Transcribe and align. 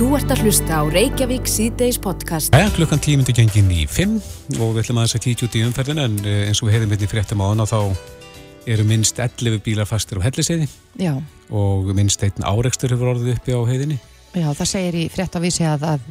Þú 0.00 0.06
ert 0.16 0.30
að 0.32 0.40
hlusta 0.46 0.78
á 0.80 0.82
Reykjavík 0.88 1.48
síðdeis 1.50 1.98
podcast. 2.00 2.54
Æja, 2.56 2.70
klukkan 2.72 3.00
tímindi 3.04 3.34
gengin 3.36 3.66
í 3.74 3.82
5 3.84 4.14
og 4.56 4.70
við 4.72 4.78
ætlum 4.84 5.00
að 5.02 5.06
þess 5.10 5.16
að 5.18 5.24
kíkja 5.26 5.46
út 5.48 5.56
í 5.58 5.64
umferðin 5.66 6.00
en 6.06 6.14
eh, 6.24 6.38
eins 6.48 6.62
og 6.62 6.70
við 6.70 6.76
hefðum 6.78 6.94
hérna 6.94 7.04
í 7.04 7.10
fréttum 7.10 7.42
á 7.44 7.46
hana 7.50 7.66
þá 7.68 7.80
eru 8.70 8.86
minnst 8.88 9.20
11 9.20 9.58
bílar 9.66 9.88
fastir 9.88 10.20
á 10.20 10.24
helliseiði 10.24 10.68
Já, 11.02 11.12
og 11.52 11.90
minnst 11.96 12.24
einn 12.24 12.46
áreikstur 12.48 12.94
hefur 12.94 13.12
orðið 13.12 13.34
uppi 13.36 13.52
á 13.56 13.60
heiðinni. 13.68 13.98
já, 14.32 14.46
það 14.56 14.70
segir 14.72 14.98
í 15.02 15.04
fréttavísi 15.12 15.68
að, 15.68 15.84
að 15.92 16.08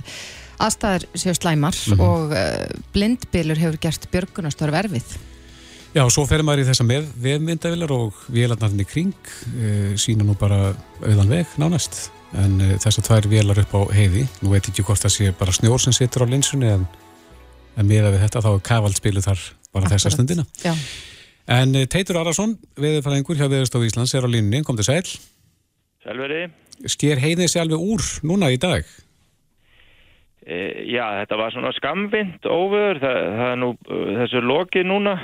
aðstæður 0.67 1.07
séu 1.23 1.33
slæmar 1.39 1.81
Mhm. 1.89 2.05
og 2.05 2.37
uh, 2.37 2.77
blindbylur 2.93 3.57
hefur 3.63 3.81
gert 3.81 4.05
björgunastörf 4.13 4.79
erfið. 4.83 5.17
Já, 5.95 6.03
og 6.05 6.13
svo 6.13 6.27
fer 6.29 6.43
maður 6.45 6.61
í 6.61 6.69
þessa 6.69 6.85
með 6.85 7.09
vefmyndavilar 7.17 7.95
og 7.95 8.13
vélarnarnir 8.29 8.85
í 8.85 8.89
kring 8.93 9.13
uh, 9.49 9.97
sína 9.97 10.21
nú 10.27 10.37
bara 10.37 10.75
auðan 11.01 11.31
veg 11.33 11.57
nánast 11.57 12.11
en 12.37 12.57
uh, 12.61 12.73
þessar 12.81 13.07
tvær 13.07 13.29
vélar 13.31 13.61
upp 13.63 13.73
á 13.73 13.81
heiði 13.95 14.25
nú 14.43 14.53
veit 14.53 14.63
ég 14.63 14.73
ekki 14.73 14.85
hvort 14.85 15.01
það 15.01 15.15
sé 15.15 15.31
bara 15.39 15.55
snjór 15.55 15.81
sem 15.81 15.95
situr 15.95 16.25
á 16.25 16.31
linsunni 16.31 16.69
en, 16.69 16.85
en 17.77 17.89
miða 17.89 18.13
við 18.13 18.25
þetta 18.27 18.43
þá 18.45 18.51
er 18.51 18.65
kavaldspilu 18.69 19.23
þar 19.25 19.45
bara 19.73 19.89
þessa 19.91 20.11
stundina. 20.13 20.45
Já, 20.65 20.73
En 21.49 21.73
uh, 21.73 21.85
Teitur 21.89 22.19
Arason, 22.21 22.51
veðurfæðingur 22.77 23.39
hjá 23.39 23.47
Veðurstof 23.49 23.85
Íslands 23.87 24.13
er 24.13 24.25
á 24.25 24.29
línni, 24.29 24.61
kom 24.65 24.77
til 24.77 24.85
sæl 24.85 25.05
Selveri, 26.05 26.43
sker 26.85 27.21
heiðið 27.21 27.49
sér 27.49 27.63
alveg 27.65 27.81
úr 27.81 28.03
núna 28.29 28.51
í 28.53 28.59
dag? 28.61 28.85
E, 30.45 30.59
já 30.93 31.03
þetta 31.19 31.39
var 31.41 31.53
svona 31.53 31.73
skamvind 31.75 32.45
óveður, 32.45 33.01
það, 33.01 33.17
það 33.39 33.49
er 33.49 33.59
nú 33.63 33.71
þessu 34.19 34.43
loki 34.45 34.85
núna, 34.85 35.17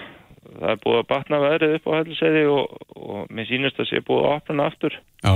það 0.49 0.73
er 0.73 0.81
búið 0.81 0.99
að 0.99 1.07
batna 1.13 1.41
veðrið 1.45 1.77
upp 1.77 1.87
á 1.87 1.97
helliseiði 1.99 2.43
og, 2.55 2.75
og 2.97 3.31
mér 3.31 3.49
sýnist 3.51 3.79
að 3.79 3.89
sé 3.91 4.01
búið 4.09 4.25
að 4.25 4.35
opna 4.39 4.67
aftur. 4.71 4.97
Já, 5.21 5.35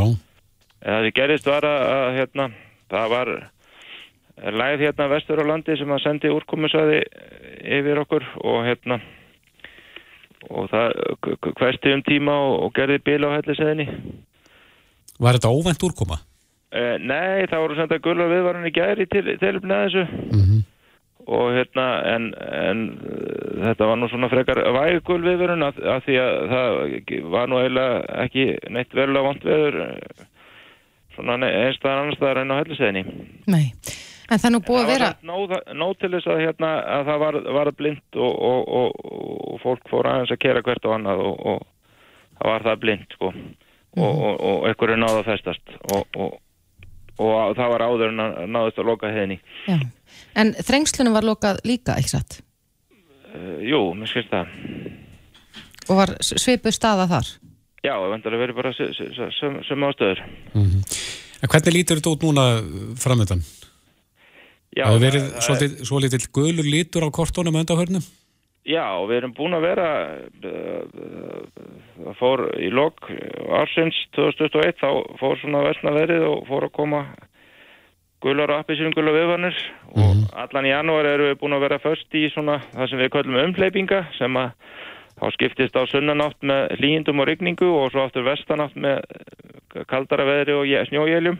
Það 0.80 1.06
sem 1.06 1.16
gerist 1.18 1.48
var 1.50 1.68
að, 1.68 1.82
að 1.94 2.10
hérna, 2.18 2.50
það 2.92 3.14
var 3.14 3.32
læð 4.60 4.86
hérna 4.86 5.10
vestur 5.12 5.42
á 5.44 5.50
landi 5.50 5.76
sem 5.76 5.92
að 5.92 6.04
sendi 6.06 6.31
úrkomusvæði 6.31 7.02
yfir 7.80 8.00
okkur 8.06 8.26
og 8.40 8.62
hérna 8.67 9.02
og 10.50 10.70
það 10.72 10.95
hversti 11.59 11.94
um 11.98 12.03
tíma 12.08 12.38
og, 12.48 12.56
og 12.64 12.73
gerði 12.78 13.02
bíl 13.03 13.28
á 13.28 13.36
helliseiðinni. 13.36 13.88
var 15.20 15.36
þetta 15.36 15.52
óvænt 15.52 15.84
úrkoma? 15.84 16.22
Uh, 16.70 16.96
nei, 17.02 17.48
það 17.50 17.64
voru 17.66 17.75
senda 17.75 17.98
gulva 18.00 18.30
viðvarun 18.30 18.68
í 18.70 18.72
gæri 18.72 19.08
til, 19.09 19.25
tilöfni 19.42 19.73
að 19.75 19.88
þessu 19.88 20.03
Mm 20.30 20.59
og 21.30 21.52
hérna 21.53 21.86
en, 22.09 22.23
en 22.40 22.80
uh, 23.06 23.66
þetta 23.68 23.88
var 23.90 24.00
nú 24.00 24.08
svona 24.09 24.30
frekar 24.31 24.62
vægul 24.73 25.20
viðverun 25.22 25.66
að, 25.68 25.81
að 25.94 26.06
því 26.08 26.16
að 26.23 26.38
það 26.53 26.78
var 27.36 27.52
nú 27.52 27.59
eiginlega 27.59 28.23
ekki 28.23 28.46
neitt 28.73 28.96
verulega 28.98 29.28
vant 29.28 29.46
viður 29.46 29.78
svona 29.84 30.39
einstæðar 31.23 32.03
annars 32.03 32.20
staðar 32.20 32.42
en 32.44 32.53
á 32.53 32.59
helliseðinni 32.62 33.03
nei. 33.50 33.73
En 34.30 34.38
það 34.38 34.45
er 34.45 34.53
nú 34.53 34.59
búið 34.62 34.84
að 34.84 34.92
vera, 34.92 35.08
nóg, 35.25 35.53
nóg 35.73 35.95
til 35.98 36.12
þess 36.14 36.30
að, 36.30 36.44
hérna, 36.44 36.67
að 36.86 37.08
það 37.08 37.22
var, 37.23 37.38
var 37.56 37.72
blind 37.80 38.17
og, 38.22 38.36
og, 38.50 38.67
og, 38.80 39.00
og 39.50 39.56
fólk 39.64 39.90
fór 39.90 40.09
aðeins 40.12 40.34
að 40.36 40.42
kera 40.44 40.62
hvert 40.66 40.86
og 40.86 40.94
annað 41.00 41.23
og, 41.25 41.40
og 41.50 41.64
það 42.38 42.53
var 42.53 42.67
það 42.67 42.84
blind 42.84 43.16
sko 43.17 43.31
og, 43.31 44.12
og, 44.12 44.36
og 44.52 44.67
einhverju 44.70 45.00
náðu 45.02 45.23
að 45.23 45.31
festast 45.31 45.73
og, 45.95 46.20
og, 46.22 46.38
og 47.17 47.58
það 47.58 47.73
var 47.73 47.86
áður 47.88 48.14
en 48.14 48.53
náðist 48.53 48.84
að 48.84 48.92
loka 48.92 49.09
heiðinni 49.09 49.40
já. 49.66 49.80
En 50.38 50.53
þrengslunum 50.53 51.17
var 51.17 51.25
lokað 51.25 51.64
líka, 51.66 51.97
ekki 51.97 52.14
satt? 52.14 52.40
uh, 53.34 53.58
Jú, 53.66 53.81
mér 53.97 54.14
skilst 54.14 54.34
það 54.34 54.53
Og 55.90 55.97
var 55.97 56.14
svipuð 56.22 56.75
staða 56.75 57.09
þar? 57.09 57.30
Já, 57.80 57.94
það 57.95 58.09
vendur 58.11 58.35
að 58.35 58.44
vera 58.44 58.58
bara 58.58 58.73
sem, 58.75 58.94
sem, 59.39 59.59
sem 59.67 59.85
ástöður. 59.88 60.23
En 60.55 61.52
hvernig 61.52 61.75
lítur 61.75 62.02
þetta 62.02 62.11
út 62.16 62.25
núna 62.27 62.45
framöndan? 62.99 63.44
Já, 64.75 64.83
Það 64.85 64.91
hefur 64.91 65.05
verið 65.05 65.30
svolítið, 65.45 65.77
svolítið 65.88 66.25
gulur 66.35 66.67
lítur 66.67 67.07
á 67.07 67.09
kortónum 67.09 67.61
öndahörnum? 67.61 68.03
já, 68.69 68.85
við 69.07 69.16
erum 69.17 69.31
búin 69.33 69.55
að 69.57 69.63
vera, 69.66 69.85
það 70.44 72.18
fór 72.19 72.44
í 72.62 72.69
lok 72.73 73.07
ársins 73.59 73.97
2021, 74.18 74.75
þá 74.78 74.89
fór 75.22 75.39
svona 75.41 75.63
vestna 75.66 75.94
verið 75.95 76.25
og 76.28 76.44
fór 76.50 76.68
að 76.68 76.75
koma 76.78 77.01
gular 78.23 78.51
og 78.51 78.62
appisýrum 78.62 78.94
gular 78.94 79.16
viðvarnir 79.16 79.57
og 79.95 80.25
allan 80.44 80.68
í 80.68 80.73
janúar 80.73 81.07
erum 81.07 81.31
við 81.31 81.39
búin 81.41 81.56
að 81.56 81.66
vera 81.66 81.81
först 81.81 82.19
í 82.19 82.28
svona 82.34 82.59
það 82.75 82.91
sem 82.91 83.01
við 83.01 83.12
köllum 83.16 83.41
umhleypinga 83.45 84.03
sem 84.19 84.38
að 84.38 84.51
þá 85.19 85.28
skiptist 85.35 85.75
á 85.75 85.84
sunnanátt 85.91 86.40
með 86.41 86.75
hlýjendum 86.80 87.22
og 87.22 87.30
rigningu 87.30 87.69
og 87.69 87.91
svo 87.94 88.06
aftur 88.06 88.28
vestanátt 88.28 88.75
með 88.80 89.03
kaldara 89.91 90.25
veðri 90.28 90.57
og 90.57 90.90
snjójéljum. 90.90 91.40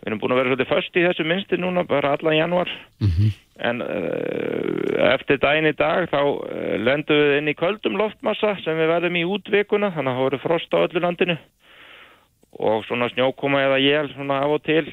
Við 0.00 0.08
erum 0.08 0.20
búin 0.22 0.32
að 0.32 0.40
vera 0.40 0.50
svolítið 0.52 0.70
först 0.70 0.96
í 0.96 1.04
þessu 1.04 1.24
minnsti 1.28 1.58
núna 1.60 1.84
bara 1.88 2.14
allan 2.16 2.38
janúar 2.38 2.70
en 3.60 3.82
uh, 3.84 5.12
eftir 5.12 5.40
daginn 5.42 5.68
í 5.68 5.76
dag 5.76 6.08
þá 6.08 6.20
uh, 6.24 6.76
lendum 6.80 7.20
við 7.20 7.36
inn 7.36 7.52
í 7.52 7.56
köldum 7.58 7.98
loftmassa 8.00 8.54
sem 8.64 8.78
við 8.78 8.88
verðum 8.94 9.18
í 9.20 9.26
útvikuna 9.28 9.92
þannig 9.92 10.12
að 10.12 10.18
það 10.18 10.26
voru 10.26 10.40
frost 10.44 10.76
á 10.76 10.78
öllu 10.80 11.04
landinu 11.04 11.36
og 12.70 12.84
svona 12.88 13.10
snjókoma 13.12 13.62
eða 13.66 13.80
jél 13.84 14.08
svona 14.14 14.40
af 14.44 14.56
og 14.56 14.64
til 14.64 14.86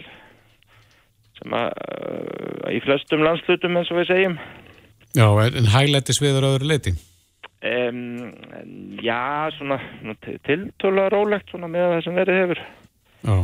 sem 1.40 1.56
að 1.56 1.68
uh, 1.72 2.72
í 2.76 2.82
flestum 2.84 3.24
landslutum 3.24 3.80
eins 3.80 3.94
og 3.94 4.02
við 4.02 4.12
segjum 4.12 4.40
Já, 5.16 5.28
en 5.48 5.72
hæglættis 5.72 6.20
viður 6.22 6.52
öðru 6.52 6.74
leiti? 6.74 6.98
Um, 7.66 8.02
já 9.02 9.50
svona 9.58 9.80
tiltöla 10.46 11.08
rólegt 11.14 11.50
svona 11.50 11.70
með 11.72 11.96
það 11.96 12.04
sem 12.06 12.20
verið 12.22 12.42
hefur 12.44 12.62
Já. 13.28 13.38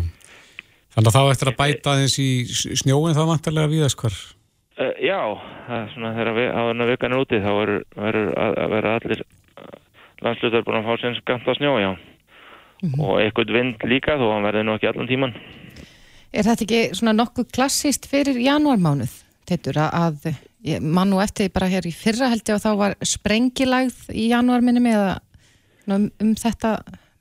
Þannig 0.93 1.09
að 1.09 1.15
þá 1.15 1.21
eftir 1.31 1.49
að 1.49 1.59
bæta 1.59 1.93
aðeins 1.93 2.15
í 2.21 2.29
snjóin 2.77 3.17
þá 3.17 3.23
vantarlega 3.25 3.71
víðast 3.71 3.97
hvar. 3.99 4.17
Uh, 4.77 4.93
já, 5.01 5.19
það 5.67 5.79
er 5.79 5.89
svona 5.93 6.11
þegar 6.17 6.37
við, 6.37 6.49
áður 6.53 6.73
en 6.73 6.83
að 6.83 6.91
vikan 6.91 7.15
er 7.15 7.23
úti 7.23 7.39
þá 7.41 7.49
verður 7.57 7.81
verður 7.97 8.29
að, 8.43 8.55
að 8.63 8.73
vera 8.73 8.93
allir 8.99 9.23
landslutar 10.23 10.65
búin 10.65 10.79
að 10.79 10.87
fá 10.87 11.01
sinns 11.01 11.23
ganta 11.27 11.55
snjó, 11.57 11.73
já. 11.81 11.91
Og 12.99 13.19
eitthvað 13.23 13.53
vind 13.55 13.85
líka 13.87 14.17
þó 14.19 14.25
hann 14.33 14.45
verði 14.45 14.63
nú 14.67 14.77
ekki 14.77 14.89
allan 14.89 15.09
tíman. 15.09 15.35
Er 16.33 16.47
þetta 16.47 16.65
ekki 16.65 16.81
svona 16.97 17.13
nokkuð 17.15 17.51
klassíst 17.53 18.09
fyrir 18.11 18.39
janúarmánuð, 18.41 19.13
Teitur, 19.49 19.77
að, 19.83 20.33
að 20.63 20.69
ég 20.71 20.83
man 20.83 21.09
nú 21.11 21.19
eftir 21.23 21.51
bara 21.53 21.69
hér 21.71 21.87
í 21.87 21.93
fyrra 21.95 22.31
held 22.31 22.47
ég 22.47 22.55
og 22.55 22.63
þá 22.63 22.71
var 22.79 22.95
sprengilagð 23.03 24.11
í 24.15 24.29
janúarminni 24.31 24.83
með 24.83 25.01
um, 25.91 26.07
um 26.21 26.35
þetta 26.39 26.77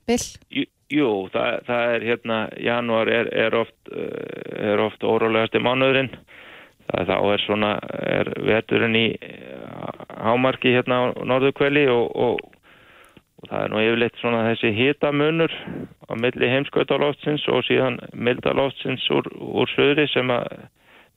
byll? 0.07 0.23
Jú, 0.53 0.65
jú 0.93 1.09
það, 1.33 1.59
það 1.67 1.95
er 1.95 2.07
hérna, 2.09 2.39
janúar 2.59 3.11
er, 3.11 3.29
er 3.33 3.57
oft, 3.59 3.75
uh, 3.91 4.71
er 4.71 4.83
oft 4.83 5.03
órólegasti 5.03 5.61
mánuðurinn. 5.63 6.11
Það, 6.91 7.07
þá 7.09 7.17
er 7.33 7.45
svona, 7.45 7.71
er 8.03 8.33
veturinn 8.43 8.97
í 8.99 9.07
uh, 9.15 10.03
hámarki 10.23 10.75
hérna 10.75 10.99
á 10.99 11.03
norðukveli 11.23 11.85
og, 11.91 12.11
og, 12.15 12.39
og 13.41 13.49
það 13.49 13.59
er 13.65 13.73
nú 13.73 13.83
yfirleitt 13.83 14.21
svona 14.21 14.45
þessi 14.51 14.73
hitamunur 14.77 15.55
á 16.07 16.13
milli 16.19 16.51
heimskautaloftsins 16.51 17.47
og 17.51 17.63
síðan 17.67 17.99
mildaloftsins 18.15 19.07
úr, 19.15 19.27
úr 19.39 19.71
söðri 19.75 20.07
sem 20.11 20.31
að 20.31 20.67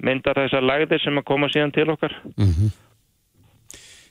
myndar 0.03 0.37
þessar 0.43 0.67
lagðir 0.67 1.01
sem 1.03 1.19
að 1.19 1.29
koma 1.29 1.49
síðan 1.53 1.75
til 1.77 1.89
okkar. 1.95 2.17
Mm 2.37 2.75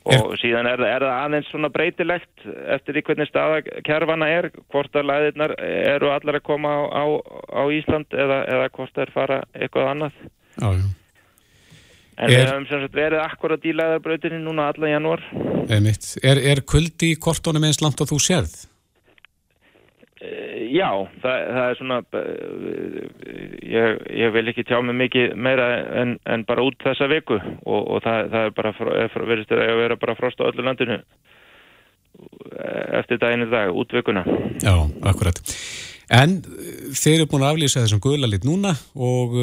Og 0.06 0.36
síðan 0.38 0.68
er, 0.70 0.82
er 0.86 1.02
það 1.02 1.16
aðeins 1.18 1.48
svona 1.50 1.70
breytilegt 1.74 2.44
eftir 2.76 2.94
því 2.94 3.02
hvernig 3.08 3.30
staða 3.32 3.62
kjærfana 3.88 4.28
er, 4.30 4.48
hvort 4.70 4.94
að 4.94 5.08
læðirnar 5.10 5.56
eru 5.66 6.12
allar 6.14 6.38
að 6.38 6.44
koma 6.46 6.74
á, 6.78 6.84
á, 6.94 7.06
á 7.58 7.64
Ísland 7.74 8.14
eða, 8.14 8.38
eða 8.46 8.68
hvort 8.76 8.94
það 8.94 9.02
er 9.08 9.14
fara 9.16 9.40
eitthvað 9.58 9.90
annað. 9.96 10.20
Já, 10.62 10.68
já. 10.78 10.86
En 12.16 12.30
Er- 12.30 12.36
við 12.36 12.46
höfum 12.52 12.68
sem 12.70 12.86
sagt 12.86 13.00
verið 13.02 13.24
akkurat 13.24 13.66
í 13.66 13.74
læðarbrautinni 13.76 14.44
núna 14.46 14.70
alla 14.70 14.94
janúar. 14.94 15.26
Er, 15.74 16.38
er 16.54 16.62
kuldi 16.70 17.16
í 17.16 17.20
kortónum 17.20 17.66
eins 17.66 17.82
langt 17.82 18.06
og 18.06 18.14
þú 18.14 18.22
sérð? 18.22 18.54
Eh, 20.24 20.72
Já, 20.72 20.88
það, 21.22 21.38
það 21.56 21.66
er 21.70 21.76
svona, 21.80 21.98
eh, 22.16 22.20
ég, 23.68 23.88
ég 24.24 24.32
vil 24.36 24.48
ekki 24.52 24.64
tjá 24.68 24.80
mig 24.84 24.96
mikið 25.02 25.34
meira 25.36 25.66
en, 26.02 26.16
en 26.26 26.46
bara 26.48 26.64
út 26.64 26.78
þessa 26.84 27.08
viku 27.12 27.36
og, 27.36 27.82
og 27.98 28.04
það, 28.06 28.30
það 28.32 28.48
er 28.48 28.54
bara, 28.56 28.72
er, 29.04 29.10
fro- 29.14 29.28
virðist 29.28 29.52
að 29.56 29.80
vera 29.82 29.98
bara 30.00 30.16
frost 30.20 30.40
á 30.40 30.48
öllu 30.48 30.64
landinu 30.66 30.98
eh, 31.00 32.86
eftir 33.02 33.20
daginn 33.22 33.46
í 33.48 33.52
dag, 33.52 33.74
út 33.76 33.92
vikuna. 33.96 34.24
Já, 34.64 34.76
akkurat. 35.12 35.42
En 36.16 36.38
þeir 36.96 37.18
eru 37.20 37.28
búin 37.32 37.44
að 37.46 37.56
aflýsa 37.56 37.84
þessum 37.84 38.04
guðla 38.04 38.30
lit 38.32 38.46
núna 38.48 38.72
og 38.96 39.36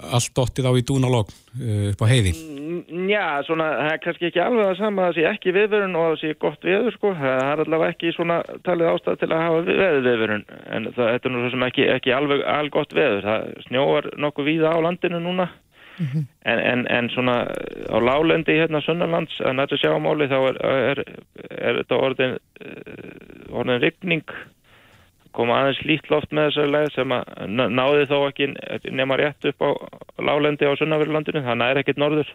allt 0.00 0.32
dottið 0.36 0.68
á 0.68 0.72
í 0.76 0.84
dúnalogn 0.86 1.32
uh, 1.32 1.90
upp 1.92 2.04
á 2.04 2.06
heiði. 2.08 2.32
Mm, 2.36 3.08
Já, 3.10 3.42
svona, 3.46 3.66
það 3.78 3.90
er 3.92 4.00
kannski 4.04 4.28
ekki 4.28 4.40
alveg 4.42 4.66
það 4.66 4.78
sama 4.80 5.04
að 5.04 5.10
það 5.10 5.18
sé 5.18 5.26
ekki 5.30 5.54
viðvörun 5.56 5.98
og 5.98 6.06
það 6.06 6.16
sé 6.22 6.32
gott 6.44 6.66
viður, 6.66 6.96
sko. 6.96 7.12
Það 7.18 7.42
er 7.42 7.62
allavega 7.64 7.94
ekki 7.94 8.14
svona 8.16 8.38
talið 8.66 8.90
ástæð 8.92 9.20
til 9.20 9.28
að 9.30 9.44
hafa 9.44 9.60
veður 9.68 10.02
viðvörun, 10.08 10.44
en 10.76 10.88
það, 10.96 11.12
þetta 11.12 11.28
er 11.30 11.34
nú 11.34 11.44
svo 11.44 11.52
sem 11.54 11.68
ekki, 11.68 11.86
ekki 11.94 12.16
alveg 12.16 12.42
algott 12.56 12.96
veður. 12.96 13.28
Það 13.28 13.46
snjóar 13.68 14.10
nokkuð 14.24 14.50
víða 14.50 14.74
á 14.74 14.78
landinu 14.86 15.22
núna, 15.22 15.48
en, 15.96 16.60
en, 16.72 16.84
en 16.92 17.08
svona 17.14 17.36
á 17.88 17.96
lálendi 18.02 18.58
hérna 18.58 18.82
Sunnalands, 18.84 19.38
að 19.40 19.56
nættu 19.60 19.80
sjámáli, 19.80 20.28
þá 20.32 20.38
er, 20.50 20.60
er, 20.66 21.04
er 21.56 21.80
þetta 21.82 22.02
orðin, 22.08 22.36
eh, 22.60 23.48
orðin 23.52 23.80
rigning, 23.84 24.36
kom 25.36 25.52
aðeins 25.54 25.80
lít 25.88 26.10
loft 26.12 26.32
með 26.34 26.48
þessari 26.50 26.72
leið 26.74 26.90
sem 26.96 27.12
að 27.16 27.24
ná- 27.52 27.68
náði 27.76 28.06
þó 28.10 28.16
ekki 28.30 28.48
nema 28.96 29.18
rétt 29.20 29.48
upp 29.52 29.62
á 29.62 29.70
lálendi 30.24 30.66
á 30.68 30.72
Sunnaverilandinu, 30.80 31.44
þannig 31.46 31.72
er 31.74 31.82
ekkert 31.84 32.00
norður. 32.02 32.30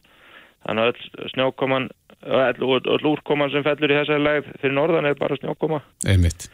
Þannig 0.61 0.83
að 0.85 0.91
öll 0.93 1.29
snjókoman, 1.33 1.87
öll 2.21 3.07
úrkoman 3.09 3.49
sem 3.53 3.63
fellur 3.65 3.89
í 3.95 3.97
þessari 3.97 4.21
leið 4.27 4.51
fyrir 4.61 4.75
norðan 4.77 5.09
er 5.09 5.15
bara 5.17 5.37
snjókoma. 5.41 5.81
einmitt. 6.05 6.45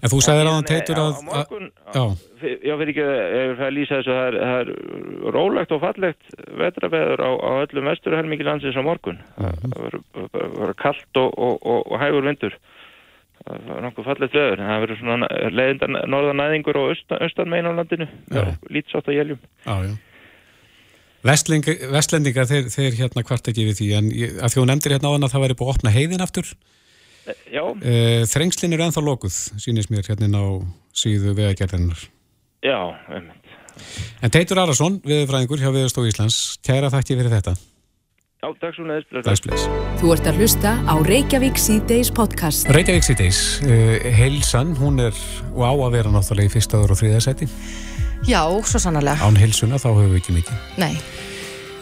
En 0.00 0.08
þú 0.08 0.18
sagðir 0.24 0.48
á 0.48 0.52
hann 0.56 0.64
Nei, 0.64 0.70
teitur 0.72 0.96
að... 0.96 1.10
á 1.12 1.20
morgun, 1.28 1.64
Já, 1.92 2.04
Fyr- 2.40 2.62
Já, 2.64 2.72
fyrir 2.80 2.90
ekki, 2.94 3.02
ef 3.40 3.58
það 3.58 3.72
lýsa 3.76 3.96
þessu, 3.98 4.14
það 4.16 4.28
er, 4.30 4.36
það 4.40 4.60
er 4.60 5.34
rólegt 5.36 5.72
og 5.76 5.80
fallegt 5.82 6.30
vetraveður 6.60 7.20
á, 7.20 7.30
á 7.36 7.50
öllum 7.66 7.88
vesturhelmingi 7.90 8.46
landsins 8.48 8.78
á 8.80 8.82
morgun. 8.84 9.18
Það 9.36 9.58
það 9.66 9.98
verður 10.32 10.72
kallt 10.80 11.20
og, 11.20 11.34
og, 11.36 11.58
og, 11.68 11.82
og 11.92 12.00
hægur 12.00 12.24
vindur. 12.30 12.56
Nokkuð 13.48 14.04
fallegt 14.06 14.34
veður. 14.36 14.60
en 14.60 14.68
Það 14.70 14.82
verður 14.84 14.98
svona 15.00 15.28
leiðindan 15.50 15.96
norðanæðingur 16.12 16.76
og 16.80 16.90
austan, 16.92 17.22
austan 17.24 17.48
megin 17.50 17.70
á 17.70 17.72
landinu. 17.78 18.06
Lítsátt 18.70 19.08
á 19.08 19.12
jéljum. 19.16 19.40
já, 19.66 19.76
já. 19.88 19.94
Vestling, 21.20 21.64
vestlendingar, 21.92 22.46
þeir, 22.48 22.68
þeir 22.72 22.94
hérna 22.96 23.22
hvart 23.28 23.48
ekki 23.52 23.66
við 23.68 23.74
því, 23.80 23.88
en 23.98 24.06
að 24.40 24.54
hún 24.56 24.70
nefndir 24.72 24.94
hérna 24.94 25.10
á 25.12 25.14
hann 25.16 25.26
að 25.26 25.34
það 25.34 25.42
væri 25.44 25.56
búið 25.60 25.68
að 25.68 25.74
opna 25.74 25.90
heiðin 25.92 26.24
aftur. 26.24 26.52
Já, 27.52 27.60
E, 27.84 28.24
þrengslin 28.26 28.72
eru 28.72 28.86
ennþá 28.86 29.02
lokuð, 29.04 29.36
sýnist 29.60 29.90
mér 29.92 30.08
hérna 30.08 30.40
á 30.40 30.46
síðu 30.96 31.34
vegagerðarinnar. 31.36 32.06
já, 32.64 32.78
einmitt. 33.12 33.52
En 34.24 34.30
Teitur 34.32 34.58
Arason, 34.58 34.96
viðfræðingur 35.04 35.60
hjá 35.60 35.68
Viðstof 35.76 36.08
Íslands, 36.08 36.38
kæra 36.64 36.88
þakki 36.92 37.16
fyrir 37.20 37.30
þetta. 37.36 37.54
Já, 38.40 38.48
takk 38.56 38.72
svo 38.72 38.86
neðist. 38.88 39.10
Bless, 39.12 39.42
bless. 39.44 39.64
Þú 40.00 40.10
ert 40.14 40.28
að 40.30 40.38
hlusta 40.40 40.70
á 40.88 40.94
Reykjavík 41.04 41.58
síðdeis 41.60 42.08
podcast. 42.16 42.70
Reykjavík 42.72 43.04
síðdeis, 43.04 43.40
uh, 43.68 44.06
heilsan, 44.16 44.70
hún 44.78 44.96
er 45.04 45.18
og 45.52 45.60
á 45.60 45.72
að 45.76 45.98
vera 45.98 46.12
náttúrulega 46.14 46.48
í 46.48 46.54
fyrsta 46.54 46.80
og 46.80 46.94
þriða 46.96 47.18
seti. 47.26 47.50
Já, 48.24 48.40
svo 48.64 48.80
sannarlega. 48.80 49.20
Án 49.28 49.36
heilsuna 49.36 49.76
þá 49.76 49.90
höfum 49.90 50.14
við 50.14 50.22
ekki 50.22 50.38
mikið. 50.38 50.64
Nei, 50.80 50.94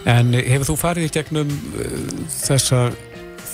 En 0.09 0.35
eh, 0.35 0.51
hefur 0.51 0.73
þú 0.73 0.77
farið 0.81 1.07
í 1.07 1.15
gegnum 1.15 1.55
uh, 1.79 1.95
þessa 2.33 2.83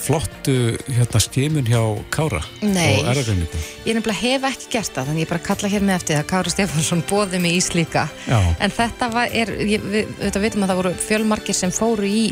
flottu 0.04 0.56
hérna 0.88 1.20
skimun 1.20 1.64
hjá 1.68 1.80
Kára 2.12 2.42
Nei. 2.60 3.00
ég 3.00 3.94
nefnilega 3.96 4.18
hef 4.20 4.44
ekki 4.50 4.68
gert 4.74 4.92
það, 4.92 5.06
þannig 5.08 5.24
ég 5.24 5.30
bara 5.30 5.44
kalla 5.44 5.70
hér 5.72 5.84
með 5.84 5.96
eftir 6.00 6.18
það 6.18 6.26
Kári 6.32 6.52
Stefánsson 6.52 7.04
bóði 7.08 7.40
mig 7.40 7.56
í 7.56 7.62
slíka. 7.64 8.08
Já, 8.28 8.40
En 8.60 8.72
þetta 8.72 9.08
var, 9.12 9.32
er, 9.32 9.56
ég, 9.64 9.88
við, 9.92 10.12
við 10.20 10.44
vitum 10.44 10.64
að 10.66 10.72
það 10.72 10.80
voru 10.82 10.94
fjölmargir 11.08 11.56
sem 11.56 11.72
fóru 11.72 12.08
í 12.08 12.28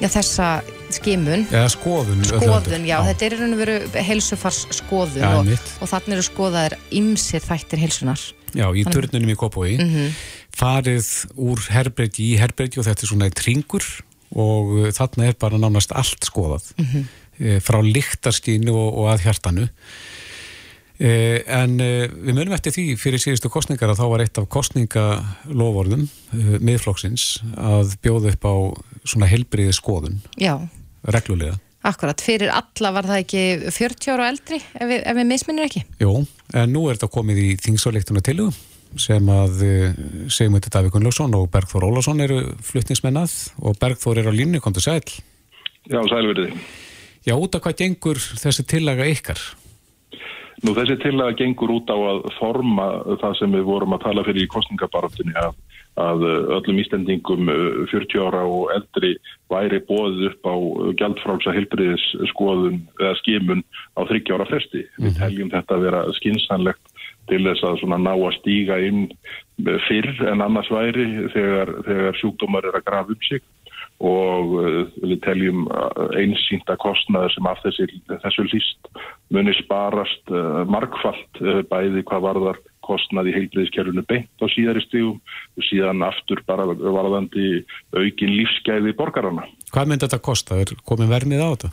já, 0.00 0.08
þessa 0.12 0.48
skimun. 0.94 1.44
eða 1.50 1.68
skoðun. 1.72 2.24
Skoðun, 2.28 2.88
já, 2.88 2.96
þetta 3.08 3.26
er 3.26 3.36
í 3.36 3.40
raun 3.40 3.56
og 3.56 3.62
veru 3.62 3.76
heilsufars 4.08 4.62
skoðun 4.78 5.22
Já, 5.22 5.28
og, 5.32 5.44
einmitt. 5.44 5.70
og 5.80 5.92
þannig 5.92 6.16
eru 6.16 6.26
skoðaðir 6.28 6.78
ymsir 7.00 7.44
þættir 7.44 7.84
heilsunar. 7.84 8.24
Já, 8.56 8.66
í 8.72 8.86
turnunum 8.88 9.32
í 9.32 9.38
Kópói 9.38 9.76
farið 10.56 11.08
úr 11.36 11.66
herbergi 11.74 12.32
í 12.32 12.40
herbergi 12.40 12.80
og 12.80 12.88
þetta 12.88 13.04
er 13.04 13.10
svona 13.10 13.28
eitt 13.28 13.42
ringur 13.44 13.84
og 14.36 14.70
uh, 14.78 14.88
þarna 14.96 15.28
er 15.28 15.36
bara 15.38 15.60
nánast 15.60 15.92
allt 15.92 16.24
skoðað 16.24 16.72
mm 16.80 17.06
frá 17.36 17.82
lyktarstínu 17.84 18.72
og, 18.72 18.94
og 18.96 19.10
að 19.12 19.26
hjartanu 19.26 19.66
en 20.98 21.76
e, 21.82 21.90
við 22.08 22.32
munum 22.38 22.54
eftir 22.56 22.72
því 22.72 22.84
fyrir 23.00 23.20
síðustu 23.20 23.50
kostningar 23.52 23.90
að 23.92 24.00
þá 24.00 24.06
var 24.12 24.22
eitt 24.24 24.38
af 24.40 24.48
kostningalofórðum 24.52 26.06
e, 26.06 26.60
miðflokksins 26.64 27.26
að 27.60 27.96
bjóða 28.04 28.32
upp 28.32 28.46
á 28.48 28.54
svona 29.04 29.28
helbriði 29.28 29.74
skoðun 29.76 30.22
Já, 30.40 30.54
reglulega. 31.04 31.58
akkurat, 31.86 32.22
fyrir 32.24 32.54
alla 32.54 32.94
var 32.96 33.10
það 33.10 33.20
ekki 33.24 33.42
40 33.76 34.14
ára 34.14 34.30
eldri, 34.32 34.62
ef 34.62 34.88
við, 34.88 35.02
ef 35.02 35.18
við 35.20 35.28
misminnir 35.34 35.68
ekki. 35.68 35.84
Jú, 36.00 36.14
en 36.56 36.72
nú 36.72 36.86
er 36.88 36.96
þetta 36.96 37.12
komið 37.18 37.42
í 37.44 37.50
þingsáleiktuna 37.66 38.24
tilu 38.24 38.48
sem 38.96 39.28
að 39.28 39.60
Sigmundur 40.32 40.72
Davík 40.72 40.94
Gunnlaugsson 40.94 41.34
og 41.36 41.50
Bergþór 41.52 41.84
Ólafsson 41.90 42.22
eru 42.24 42.40
flutningsmennað 42.64 43.34
og 43.60 43.76
Bergþór 43.82 44.22
er 44.22 44.30
á 44.30 44.32
línu, 44.32 44.62
kom 44.64 44.72
til 44.72 44.86
sæl. 44.86 45.02
Já, 45.84 46.00
sælverði. 46.08 46.54
Já, 47.26 47.34
út 47.34 47.58
af 47.58 47.64
hvað 47.64 47.80
gengur 47.82 48.20
þessi 48.40 48.64
tillaga 48.70 49.04
ykkar? 49.10 49.40
Nú 50.64 50.72
þessi 50.76 50.96
tillaga 51.02 51.36
gengur 51.36 51.74
út 51.74 51.90
á 51.92 51.96
að 51.96 52.26
forma 52.38 52.86
það 53.20 53.34
sem 53.40 53.56
við 53.58 53.66
vorum 53.68 53.96
að 53.96 54.04
tala 54.06 54.24
fyrir 54.24 54.46
í 54.46 54.52
kostningabaröftunni 54.52 55.36
að, 55.36 55.56
að 56.00 56.24
öllum 56.56 56.80
ístendingum 56.80 57.50
40 57.92 58.24
ára 58.24 58.44
og 58.48 58.72
eldri 58.72 59.12
væri 59.52 59.82
bóðið 59.88 60.30
upp 60.30 60.48
á 60.48 60.54
gjaldfrálsa 61.02 61.54
heilbriðis 61.56 62.06
skoðun 62.32 62.80
eða 62.96 63.14
skimun 63.20 63.64
á 64.00 64.00
30 64.08 64.36
ára 64.38 64.48
fresti. 64.48 64.86
Við 64.96 65.20
teljum 65.20 65.52
þetta 65.52 65.76
að 65.76 65.88
vera 65.90 66.04
skinsanlegt 66.20 66.94
til 67.28 67.42
þess 67.42 67.66
að 67.66 67.80
svona 67.82 68.00
ná 68.00 68.14
að 68.14 68.38
stíga 68.38 68.80
inn 68.86 69.06
fyrr 69.88 70.24
en 70.30 70.44
annars 70.44 70.70
væri 70.72 71.06
þegar, 71.34 71.72
þegar 71.84 72.18
sjúkdómar 72.20 72.68
er 72.68 72.78
að 72.78 72.88
grafa 72.88 73.12
um 73.12 73.28
sig 73.28 73.44
og 74.04 74.54
uh, 74.60 74.80
við 75.00 75.20
teljum 75.24 75.66
einsýnda 76.18 76.76
kostnaður 76.82 77.32
sem 77.34 77.48
af 77.48 77.62
þessi, 77.64 77.86
þessu 78.10 78.46
líst 78.50 78.90
muni 79.32 79.54
sparast 79.62 80.32
uh, 80.34 80.64
markfalt 80.68 81.40
bæði 81.70 82.04
hvað 82.08 82.26
varðar 82.28 82.60
kostnað 82.86 83.30
í 83.30 83.34
heilbriðiskerfunu 83.36 84.04
beint 84.06 84.44
á 84.44 84.46
síðari 84.52 84.82
stígum 84.84 85.18
og 85.18 85.66
síðan 85.66 86.04
aftur 86.06 86.42
bara 86.46 86.68
varðandi 86.68 87.64
aukin 87.96 88.36
lífsgæði 88.36 88.94
borgarana. 88.98 89.48
Hvað 89.74 89.90
myndi 89.90 90.06
þetta 90.06 90.22
kosta? 90.22 90.60
Er 90.62 90.76
komin 90.86 91.10
vermið 91.10 91.42
á 91.42 91.48
þetta? 91.54 91.72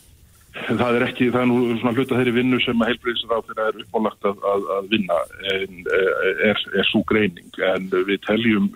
Það 0.54 0.98
er 0.98 1.04
ekki, 1.08 1.28
það 1.34 1.40
er 1.42 1.48
nú 1.50 1.60
svona 1.81 1.94
hluta 1.98 2.18
þeirri 2.20 2.34
vinnu 2.36 2.60
sem 2.62 2.81
að 2.84 2.92
heilbriðisráðina 2.92 3.64
er 3.72 3.80
uppálagt 3.84 4.28
að, 4.30 4.44
að, 4.52 4.68
að 4.75 4.90
vinna 4.92 5.16
en 5.54 5.80
er, 6.50 6.60
er 6.78 6.90
svo 6.92 7.02
greining 7.10 7.62
en 7.72 7.88
við 7.90 8.20
teljum 8.28 8.68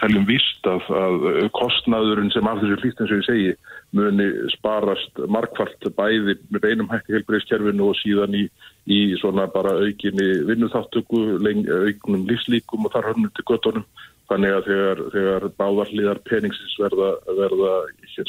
teljum 0.00 0.26
vist 0.28 0.66
að, 0.68 0.86
að 0.96 1.26
kostnaðurinn 1.56 2.32
sem 2.34 2.48
af 2.48 2.60
þessu 2.62 2.78
hlýst 2.80 3.02
eins 3.02 3.12
og 3.12 3.20
ég 3.20 3.26
segi 3.26 3.52
muni 3.96 4.26
sparast 4.54 5.20
markvart 5.32 5.88
bæði 5.96 6.36
með 6.52 6.68
einum 6.70 6.90
hætti 6.92 7.16
helbreyðskerfinu 7.16 7.88
og 7.90 7.98
síðan 8.00 8.36
í, 8.38 8.44
í 8.90 9.00
svona 9.20 9.48
bara 9.50 9.76
aukinni 9.82 10.28
vinnuþáttöku, 10.48 11.24
aukinum 11.40 12.26
lífslíkum 12.30 12.86
og 12.86 12.94
þar 12.94 13.10
höfnum 13.10 13.34
til 13.36 13.46
göttunum. 13.50 13.86
Þannig 14.30 14.52
að 14.54 14.66
þegar, 14.68 15.00
þegar 15.10 15.46
báðarliðar 15.58 16.20
peningsins 16.28 16.76
verða, 16.78 17.08
verða 17.34 17.72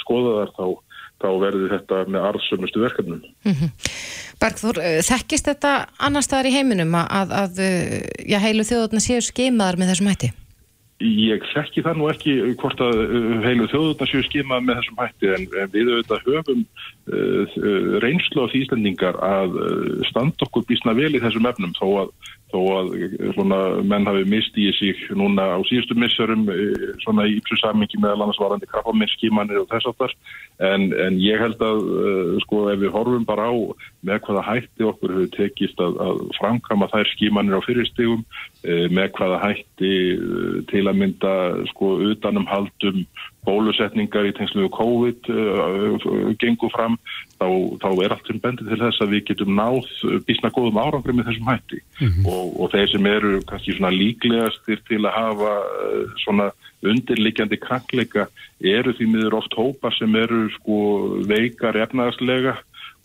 skoðaðar 0.01 0.53
þá, 0.55 0.65
þá 1.21 1.27
verði 1.43 1.67
þetta 1.75 1.99
með 2.09 2.27
arðsömmustu 2.31 2.81
verkefnum. 2.81 3.21
Mm 3.45 3.57
-hmm. 3.59 3.73
Bergþór, 4.41 4.81
þekkist 5.05 5.51
þetta 5.51 5.73
annar 6.01 6.25
staðar 6.25 6.49
í 6.49 6.55
heiminum 6.55 6.95
að, 6.97 7.35
að 7.43 7.61
já, 8.25 8.39
heilu 8.41 8.65
þjóðurna 8.65 9.03
séu 9.03 9.21
skeimaðar 9.21 9.77
með 9.77 9.93
þessum 9.93 10.09
hætti? 10.09 10.31
Ég 11.01 11.45
þekki 11.49 11.81
það 11.85 11.97
nú 11.97 12.09
ekki 12.11 12.33
hvort 12.61 12.81
að 12.83 12.99
heilu 13.45 13.67
þjóðurna 13.71 14.07
séu 14.09 14.21
skimað 14.27 14.67
með 14.67 14.81
þessum 14.81 14.99
hætti 15.01 15.31
en, 15.35 15.47
við 15.73 15.89
auðvitað 15.95 16.27
höfum 16.27 16.61
uh, 16.61 17.55
reynslu 18.03 18.43
af 18.45 18.53
Íslandingar 18.57 19.17
að 19.25 19.57
standa 20.11 20.45
okkur 20.45 20.67
bísna 20.69 20.93
vel 20.97 21.09
í 21.15 21.23
þessum 21.23 21.49
efnum 21.49 21.73
þó 21.79 21.87
að, 22.03 22.13
þó 22.53 22.59
að 22.77 22.93
svona, 23.37 23.59
menn 23.93 24.09
hafi 24.11 24.27
mistið 24.29 24.75
sig 24.77 25.01
núna 25.17 25.47
á 25.57 25.59
síðustu 25.69 25.97
missurum 25.97 26.45
svona 27.01 27.25
í 27.29 27.39
ykkur 27.39 27.63
samingi 27.63 28.01
meðal 28.01 28.27
annars 28.27 28.41
varandi 28.41 28.69
krabbaminnskimanir 28.69 29.63
og 29.63 29.69
þess 29.73 29.89
aftar 29.89 30.15
en, 30.61 30.87
en 30.93 31.17
ég 31.21 31.41
held 31.41 31.61
að 31.65 31.81
sko 32.45 32.67
ef 32.71 32.79
við 32.81 32.93
horfum 32.93 33.25
bara 33.27 33.49
á 33.49 33.53
með 34.05 34.21
hvaða 34.27 34.45
hætti 34.49 34.87
okkur 34.87 35.15
hefur 35.15 35.33
tekist 35.35 35.81
að, 35.81 35.97
að 36.05 36.21
framkama 36.37 36.89
þær 36.93 37.11
skimanir 37.15 37.57
á 37.57 37.65
fyrirstegum 37.65 38.23
með 38.93 39.11
hvaða 39.17 39.41
hætti 39.41 39.93
til 40.69 40.85
að 40.85 40.99
mynda 41.01 41.33
sko 41.73 41.95
utanum 42.11 42.45
haldum 42.49 43.05
bólusetningar 43.47 44.27
í 44.29 44.33
tengslu 44.37 44.67
COVID 44.73 45.29
uh, 45.33 46.33
gengur 46.41 46.71
fram 46.73 46.97
þá, 47.39 47.47
þá 47.81 47.87
er 48.03 48.13
allt 48.13 48.29
sem 48.29 48.41
bendir 48.41 48.67
til 48.69 48.79
þess 48.83 49.01
að 49.01 49.15
við 49.15 49.23
getum 49.31 49.55
náð 49.57 49.87
bísna 50.27 50.51
góðum 50.53 50.81
árangri 50.81 51.15
með 51.17 51.31
þessum 51.31 51.49
hætti 51.49 51.79
mm 51.81 52.07
-hmm. 52.07 52.27
og, 52.29 52.51
og 52.61 52.73
þeir 52.75 52.91
sem 52.91 53.09
eru 53.09 53.31
kannski 53.49 53.77
svona 53.77 53.93
líklegastir 53.95 54.83
til 54.89 55.01
að 55.05 55.17
hafa 55.17 55.55
uh, 55.61 56.03
svona 56.25 56.51
undirlikjandi 56.87 57.59
krankleika 57.61 58.27
eru 58.73 58.93
því 58.97 59.07
miður 59.13 59.37
oft 59.41 59.55
hópar 59.57 59.93
sem 59.97 60.15
eru 60.17 60.43
sko 60.57 60.77
veikar 61.29 61.77
efnaðslega 61.85 62.57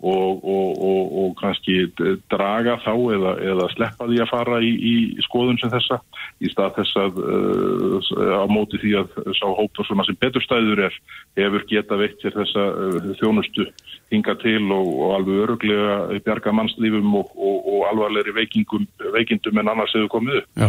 Og, 0.04 0.42
og, 0.44 0.72
og, 0.84 1.04
og 1.16 1.30
kannski 1.40 1.86
draga 2.28 2.74
þá 2.84 2.90
eða, 3.14 3.30
eða 3.40 3.68
sleppa 3.72 4.04
því 4.10 4.18
að 4.20 4.28
fara 4.28 4.58
í, 4.60 4.72
í 4.76 5.24
skoðun 5.24 5.56
sem 5.62 5.72
þessa 5.72 5.96
í 6.44 6.50
stað 6.52 6.74
þess 6.76 6.98
að 7.00 7.20
uh, 7.24 8.10
á 8.36 8.44
móti 8.52 8.76
því 8.82 8.92
að 9.00 9.16
sá 9.38 9.46
hópar 9.56 9.88
sem 9.88 10.20
betur 10.20 10.44
stæður 10.44 10.84
er 10.90 10.98
hefur 11.40 11.64
geta 11.70 11.96
veitt 11.96 12.20
sér 12.20 12.36
þessa 12.36 12.66
uh, 12.76 13.08
þjónustu 13.22 13.64
hinga 14.12 14.36
til 14.44 14.60
og 14.76 15.16
alveg 15.16 15.42
öruglega 15.46 16.20
bjarga 16.26 16.52
mannslífum 16.54 17.16
og 17.16 17.80
alvarlegri 17.88 18.34
veikingum, 18.36 18.84
veikindum 19.16 19.62
en 19.62 19.72
annars 19.72 19.94
hefur 19.96 20.12
komið 20.18 20.42
upp. 20.42 20.50
Já, 20.60 20.68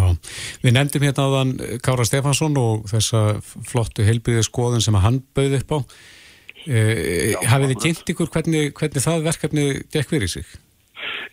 við 0.64 0.78
nefndum 0.78 1.08
hérna 1.08 1.28
áðan 1.28 1.58
Kára 1.84 2.08
Stefansson 2.08 2.56
og 2.62 2.88
þessa 2.94 3.42
flottu 3.44 4.08
heilbríði 4.08 4.48
skoðun 4.48 4.88
sem 4.88 4.98
hann 5.04 5.20
bauð 5.36 5.60
upp 5.60 5.76
á 5.76 5.80
hafið 6.68 7.74
þið 7.74 7.84
kynnt 7.84 8.14
ykkur 8.14 8.32
hvernig, 8.34 8.72
hvernig 8.76 9.04
það 9.04 9.28
verkefni 9.28 9.68
gekk 9.94 10.10
fyrir 10.12 10.32
sig? 10.32 10.56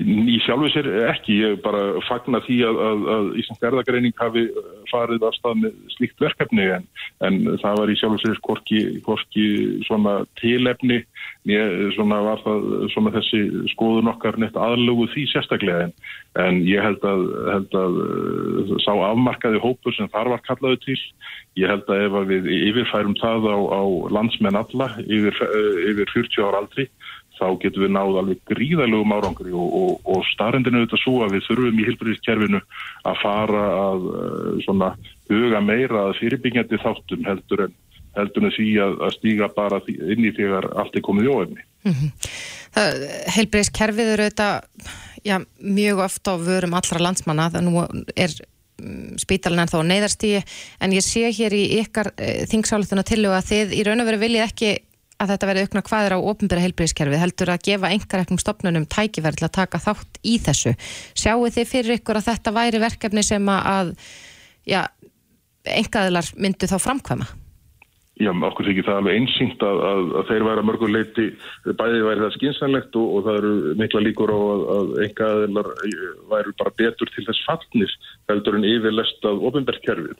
Í 0.05 0.37
sjálfu 0.45 0.69
sér 0.73 0.89
ekki, 1.09 1.37
ég 1.41 1.61
bara 1.65 2.01
fagna 2.09 2.41
því 2.45 2.57
að, 2.69 2.81
að, 2.89 3.05
að 3.15 3.29
Íslandska 3.41 3.69
erðagreining 3.71 4.17
hafi 4.19 4.43
farið 4.91 5.25
af 5.29 5.37
stað 5.39 5.61
með 5.63 5.79
slíkt 5.95 6.25
verkefni 6.25 6.67
en, 6.75 6.87
en 7.25 7.39
það 7.63 7.81
var 7.81 7.93
í 7.93 7.97
sjálfu 8.01 8.21
sér 8.23 8.41
hvorki, 8.45 8.83
hvorki 9.07 9.47
svona 9.87 10.17
tilefni, 10.41 11.01
ég, 11.49 11.77
svona 11.97 12.21
var 12.27 12.43
það 12.45 12.69
svona 12.95 13.15
þessi 13.15 13.43
skoðun 13.73 14.13
okkar 14.13 14.41
neitt 14.43 14.59
aðlugu 14.59 15.09
því 15.15 15.27
sérstaklega 15.33 15.89
en, 15.89 15.97
en 16.45 16.61
ég 16.69 16.85
held 16.85 17.09
að, 17.09 17.25
held 17.55 17.81
að 17.81 17.99
sá 18.85 18.93
afmarkaði 18.93 19.63
hópur 19.65 19.97
sem 19.97 20.11
þar 20.13 20.35
var 20.35 20.45
kallaðu 20.45 20.83
til, 20.85 21.01
ég 21.63 21.71
held 21.71 21.89
að 21.89 22.09
ef 22.09 22.21
við 22.35 22.53
yfirfærum 22.61 23.17
það 23.23 23.49
á, 23.49 23.59
á 23.79 23.83
landsmenn 24.19 24.61
alla 24.61 24.91
yfir, 25.07 25.45
yfir 25.95 26.17
40 26.19 26.49
ára 26.51 26.65
aldri 26.65 26.91
þá 27.39 27.47
getum 27.63 27.85
við 27.85 27.95
náð 27.97 28.19
alveg 28.21 28.43
gríðalögum 28.51 29.15
árangri 29.17 29.53
og, 29.53 29.79
og, 29.81 29.95
og 30.15 30.27
starrendinu 30.33 30.83
auðvitað 30.83 31.03
svo 31.03 31.15
að 31.25 31.35
við 31.37 31.47
þurfum 31.49 31.81
í 31.81 31.87
hilbriðiskerfinu 31.89 32.61
að 33.11 33.23
fara 33.23 33.65
að 33.79 34.11
svona 34.67 34.91
huga 35.31 35.63
meira 35.65 36.09
að 36.09 36.19
fyrirbyggjandi 36.21 36.83
þáttum 36.85 37.27
heldur 37.27 37.67
en 37.67 37.75
heldur 38.15 38.47
en 38.47 38.55
því 38.55 38.69
að, 38.83 38.97
að 39.03 39.15
stíga 39.17 39.49
bara 39.55 39.81
inn 39.91 40.27
í 40.27 40.33
þegar 40.35 40.69
allt 40.79 40.97
er 40.97 41.05
komið 41.05 41.29
í 41.29 41.33
óefni. 41.35 41.65
Mm 41.85 41.95
-hmm. 41.99 42.31
Helbriðiskerfið 43.35 44.13
eru 44.15 44.27
auðvitað 44.29 44.91
já, 45.25 45.39
mjög 45.59 46.03
ofta 46.05 46.35
á 46.35 46.37
vörum 46.39 46.75
allra 46.75 47.03
landsmanna 47.03 47.51
það 47.51 47.67
nú 47.67 47.85
er 48.17 48.33
mm, 48.83 49.19
spítalinn 49.23 49.65
en 49.65 49.73
þá 49.73 49.79
neyðarstíi 49.83 50.43
en 50.81 50.97
ég 50.97 51.05
sé 51.05 51.31
hér 51.31 51.55
í 51.55 51.65
ykkar 51.83 52.13
eh, 52.17 52.45
þingsáletuna 52.51 53.05
til 53.07 53.23
og 53.27 53.39
að 53.39 53.49
þið 53.51 53.79
í 53.79 53.85
raun 53.87 54.05
og 54.05 54.11
veru 54.11 54.23
viljið 54.25 54.47
ekki 54.47 54.75
að 55.23 55.33
þetta 55.33 55.49
verði 55.51 55.65
aukna 55.67 55.83
hvaðir 55.89 56.17
á 56.17 56.19
ofinbæra 56.19 56.65
heilbríðiskerfi 56.65 57.21
heldur 57.21 57.53
að 57.55 57.65
gefa 57.69 57.91
einhverjum 57.93 58.41
stopnunum 58.43 58.87
tækiverð 58.91 59.41
til 59.41 59.49
að 59.49 59.57
taka 59.61 59.83
þátt 59.85 60.21
í 60.27 60.35
þessu 60.43 60.75
sjáu 61.15 61.47
þið 61.55 61.71
fyrir 61.71 61.99
ykkur 61.99 62.21
að 62.21 62.29
þetta 62.33 62.55
væri 62.57 62.83
verkefni 62.83 63.25
sem 63.27 63.49
að 63.55 63.95
já, 64.69 64.83
engaðilar 65.65 66.31
myndu 66.37 66.69
þá 66.71 66.77
framkvæma? 66.83 67.31
Já, 68.15 68.31
okkur 68.31 68.69
þykir 68.69 68.85
það 68.87 68.99
alveg 69.01 69.17
einsýnt 69.19 69.63
að, 69.67 69.81
að, 69.89 70.03
að 70.21 70.29
þeir 70.29 70.45
væri 70.47 70.61
að 70.63 70.67
mörguleiti 70.69 71.25
bæði 71.81 72.03
væri 72.05 72.23
það 72.23 72.37
skinsanlegt 72.37 72.99
og, 73.01 73.09
og 73.11 73.25
það 73.27 73.39
eru 73.41 73.73
mikla 73.81 74.03
líkur 74.05 74.31
á 74.31 74.39
að, 74.39 74.63
að 74.75 74.93
engaðilar 75.07 75.71
væri 76.31 76.55
bara 76.61 76.75
betur 76.79 77.11
til 77.11 77.25
þess 77.27 77.43
fallnis 77.49 77.97
heldur 78.31 78.61
en 78.61 78.69
yfirlest 78.71 79.27
að 79.27 79.43
ofinbærkerfið 79.51 80.15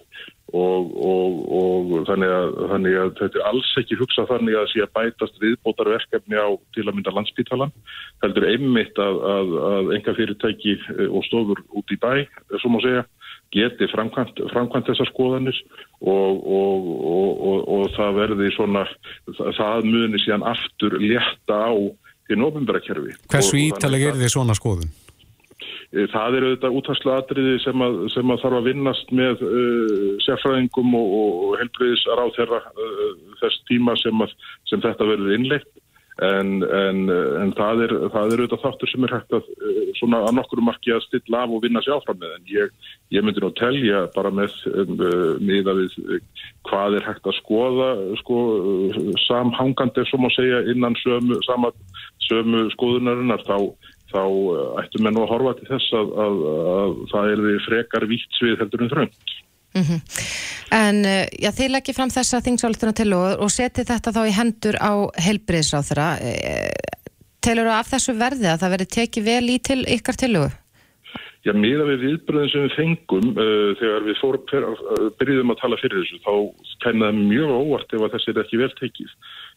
og, 0.59 0.91
og, 1.07 1.39
og 1.61 1.95
þannig, 2.11 2.35
þannig 2.75 2.99
að 3.05 3.15
þetta 3.23 3.41
er 3.41 3.49
alls 3.53 3.71
ekki 3.85 4.01
hugsað 4.03 4.31
þannig 4.33 4.59
að 4.59 4.71
sé 4.73 4.83
að 4.83 4.95
bætast 4.99 5.41
viðbótarverkefni 5.47 6.43
á 6.43 6.51
til 6.75 6.89
að 6.89 6.97
mynda 6.99 7.15
landsbítalan 7.15 7.75
heldur 8.27 8.51
einmitt 8.51 8.99
að 8.99 9.95
enga 9.95 10.19
fyrirtæki 10.19 10.81
og 11.13 11.23
stofur 11.31 11.63
út 11.71 11.95
í 11.95 12.03
bæ, 12.03 12.27
svo 12.59 12.75
má 12.75 12.83
segja 12.83 13.07
geti 13.55 13.89
framkvæmt, 13.93 14.43
framkvæmt 14.53 14.91
þessar 14.91 15.11
skoðanir 15.13 15.61
og, 16.01 16.43
og, 16.43 16.89
og, 17.15 17.63
og 17.77 17.87
það 17.97 18.19
verði 18.19 18.51
svona, 18.57 18.85
það 19.39 19.89
muni 19.89 20.21
síðan 20.25 20.47
aftur 20.51 20.99
létta 21.03 21.61
á 21.71 21.73
til 22.29 22.41
nóbundarakerfi. 22.41 23.17
Hversu 23.33 23.61
ítalega 23.61 24.13
er 24.13 24.21
þið 24.21 24.33
svona 24.33 24.57
skoðun? 24.57 24.93
E, 25.95 26.07
það 26.11 26.39
eru 26.39 26.51
auðvitað 26.51 26.77
útvarslu 26.81 27.15
atriði 27.15 27.55
sem 27.63 27.85
að, 27.87 28.01
sem 28.15 28.33
að 28.33 28.43
þarf 28.43 28.59
að 28.59 28.69
vinnast 28.71 29.15
með 29.15 29.45
uh, 29.47 30.09
sérfræðingum 30.25 30.97
og 30.99 31.55
helbriðis 31.61 32.05
ráð 32.11 32.35
þeirra 32.39 32.61
uh, 32.73 33.09
þess 33.43 33.65
tíma 33.71 33.95
sem, 34.03 34.25
að, 34.25 34.35
sem 34.71 34.83
þetta 34.83 35.11
verður 35.13 35.37
innleitt 35.37 35.71
En, 36.23 36.63
en, 36.63 36.99
en 37.11 37.53
það 37.59 37.81
er 37.89 37.93
auðvitað 38.15 38.61
þáttur 38.63 38.91
sem 38.93 39.07
er 39.07 39.15
hægt 39.17 39.33
að 39.35 39.49
eh, 39.51 39.89
svona 39.99 40.21
að 40.23 40.37
nokkru 40.37 40.63
marki 40.63 40.93
að 40.95 41.03
stilla 41.09 41.41
af 41.43 41.55
og 41.57 41.65
vinna 41.65 41.83
sér 41.83 41.97
áfram 41.97 42.21
með. 42.21 42.37
En 42.37 42.53
ég, 42.53 42.77
ég 43.17 43.25
myndi 43.27 43.43
nú 43.43 43.51
að 43.51 43.57
telja 43.59 44.05
bara 44.15 44.31
með 44.31 44.55
með 45.43 45.73
að 45.73 45.81
við 45.83 45.97
hvað 46.71 46.99
er 47.01 47.09
hægt 47.09 47.27
að 47.27 47.39
skoða 47.41 47.89
sko, 48.23 48.39
samhangandi 49.27 50.07
sem 50.07 50.29
að 50.29 50.37
segja 50.37 50.63
innan 50.71 50.95
sömu, 51.03 51.41
sama, 51.49 51.73
sömu 52.29 52.69
skoðunarinnar 52.77 53.43
þá, 53.49 53.59
þá 54.15 54.23
ættum 54.85 55.09
við 55.09 55.17
nú 55.17 55.25
að 55.25 55.33
horfa 55.35 55.57
til 55.59 55.71
þess 55.73 55.99
að, 55.99 56.15
að, 56.27 56.45
að 56.77 56.95
það 57.11 57.33
er 57.35 57.65
frekar 57.67 58.09
vítt 58.15 58.39
svið 58.39 58.63
heldur 58.63 58.87
en 58.87 58.95
þrönd 58.95 59.35
Mm 59.75 59.83
-hmm. 59.83 60.01
En 60.71 61.05
eh, 61.05 61.29
já, 61.43 61.51
þið 61.51 61.71
leggir 61.71 61.95
fram 61.95 62.11
þessa 62.11 62.41
þingsváltuna 62.41 62.93
til 62.93 63.13
og, 63.13 63.41
og 63.43 63.51
setið 63.51 63.91
þetta 63.93 64.13
þá 64.17 64.23
í 64.27 64.37
hendur 64.39 64.77
á 64.81 64.93
helbriðsráð 65.27 65.89
þeirra. 65.89 66.09
Eh, 66.21 66.73
telur 67.45 67.69
þú 67.69 67.75
af 67.77 67.91
þessu 67.93 68.13
verði 68.19 68.49
að 68.51 68.61
það 68.63 68.75
verði 68.75 68.89
tekið 68.99 69.25
vel 69.25 69.47
í 69.51 69.59
til 69.59 69.81
ykkar 69.97 70.17
tilugu? 70.17 70.51
Já, 71.45 71.53
miða 71.53 71.85
við 71.91 72.05
viðbröðin 72.07 72.51
sem 72.53 72.63
við 72.65 72.77
fengum 72.79 73.27
uh, 73.37 73.71
þegar 73.77 74.07
við 74.07 74.17
fór, 74.17 74.39
fer, 74.49 74.65
uh, 74.65 75.09
byrjuðum 75.21 75.53
að 75.53 75.59
tala 75.61 75.79
fyrir 75.83 76.01
þessu, 76.01 76.21
þá 76.25 76.33
kennaði 76.87 77.27
mjög 77.29 77.51
óvart 77.53 77.93
ef 77.93 78.05
að 78.07 78.15
þessi 78.15 78.31
er 78.33 78.41
ekki 78.41 78.61
vel 78.63 78.71
tekið. 78.79 79.11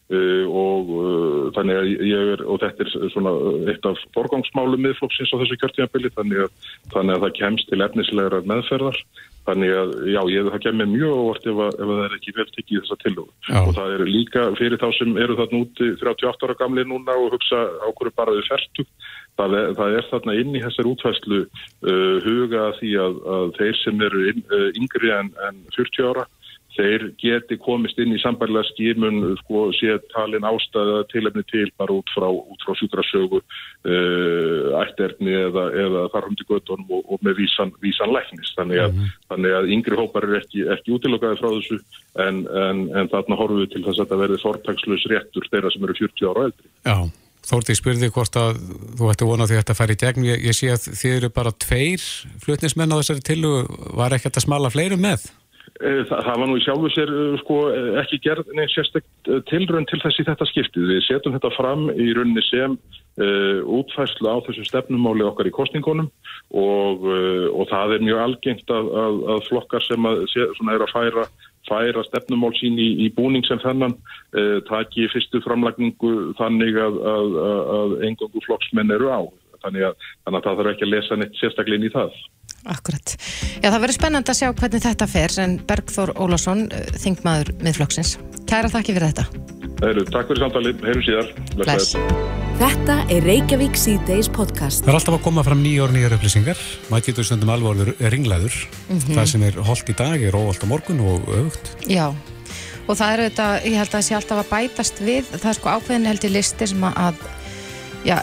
Uh, 0.08 0.46
og 0.48 0.88
uh, 0.88 1.48
þannig 1.52 1.76
að 1.76 1.88
ég 2.08 2.30
er 2.32 2.42
og 2.48 2.62
þetta 2.62 2.80
er 2.80 3.10
svona 3.12 3.32
eitt 3.68 3.84
af 3.84 3.98
forgangsmálum 4.16 4.80
miðflokksins 4.80 5.34
á 5.36 5.40
þessu 5.42 5.58
kjörtímabili 5.60 6.10
þannig 6.14 6.46
að, 6.46 6.70
þannig 6.94 7.12
að 7.12 7.24
það 7.26 7.34
kemst 7.42 7.68
til 7.68 7.82
efnislegar 7.84 8.46
meðferðar 8.48 9.02
Þannig 9.48 9.70
að, 9.72 9.92
já, 10.12 10.18
ég, 10.28 10.48
það 10.52 10.64
kemur 10.66 10.88
mjög 10.90 11.12
óvart 11.22 11.46
ef, 11.48 11.60
ef 11.72 11.90
það 11.90 12.02
er 12.04 12.16
ekki 12.18 12.34
vel 12.36 12.46
tekið 12.52 12.82
þessa 12.82 12.96
tilhugum. 13.02 13.30
Og 13.62 13.70
það 13.78 13.94
er 13.94 14.02
líka 14.08 14.42
fyrir 14.58 14.80
þá 14.82 14.88
sem 14.98 15.14
eru 15.24 15.36
þarna 15.38 15.60
úti 15.64 15.88
38 16.02 16.48
ára 16.48 16.56
gamli 16.58 16.84
núna 16.84 17.16
og 17.16 17.36
hugsa 17.36 17.62
ákveður 17.86 18.14
bara 18.18 18.34
við 18.36 18.50
færtu. 18.50 18.84
Það, 19.38 19.56
það 19.78 19.96
er 19.96 20.08
þarna 20.10 20.34
inn 20.42 20.58
í 20.58 20.62
þessar 20.66 20.90
útfæslu 20.90 21.40
uh, 21.46 22.16
huga 22.26 22.66
því 22.80 22.92
að, 23.06 23.20
að 23.38 23.48
þeir 23.60 23.80
sem 23.80 24.04
eru 24.08 24.24
inn, 24.32 24.44
uh, 24.50 24.68
yngri 24.82 25.14
en, 25.16 25.32
en 25.48 25.62
40 25.78 26.10
ára 26.10 26.26
þeir 26.78 27.04
geti 27.18 27.58
komist 27.60 27.98
inn 27.98 28.14
í 28.14 28.20
sambærlega 28.22 28.68
skimun 28.70 29.34
sko 29.42 29.68
sé 29.76 29.96
talin 30.12 30.46
ástæða 30.46 31.02
tilefni 31.12 31.42
til 31.50 31.66
bara 31.80 31.96
út 31.96 32.12
frá, 32.14 32.28
frá 32.62 32.72
sjúkrasögu 32.78 33.40
uh, 33.42 34.78
ætterni 34.84 35.34
eða, 35.42 35.68
eða 35.84 36.06
þarfum 36.14 36.38
til 36.38 36.48
göttunum 36.52 36.96
og, 36.98 37.04
og 37.06 37.22
með 37.26 37.40
vísan, 37.42 37.74
vísan 37.84 38.14
læknis 38.14 38.54
þannig 38.58 38.82
að, 38.84 38.92
mm 38.94 39.00
-hmm. 39.04 39.14
þannig 39.32 39.56
að 39.58 39.70
yngri 39.76 40.00
hópar 40.00 40.28
er 40.28 40.40
ekki, 40.40 40.66
ekki 40.76 40.94
útilokkaði 40.96 41.40
frá 41.42 41.48
þessu 41.56 41.80
en, 42.26 42.44
en, 42.64 42.84
en 42.94 43.10
þarna 43.14 43.40
horfum 43.40 43.62
við 43.64 43.72
til 43.74 43.84
þess 43.86 43.98
að 43.98 44.04
þetta 44.04 44.22
verði 44.22 44.42
þortagslös 44.44 45.08
réttur 45.14 45.48
þeirra 45.50 45.72
sem 45.74 45.88
eru 45.88 45.98
40 46.02 46.30
ára 46.30 46.50
eldri. 46.50 46.70
Já. 46.86 46.98
Þórti, 47.48 47.72
ég 47.72 47.78
spurði 47.78 48.08
hvort 48.12 48.36
að 48.36 48.58
þú 48.98 49.06
ætti 49.08 49.24
að 49.24 49.30
vona 49.30 49.46
því 49.48 49.54
að 49.56 49.60
þetta 49.62 49.76
fær 49.78 49.92
í 49.92 49.98
gegn. 50.02 50.24
Ég, 50.26 50.40
ég 50.50 50.56
sé 50.56 50.68
að 50.68 50.88
þið 51.00 51.14
eru 51.14 51.30
bara 51.32 51.52
tveir 51.64 52.02
flutnismenn 52.42 52.92
á 52.92 53.00
þessari 53.00 53.24
tillu. 53.24 53.52
Var 53.96 54.16
ekki 54.16 54.28
þetta 54.28 54.42
smala 54.44 54.72
fleirum 54.74 55.00
með? 55.00 55.30
Eh, 55.78 56.00
það, 56.08 56.22
það 56.26 56.40
var 56.40 56.48
nú 56.50 56.54
í 56.58 56.62
sjálfu 56.64 56.88
sér 56.90 57.10
eh, 57.14 57.34
sko, 57.38 57.56
eh, 57.70 57.88
ekki 58.00 58.18
gerð 58.24 58.48
neins 58.58 58.72
sérstækt 58.74 59.28
tilrönd 59.46 59.86
til 59.86 60.00
þess 60.02 60.18
í 60.18 60.24
þetta 60.26 60.48
skiptið. 60.50 60.88
Við 60.90 61.04
setjum 61.06 61.36
þetta 61.36 61.52
fram 61.54 61.84
í 61.94 62.08
rauninni 62.16 62.42
sem 62.48 62.74
uh, 62.74 63.60
útfæslu 63.78 64.26
á 64.26 64.42
þessu 64.46 64.64
stefnumáli 64.66 65.26
okkar 65.26 65.50
í 65.50 65.54
kostningunum 65.54 66.08
og, 66.50 67.06
uh, 67.06 67.46
og 67.54 67.70
það 67.70 67.94
er 67.94 68.06
mjög 68.08 68.22
algengt 68.24 68.74
að, 68.74 68.90
að, 69.04 69.20
að 69.34 69.44
flokkar 69.46 69.86
sem 69.86 70.10
að, 70.10 70.24
er 70.34 70.84
að 70.86 70.92
færa, 70.94 71.26
færa 71.70 72.04
stefnumál 72.08 72.54
sín 72.58 72.78
í, 72.82 72.88
í 73.06 73.08
búning 73.14 73.46
sem 73.46 73.62
þennan 73.62 73.94
uh, 73.94 74.58
taki 74.70 75.06
fyrstu 75.14 75.42
framlagningu 75.46 76.32
þannig 76.40 76.78
að 76.82 77.98
engangu 78.08 78.42
flokksmenn 78.48 78.96
eru 78.98 79.14
á. 79.14 79.20
Þannig 79.64 79.88
að, 79.88 80.08
þannig 80.24 80.38
að 80.38 80.48
það 80.48 80.58
þarf 80.60 80.72
ekki 80.72 80.86
að 80.86 80.92
lesa 80.94 81.18
neitt 81.18 81.38
sérstaklega 81.40 81.80
inn 81.80 81.88
í 81.88 81.94
það. 81.94 82.18
Akkurat. 82.68 83.14
Já, 83.62 83.68
það 83.70 83.80
verður 83.84 83.96
spennand 83.96 84.30
að 84.30 84.38
sjá 84.40 84.48
hvernig 84.50 84.82
þetta 84.84 85.06
fer 85.08 85.36
en 85.44 85.54
Bergþór 85.68 86.12
Ólásson, 86.18 86.66
eh, 86.74 86.90
þingmaður 87.00 87.52
miðflokksins. 87.62 88.18
Kæra 88.50 88.70
þakki 88.72 88.96
fyrir 88.96 89.12
þetta. 89.12 89.56
Heiru, 89.78 90.02
takk 90.10 90.30
fyrir 90.30 90.42
samtalið. 90.42 90.80
Heyrum 90.82 91.04
síðar. 91.06 91.28
Bless. 91.60 91.94
Þetta 92.58 92.96
er 93.14 93.22
Reykjavík 93.22 93.76
C-Days 93.78 94.28
podcast. 94.34 94.82
Það 94.82 94.90
er 94.90 94.98
alltaf 94.98 95.14
að 95.14 95.22
koma 95.28 95.44
fram 95.46 95.60
nýjórn 95.62 95.94
nýjar 95.94 96.16
upplýsingar. 96.16 96.62
Maður 96.90 97.06
getur 97.06 97.28
stundum 97.28 97.52
alvorður 97.54 97.92
ringlaður. 98.10 98.56
Mm 98.88 98.98
-hmm. 98.98 99.14
Það 99.14 99.28
sem 99.30 99.42
er 99.46 99.60
holdt 99.68 99.92
í 99.92 99.94
dag 99.94 100.22
er 100.22 100.34
óvalt 100.34 100.64
á 100.64 100.66
morgun 100.66 101.00
og 101.00 101.28
aukt. 101.30 101.70
Já, 101.86 102.10
og 102.88 102.96
það 102.96 103.12
er 103.12 103.20
þetta, 103.28 103.46
ég 103.64 103.78
held 103.78 103.88
að 103.88 103.96
það 103.96 104.06
sé 104.08 104.14
alltaf 104.18 104.38
að 104.42 104.50
bætast 104.50 104.96
við. 104.98 105.24
Það 105.38 105.50
er 105.50 105.58
sko 105.60 105.68
ákveðin 105.68 106.08
held 106.10 106.24
í 106.24 106.30
listi 106.34 106.66
sem 106.66 106.82
að 106.82 107.14
já, 108.06 108.16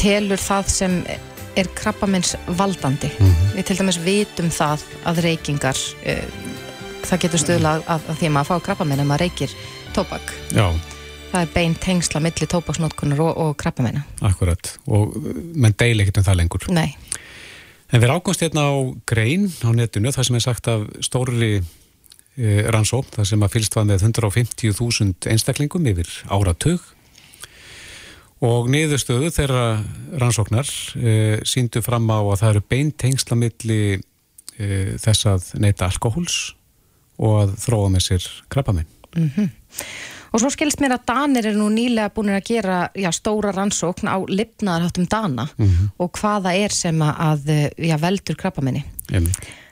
telur 0.00 0.40
það 0.40 0.72
sem 0.72 0.96
er 1.58 1.68
krabbamins 1.74 2.36
valdandi. 2.46 3.10
Mm 3.18 3.26
-hmm. 3.26 3.56
við 3.56 3.66
til 3.66 3.78
dæmis 3.78 3.98
vitum 4.04 4.50
það 4.50 4.84
að 5.04 5.20
reykingar 5.26 5.76
uh, 6.06 6.24
það 7.02 7.20
getur 7.20 7.42
stöðla 7.42 7.74
að, 7.80 8.08
að 8.08 8.16
því 8.18 8.26
að 8.26 8.34
maður 8.36 8.50
fá 8.50 8.64
krabbaminn 8.68 9.00
ef 9.00 9.06
maður 9.06 9.24
reykir 9.26 9.54
tóbak. 9.94 10.34
Já. 10.54 10.66
það 11.32 11.40
er 11.40 11.50
bein 11.54 11.74
tengsla 11.74 12.20
millir 12.20 12.48
tóbaksnótkunar 12.50 13.20
og, 13.20 13.36
og 13.38 13.56
krabbamina 13.56 14.02
Akkurat, 14.20 14.78
og 14.86 15.14
menn 15.54 15.74
deil 15.78 16.00
ekkert 16.00 16.18
um 16.18 16.24
það 16.26 16.36
lengur. 16.36 16.66
Nei. 16.74 16.96
En 17.90 18.02
við 18.02 18.10
ákomst 18.14 18.42
hérna 18.42 18.70
á 18.70 18.74
grein 19.06 19.50
á 19.66 19.70
netinu 19.74 20.12
það 20.14 20.26
sem 20.26 20.38
er 20.38 20.44
sagt 20.44 20.68
af 20.70 20.86
stórri 21.02 21.52
eh, 21.58 22.64
rannsók, 22.70 23.10
það 23.14 23.30
sem 23.32 23.42
að 23.42 23.52
fylst 23.56 23.76
var 23.78 23.86
með 23.88 24.06
150.000 24.06 25.30
einstaklingum 25.30 25.86
yfir 25.90 26.10
áratug 26.30 26.80
og 28.44 28.70
niðurstöðu 28.72 29.28
þeirra 29.34 29.64
rannsóknar 30.20 30.68
e, 30.96 31.40
síndu 31.44 31.82
fram 31.84 32.08
á 32.08 32.20
að 32.20 32.38
það 32.40 32.52
eru 32.52 32.62
beintengsla 32.72 33.36
milli 33.36 33.82
e, 33.96 34.96
þess 35.00 35.28
að 35.28 35.50
neyta 35.60 35.88
alkohóls 35.90 36.38
og 37.20 37.36
að 37.42 37.52
þróa 37.60 37.92
með 37.92 38.06
sér 38.06 38.30
krabbaminn. 38.52 38.88
Mm 39.16 39.30
-hmm. 39.36 39.52
Og 40.30 40.40
svo 40.40 40.50
skilst 40.54 40.80
mér 40.80 40.94
að 40.94 41.06
Danir 41.10 41.46
er 41.50 41.56
nú 41.58 41.66
nýlega 41.74 42.12
búin 42.14 42.30
að 42.30 42.44
gera 42.46 42.90
já, 42.94 43.10
stóra 43.12 43.50
rannsókn 43.52 44.06
á 44.06 44.16
lipnaðarháttum 44.22 45.08
Dana 45.10 45.48
mm 45.56 45.66
-hmm. 45.66 45.88
og 45.98 46.12
hvaða 46.12 46.54
er 46.54 46.70
sem 46.70 47.02
að 47.02 47.72
já, 47.76 47.96
veldur 48.00 48.36
krabbamenni. 48.36 48.84
Jemi. 49.10 49.30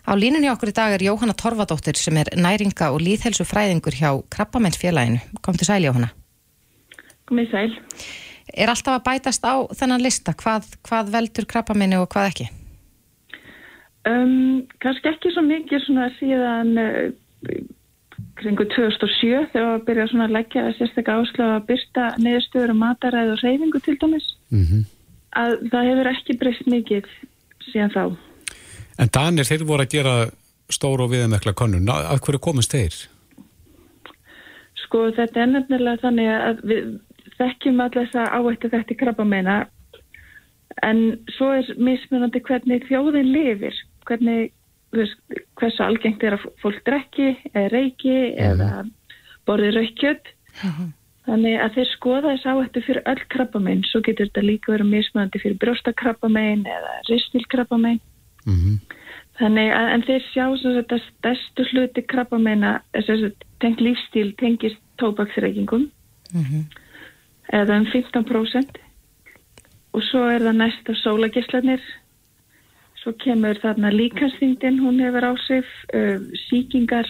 Á 0.09 0.13
línunni 0.17 0.51
okkur 0.51 0.69
í 0.69 0.73
dag 0.73 0.93
er 0.93 1.03
Jóhanna 1.03 1.35
Torfadóttir 1.37 1.97
sem 1.97 2.17
er 2.17 2.29
næringa 2.37 2.91
og 2.91 3.01
líðhelsu 3.01 3.45
fræðingur 3.45 3.93
hjá 3.93 4.23
krabbamennsfélaginu. 4.31 5.21
Kom 5.43 5.57
til 5.57 5.67
sæl 5.67 5.85
Jóhanna. 5.85 6.09
Komið 7.29 7.51
sæl. 7.51 7.77
Er 8.55 8.73
alltaf 8.73 8.99
að 8.99 9.07
bætast 9.09 9.45
á 9.45 9.55
þennan 9.77 10.05
lista 10.05 10.35
hvað, 10.39 10.71
hvað 10.89 11.13
veldur 11.15 11.49
krabbamenni 11.49 11.99
og 12.01 12.09
hvað 12.13 12.31
ekki? 12.33 12.49
Um, 14.09 14.65
kannski 14.83 15.11
ekki 15.11 15.33
svo 15.35 15.43
mikið 15.45 15.83
svona 15.85 16.07
síðan 16.17 16.71
uh, 16.81 17.59
kringu 18.39 18.65
2007 18.71 19.51
þegar 19.53 19.75
við 19.75 19.85
byrjaðum 19.89 20.23
að 20.25 20.37
leggja 20.37 20.69
sérstaklega 20.79 21.25
áslá 21.25 21.49
að 21.57 21.67
byrsta 21.69 22.07
neðurstöður 22.23 22.73
og 22.75 22.81
mataræð 22.83 23.35
og 23.35 23.43
reyfingu 23.45 23.83
til 23.85 23.99
dæmis 24.01 24.31
mm 24.49 24.65
-hmm. 24.65 24.87
að 25.43 25.55
það 25.73 25.89
hefur 25.91 26.11
ekki 26.15 26.39
breyst 26.41 26.67
mikið 26.67 27.13
síðan 27.73 27.95
þá 27.97 28.03
En 28.99 29.11
Danir, 29.15 29.47
þeir 29.47 29.63
voru 29.67 29.85
að 29.87 29.95
gera 29.95 30.15
stóru 30.75 31.07
og 31.07 31.13
viðmekla 31.13 31.55
konun, 31.55 31.89
af 31.89 32.21
hverju 32.25 32.41
komist 32.43 32.75
þeir? 32.75 32.97
Sko 34.85 35.11
þetta 35.15 35.45
er 35.45 35.53
nefnilega 35.53 36.03
þannig 36.03 36.31
að 36.35 36.65
við 36.71 36.89
þekkjum 37.39 37.81
allir 37.81 38.07
þess 38.07 38.21
að 38.23 38.49
áættu 38.53 38.71
þetta 38.75 38.95
í 38.95 39.01
krabba 39.01 39.25
meina 39.25 39.57
en 40.87 41.01
svo 41.35 41.51
er 41.59 41.69
mismunandi 41.81 42.43
hvernig 42.45 42.87
þjóðin 42.87 43.33
lifir, 43.33 43.75
hvernig 44.07 44.53
veist, 44.95 45.19
hversu 45.59 45.85
algengt 45.85 46.23
er 46.25 46.39
að 46.39 46.47
fólk 46.63 46.81
drekki 46.87 47.33
eða 47.53 47.67
reiki 47.75 48.15
mm. 48.15 48.39
eða 48.49 48.71
borði 49.49 49.73
raukjöld 49.77 50.31
mm. 50.63 50.93
þannig 51.29 51.59
að 51.65 51.79
þeir 51.79 51.91
skoða 51.95 52.35
þess 52.35 52.53
áhættu 52.53 52.85
fyrir 52.87 53.11
öll 53.13 53.25
krabbamein 53.35 53.85
svo 53.89 54.03
getur 54.07 54.31
þetta 54.31 54.47
líka 54.47 54.75
verið 54.75 54.93
mismöðandi 54.95 55.43
fyrir 55.45 55.61
brjóstakrabbamein 55.65 56.65
eða 56.69 56.95
ristilkrabbamein 57.11 58.01
mm. 58.47 58.81
þannig 59.41 59.73
að 59.77 59.95
en 59.95 60.07
þeir 60.09 60.27
sjá 60.33 60.45
sem 60.63 60.77
þetta 60.81 61.01
stærstu 61.07 61.69
hluti 61.73 62.07
krabbameina 62.15 62.79
tengt 63.63 63.85
lífstíl 63.85 64.31
tengist 64.41 64.81
tóbaksreikingum 65.03 65.89
-hmm. 66.33 66.65
Eða 67.53 67.81
um 67.81 67.87
15% 67.93 68.83
og 69.93 70.03
svo 70.05 70.27
er 70.29 70.45
það 70.45 70.61
næsta 70.61 70.95
sólagislanir 71.03 71.83
Svo 72.99 73.15
kemur 73.23 73.59
þarna 73.63 73.93
líkansþyngdin, 73.95 74.81
hún 74.83 74.99
hefur 75.01 75.25
ásif, 75.31 75.67
uh, 75.95 76.19
síkingar, 76.49 77.07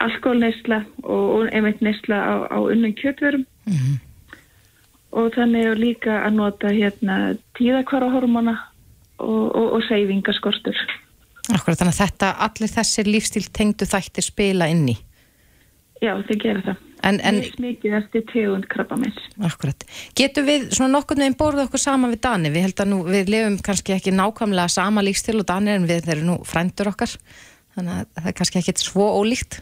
alkoholneisla 0.00 0.80
og, 1.04 1.50
einmitt 1.52 1.82
neisla 1.84 2.16
á, 2.16 2.34
á 2.48 2.58
unnum 2.64 2.94
kjötverum. 2.96 3.44
Mm 3.66 3.74
-hmm. 3.76 3.98
Og 5.12 5.32
þannig 5.36 5.66
er 5.66 5.78
líka 5.78 6.24
að 6.26 6.32
nota 6.34 6.68
hérna 6.68 7.36
tíðakvarahormona 7.58 8.56
og, 9.18 9.56
og, 9.56 9.72
og 9.72 9.82
seyfingaskortur. 9.88 10.76
Akkurat, 11.54 11.78
þannig 11.78 11.94
að 11.94 12.02
þetta, 12.04 12.32
allir 12.46 12.70
þessir 12.78 13.06
lífstíl 13.06 13.46
tengdu 13.52 13.84
þættir 13.84 14.24
spila 14.24 14.66
inn 14.66 14.88
í? 14.88 14.96
Já, 16.02 16.22
þeir 16.26 16.38
gera 16.42 16.60
það. 16.60 16.76
En, 17.06 17.20
en, 17.22 17.38
mikið 17.62 17.94
eftir 18.00 18.24
tegund 18.32 18.66
krabbamins. 18.70 19.18
Akkurat. 19.46 19.84
Getur 20.18 20.46
við 20.46 20.70
svona 20.74 20.96
nokkur 20.96 21.20
nefn 21.20 21.36
borðið 21.38 21.68
okkur 21.68 21.82
sama 21.82 22.10
við 22.10 22.22
Dani? 22.26 22.50
Við 22.54 22.66
held 22.66 22.82
að 22.82 22.90
nú, 22.90 22.98
við 23.06 23.30
lefum 23.30 23.58
kannski 23.68 23.94
ekki 23.94 24.14
nákvæmlega 24.16 24.72
sama 24.74 25.04
líkstil 25.06 25.38
og 25.38 25.46
Dani 25.46 25.76
en 25.76 25.86
við 25.86 26.10
erum 26.16 26.30
nú 26.32 26.36
frændur 26.48 26.90
okkar. 26.90 27.14
Þannig 27.76 27.94
að 28.00 28.12
það 28.18 28.28
er 28.32 28.36
kannski 28.40 28.62
ekki 28.62 28.76
svo 28.82 29.08
ólíkt. 29.20 29.60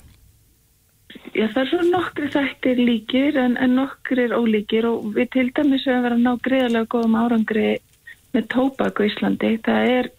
Já, 1.34 1.46
það 1.50 1.60
er 1.60 1.70
svona 1.70 1.90
nokkri 1.90 2.28
þættir 2.32 2.80
líkir 2.80 3.38
en, 3.42 3.56
en 3.60 3.76
nokkri 3.78 4.24
er 4.24 4.34
ólíkir 4.38 4.88
og 4.88 5.08
við 5.16 5.30
til 5.34 5.48
dæmis 5.54 5.86
höfum 5.86 6.04
verið 6.06 6.18
að 6.18 6.24
ná 6.24 6.44
greiðarlega 6.46 6.90
góðum 6.94 7.16
árangri 7.18 7.70
með 8.34 8.50
tóbak 8.54 8.98
á 8.98 9.02
Íslandi. 9.06 9.54
Það 9.66 9.94
er 9.98 10.10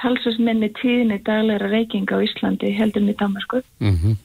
halsasmenni 0.00 0.72
tíðinni 0.80 1.20
dagleira 1.24 1.70
reykinga 1.70 2.18
á 2.18 2.24
Íslandi 2.24 2.72
heldur 2.76 3.04
með 3.06 3.20
Danmarku. 3.22 3.62
Mhm. 3.78 4.14
Mm 4.14 4.23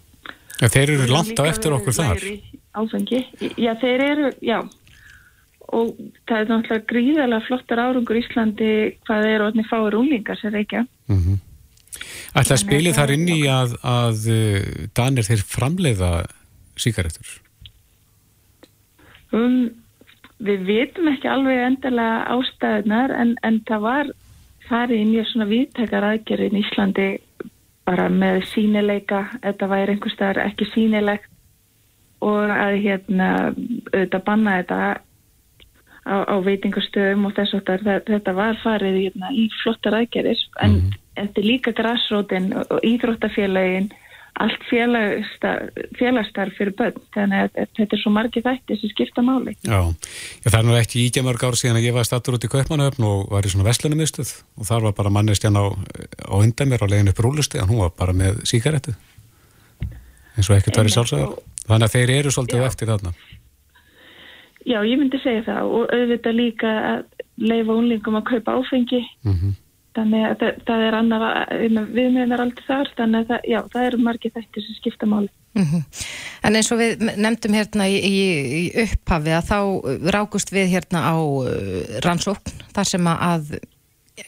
Ja, 0.59 0.67
þeir 0.67 0.95
eru 0.95 1.07
langt 1.09 1.39
á 1.39 1.43
eftir 1.47 1.73
okkur 1.75 1.95
þar. 1.95 2.23
Áfengi. 2.79 3.23
Já, 3.55 3.73
þeir 3.79 4.05
eru, 4.05 4.31
já. 4.43 4.59
Og 5.69 5.93
það 6.27 6.39
er 6.39 6.49
náttúrulega 6.49 6.87
gríðarlega 6.89 7.45
flottar 7.45 7.81
árangur 7.83 8.17
í 8.17 8.23
Íslandi 8.23 8.71
hvað 9.07 9.27
eru 9.29 9.47
orðinni 9.47 9.67
fáir 9.69 9.97
úlingar 9.99 10.39
sem 10.39 10.53
reykja. 10.53 10.85
Mm 11.07 11.19
-hmm. 11.19 11.37
Ætla 12.39 12.55
að 12.55 12.63
spili 12.63 12.93
þar 12.93 13.13
inn 13.15 13.27
í 13.29 13.41
að, 13.49 13.75
að 13.83 14.17
uh, 14.33 14.87
Danir 14.97 15.25
þeir 15.25 15.43
framleiða 15.45 16.11
síkaretur? 16.77 17.29
Um, 19.31 19.71
við 20.41 20.65
vitum 20.67 21.09
ekki 21.11 21.29
alveg 21.29 21.63
endilega 21.65 22.25
ástæðunar 22.35 23.13
en, 23.15 23.35
en 23.43 23.61
það 23.67 23.81
var 23.85 24.11
farið 24.69 25.15
í 25.17 25.25
svona 25.31 25.49
viðtekar 25.49 26.05
aðgerðin 26.11 26.59
í 26.59 26.63
Íslandi 26.65 27.09
bara 27.89 28.07
með 28.13 28.43
sínileika, 28.53 29.25
þetta 29.41 29.69
væri 29.71 29.95
einhvers 29.95 30.15
staðar 30.17 30.43
ekki 30.45 30.67
sínilegt 30.73 31.29
og 32.25 32.51
að 32.51 32.75
hérna 32.83 33.29
auðvitað 33.49 34.25
banna 34.27 34.57
þetta 34.59 34.79
á, 36.05 36.15
á 36.29 36.35
veitingastöðum 36.45 37.29
og 37.29 37.35
þess 37.37 37.57
að 37.59 37.87
þetta 38.09 38.35
var 38.37 38.59
farið 38.63 38.99
hérna, 39.05 39.31
í 39.31 39.47
flottar 39.61 39.97
aðgerir 40.01 40.43
en 40.61 40.75
mm 40.75 40.79
-hmm. 40.81 40.99
þetta 41.19 41.41
er 41.41 41.47
líka 41.47 41.73
græsrótin 41.79 42.53
og 42.59 42.79
íþróttafélagin 42.83 43.89
allt 44.33 44.63
félagstarf 44.69 46.53
fyrir 46.57 46.73
börn. 46.77 47.01
Þannig 47.15 47.45
að 47.45 47.59
þetta 47.79 47.95
er 47.95 48.01
svo 48.01 48.11
margi 48.13 48.43
þætti 48.45 48.77
sem 48.79 48.93
skipta 48.93 49.23
máli. 49.25 49.55
Já, 49.65 49.81
ég 50.45 50.53
er 50.53 50.65
nú 50.67 50.77
ekki 50.77 51.05
íkja 51.07 51.25
mörg 51.25 51.43
ár 51.43 51.57
síðan 51.59 51.79
að 51.81 51.89
ég 51.89 51.97
var 51.97 52.07
stattur 52.07 52.37
út 52.37 52.47
í 52.47 52.51
Kaupmannöfn 52.51 53.07
og 53.09 53.29
var 53.33 53.47
í 53.47 53.51
svona 53.51 53.67
vestlunumustuð 53.67 54.33
og 54.59 54.69
þar 54.69 54.89
var 54.89 54.97
bara 55.01 55.13
mannestjan 55.13 55.59
á, 55.59 55.65
á 55.67 56.35
undan 56.39 56.71
mér 56.71 56.85
á 56.85 56.91
legin 56.91 57.11
upp 57.11 57.23
rúlusti 57.23 57.61
og 57.61 57.71
hún 57.71 57.83
var 57.83 57.95
bara 57.97 58.15
með 58.15 58.43
síkaretu 58.49 58.95
eins 60.37 60.49
og 60.49 60.57
ekkert 60.57 60.79
var 60.79 60.87
í 60.87 60.93
sálsögur 60.93 61.39
þannig 61.67 61.87
að 61.89 61.95
þeir 61.95 62.11
eru 62.17 62.33
svolítið 62.33 62.63
Já. 62.63 62.67
eftir 62.71 62.91
þarna. 62.91 63.15
Já, 64.67 64.79
ég 64.85 64.99
myndi 64.99 65.17
segja 65.23 65.45
það. 65.47 65.71
Og 65.73 65.95
auðvitað 65.95 66.35
líka 66.35 66.75
að 66.91 67.25
leifa 67.39 67.75
unlingum 67.79 68.19
að 68.19 68.29
kaupa 68.33 68.59
áfengi. 68.59 69.01
Mm 69.25 69.35
-hmm 69.35 69.57
þannig 69.97 70.25
að 70.27 70.35
það, 70.41 70.61
það 70.67 70.83
er 70.87 70.97
annar 70.99 71.25
viðmiðunar 71.95 72.43
aldrei 72.43 72.65
þar 72.67 72.91
þannig 72.97 73.19
að 73.19 73.31
það, 73.31 73.47
já, 73.53 73.59
það 73.73 73.87
eru 73.89 74.01
margir 74.05 74.33
þættir 74.35 74.65
sem 74.65 74.77
skipta 74.77 75.09
máli 75.09 75.29
mm 75.57 75.65
-hmm. 75.65 76.05
En 76.43 76.55
eins 76.55 76.71
og 76.71 76.79
við 76.79 77.03
nefndum 77.17 77.57
hérna 77.57 77.87
í, 77.89 77.97
í, 77.99 78.15
í 78.59 78.63
upphafi 78.85 79.33
að 79.35 79.49
þá 79.49 79.59
rákust 80.15 80.53
við 80.55 80.71
hérna 80.75 81.03
á 81.03 81.15
uh, 81.19 81.99
rannsókn 82.05 82.63
þar 82.75 82.87
sem 82.87 83.07
að 83.07 83.59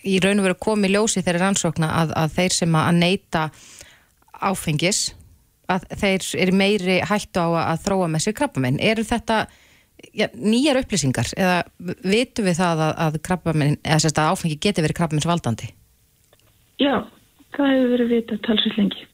í 0.04 0.20
raun 0.24 0.40
og 0.40 0.48
veru 0.50 0.60
komi 0.60 0.92
ljósi 0.92 1.24
þeirri 1.24 1.44
rannsókna 1.44 1.92
að, 2.02 2.14
að 2.16 2.38
þeir 2.38 2.58
sem 2.58 2.76
að 2.76 3.00
neyta 3.00 3.50
áfengis 4.42 5.14
að 5.72 5.88
þeir 6.02 6.28
eru 6.44 6.56
meiri 6.58 7.00
hættu 7.08 7.44
á 7.44 7.50
að 7.72 7.84
þróa 7.86 8.08
með 8.12 8.26
sér 8.26 8.38
krabbamenn. 8.40 8.80
Eru 8.84 9.06
þetta 9.08 9.46
ja, 10.18 10.28
nýjar 10.36 10.82
upplýsingar 10.82 11.32
eða 11.38 11.62
vitum 12.04 12.48
við 12.48 12.60
það 12.60 12.84
að, 12.88 12.94
að 13.06 13.18
krabbamenn, 13.28 13.80
eða 13.84 14.04
sérst 14.04 14.22
að 14.22 14.32
áfengi 14.34 14.60
geti 14.62 14.84
verið 14.84 15.00
krabbamenns 15.00 15.28
valdandi? 15.30 15.72
Já, 16.82 16.96
það 17.58 17.74
hefur 17.74 17.92
verið 17.96 18.14
vitað 18.16 18.44
talsveit 18.48 18.80
lengi. 18.80 19.06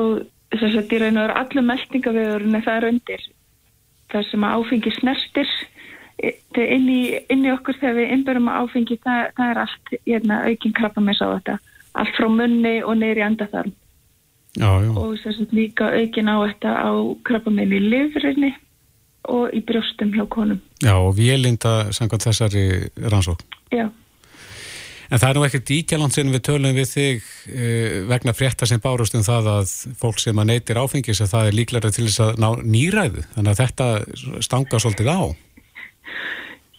Og 0.00 0.22
þess 0.54 0.78
að 0.80 0.94
í 0.94 1.02
raun 1.02 1.20
og 1.20 1.26
veru 1.26 1.38
allir 1.42 1.68
meldingaveðurinn 1.72 2.60
er 2.60 2.66
það 2.66 2.88
undir. 2.92 3.26
Þar 4.10 4.30
sem 4.30 4.46
að 4.46 4.56
áfengi 4.60 4.94
snerstir 4.96 5.52
e, 6.22 6.32
inn 6.64 6.88
í, 6.90 7.02
inn 7.30 7.44
í 7.46 7.52
okkur 7.52 7.78
þegar 7.82 7.98
við 8.00 8.14
innbörum 8.16 8.48
að 8.50 8.64
áfengi 8.64 8.98
það, 9.04 9.20
það 9.36 9.52
er 9.52 9.62
allt 9.66 9.94
hérna, 10.08 10.40
aukinn 10.48 10.78
krabbamenns 10.80 11.22
á 11.22 11.28
þetta. 11.36 11.60
Allt 12.00 12.16
frá 12.16 12.26
munni 12.30 12.80
og 12.86 12.98
neyri 12.98 13.22
andatharm 13.26 13.74
og 14.58 15.14
þess 15.22 15.44
að 15.44 15.52
líka 15.54 15.92
aukinn 15.94 16.26
á 16.26 16.42
þetta 16.42 16.70
á 16.82 16.90
krabbamenn 17.22 17.72
í 17.72 17.78
livrinni 17.78 18.50
og 19.28 19.54
í 19.54 19.60
brjóstum 19.66 20.12
hjá 20.14 20.24
konum. 20.28 20.60
Já, 20.80 20.94
og 20.96 21.16
vélinda 21.18 21.90
samkvæmt 21.92 22.28
þessari 22.28 22.64
rannsók. 22.96 23.42
Já. 23.72 23.90
En 25.10 25.18
það 25.18 25.28
er 25.28 25.38
nú 25.38 25.44
ekkert 25.44 25.70
íkjaland 25.74 26.14
sem 26.14 26.28
við 26.30 26.42
tölum 26.46 26.76
við 26.76 26.86
þig 26.86 27.24
eh, 27.50 27.94
vegna 28.06 28.34
frétta 28.36 28.66
sem 28.70 28.80
bárust 28.82 29.16
um 29.18 29.24
það 29.26 29.48
að 29.56 29.72
fólk 29.98 30.20
sem 30.22 30.38
að 30.38 30.52
neytir 30.52 30.78
áfengis 30.78 31.22
að 31.24 31.32
það 31.32 31.48
er 31.48 31.56
líklega 31.58 31.90
til 31.90 32.06
þess 32.06 32.22
að 32.22 32.38
ná 32.44 32.48
nýræðu. 32.62 33.24
Þannig 33.34 33.50
að 33.50 33.62
þetta 33.64 33.88
stanga 34.46 34.80
svolítið 34.82 35.10
á. 35.10 35.20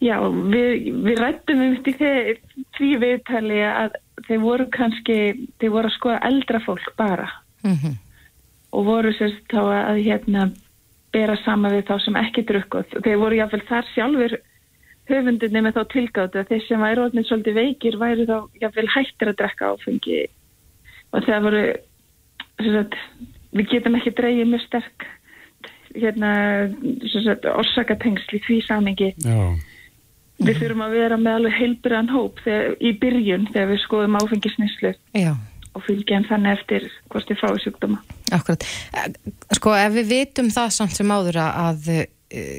Já, 0.01 0.15
við, 0.23 0.87
við 1.05 1.19
rættum 1.19 1.65
um 1.65 1.75
því 1.83 2.87
viðtali 3.03 3.59
að 3.67 3.99
þeir 4.25 4.41
voru 4.41 4.69
kannski, 4.73 5.17
þeir 5.61 5.73
voru 5.75 5.91
að 5.91 5.97
skoða 5.97 6.23
eldra 6.31 6.63
fólk 6.63 6.87
bara. 6.97 7.27
Mm 7.67 7.75
-hmm. 7.75 7.99
Og 8.71 8.85
voru 8.87 9.11
sérst 9.13 9.43
þá 9.51 9.61
að 9.75 10.03
hérna 10.07 10.47
bera 11.11 11.35
sama 11.45 11.71
við 11.73 11.85
þá 11.89 11.95
sem 12.05 12.19
ekki 12.21 12.45
drukkuð. 12.49 12.97
Þeir 13.03 13.21
voru 13.21 13.39
jáfnveil 13.39 13.67
þar 13.69 13.87
sjálfur 13.91 14.37
höfundinni 15.11 15.63
með 15.65 15.77
þá 15.77 15.83
tilgáttu 15.91 16.39
að 16.39 16.51
þeir 16.51 16.67
sem 16.67 16.83
væri 16.85 17.03
orðin 17.05 17.27
svolítið 17.27 17.57
veikir 17.59 17.97
væri 17.99 18.27
þá 18.29 18.37
jáfnvel 18.61 18.91
hættir 18.95 19.31
að 19.31 19.39
drekka 19.41 19.71
áfengi. 19.73 20.19
Og 21.11 21.25
það 21.27 21.47
voru 21.47 21.63
sagt, 22.61 22.99
við 23.55 23.73
getum 23.73 23.97
ekki 23.99 24.13
dreyið 24.15 24.53
mjög 24.53 24.63
sterk 24.67 25.07
hérna 25.97 26.31
sagt, 27.11 27.47
orsakatengsl 27.51 28.37
í 28.37 28.41
því 28.45 28.57
samingi 28.67 29.09
Já, 29.19 29.39
við 30.41 30.61
þurfum 30.61 30.85
að 30.85 30.97
vera 30.97 31.17
með 31.19 31.39
alveg 31.39 31.57
heilbriðan 31.59 32.11
hóp 32.13 32.41
þegar, 32.45 32.75
í 32.79 32.93
byrjun 33.01 33.47
þegar 33.51 33.71
við 33.73 33.81
skoðum 33.85 34.19
áfengisnislu 34.21 34.93
Já, 35.17 35.33
og 35.75 35.83
fylgjum 35.85 36.25
þannig 36.29 36.57
eftir 36.59 36.87
hvort 37.11 37.29
þið 37.29 37.39
fái 37.41 37.61
sjúkdóma 37.65 37.99
akkurat. 38.35 38.65
Eh, 38.93 39.07
Sko, 39.57 39.73
ef 39.75 39.93
við 39.95 40.09
vitum 40.11 40.51
það 40.53 40.73
samt 40.77 40.95
sem 40.97 41.11
áður 41.11 41.39
að- 41.43 41.89
eh, 41.97 42.07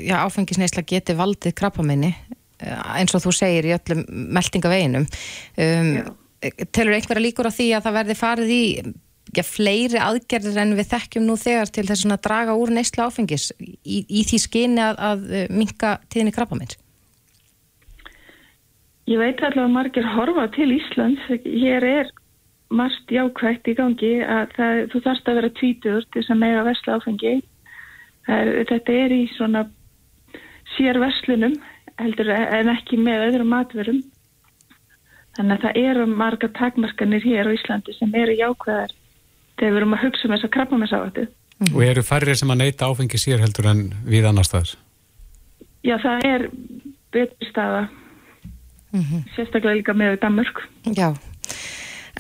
já, 0.09 0.17
áfengisneisla 0.25 0.85
geti 0.87 1.17
valdið 1.17 1.55
krabbaminni 1.59 2.15
eins 2.63 3.15
og 3.17 3.25
þú 3.25 3.33
segir 3.35 3.67
í 3.67 3.73
öllum 3.75 4.05
meldingaveginum 4.37 5.07
um, 5.59 5.89
telur 6.71 6.95
einhverja 6.95 7.25
líkur 7.25 7.49
á 7.51 7.53
því 7.57 7.67
að 7.75 7.89
það 7.89 7.97
verði 7.97 8.17
farið 8.21 8.53
í 8.55 8.63
já, 9.35 9.43
fleiri 9.43 9.99
aðgerðir 9.99 10.61
en 10.63 10.77
við 10.79 10.93
þekkjum 10.93 11.27
nú 11.27 11.35
þegar 11.41 11.73
til 11.75 11.87
þess 11.89 12.07
að 12.07 12.23
draga 12.23 12.55
úr 12.55 12.71
neysla 12.71 13.09
áfengis 13.09 13.49
í, 13.59 14.05
í 14.07 14.23
því 14.29 14.39
skyni 14.45 14.85
að, 14.85 15.03
að 15.11 15.27
minka 15.51 15.97
tíðinni 16.07 16.35
krabbamins 16.37 16.79
Ég 19.11 19.19
veit 19.19 19.41
allavega 19.43 19.73
margir 19.73 20.07
horfa 20.15 20.45
til 20.55 20.69
Íslands. 20.77 21.23
Hér 21.43 21.83
er 21.83 22.11
margt 22.73 23.13
jákvægt 23.13 23.69
í 23.71 23.77
gangi 23.79 24.13
að 24.25 24.57
það, 24.57 24.81
þú 24.93 25.03
þarfst 25.07 25.29
að 25.29 25.39
vera 25.41 25.53
tvítur 25.59 26.07
til 26.09 26.21
þess 26.21 26.35
að 26.35 26.43
mega 26.43 26.65
vesla 26.67 26.97
áfengi. 26.99 27.35
Er, 28.31 28.51
þetta 28.71 28.97
er 29.05 29.15
í 29.17 29.23
svona 29.37 29.67
sér 30.77 30.99
veslunum 31.03 31.57
heldur 32.01 32.33
en 32.33 32.73
ekki 32.73 32.99
með 33.01 33.27
öðrum 33.29 33.53
matverum. 33.53 34.01
Þannig 35.37 35.57
að 35.57 35.63
það 35.67 35.79
eru 35.83 36.07
marga 36.11 36.51
takmarkanir 36.59 37.25
hér 37.25 37.49
á 37.49 37.57
Íslandi 37.57 37.95
sem 37.97 38.13
eru 38.21 38.35
jákvæðar 38.37 38.93
þegar 39.59 39.73
við 39.73 39.81
erum 39.81 39.97
að 39.97 40.05
hugsa 40.07 40.29
um 40.29 40.35
þess 40.35 40.49
að 40.49 40.55
krabba 40.57 40.79
með 40.81 40.93
sávættu. 40.93 41.27
og 41.73 41.83
eru 41.87 42.03
færri 42.03 42.35
sem 42.37 42.51
að 42.51 42.61
neyta 42.63 42.89
áfengi 42.91 43.19
sér 43.21 43.43
heldur 43.43 43.69
en 43.71 43.83
við 44.05 44.29
annar 44.29 44.49
staðar? 44.49 44.75
Já, 45.83 45.97
það 46.03 46.27
er 46.29 46.47
betur 47.13 47.49
staða, 47.49 47.83
sérstaklega 49.37 49.79
líka 49.79 49.95
með 49.97 50.19
Danmörk. 50.23 50.63
Já, 50.97 51.13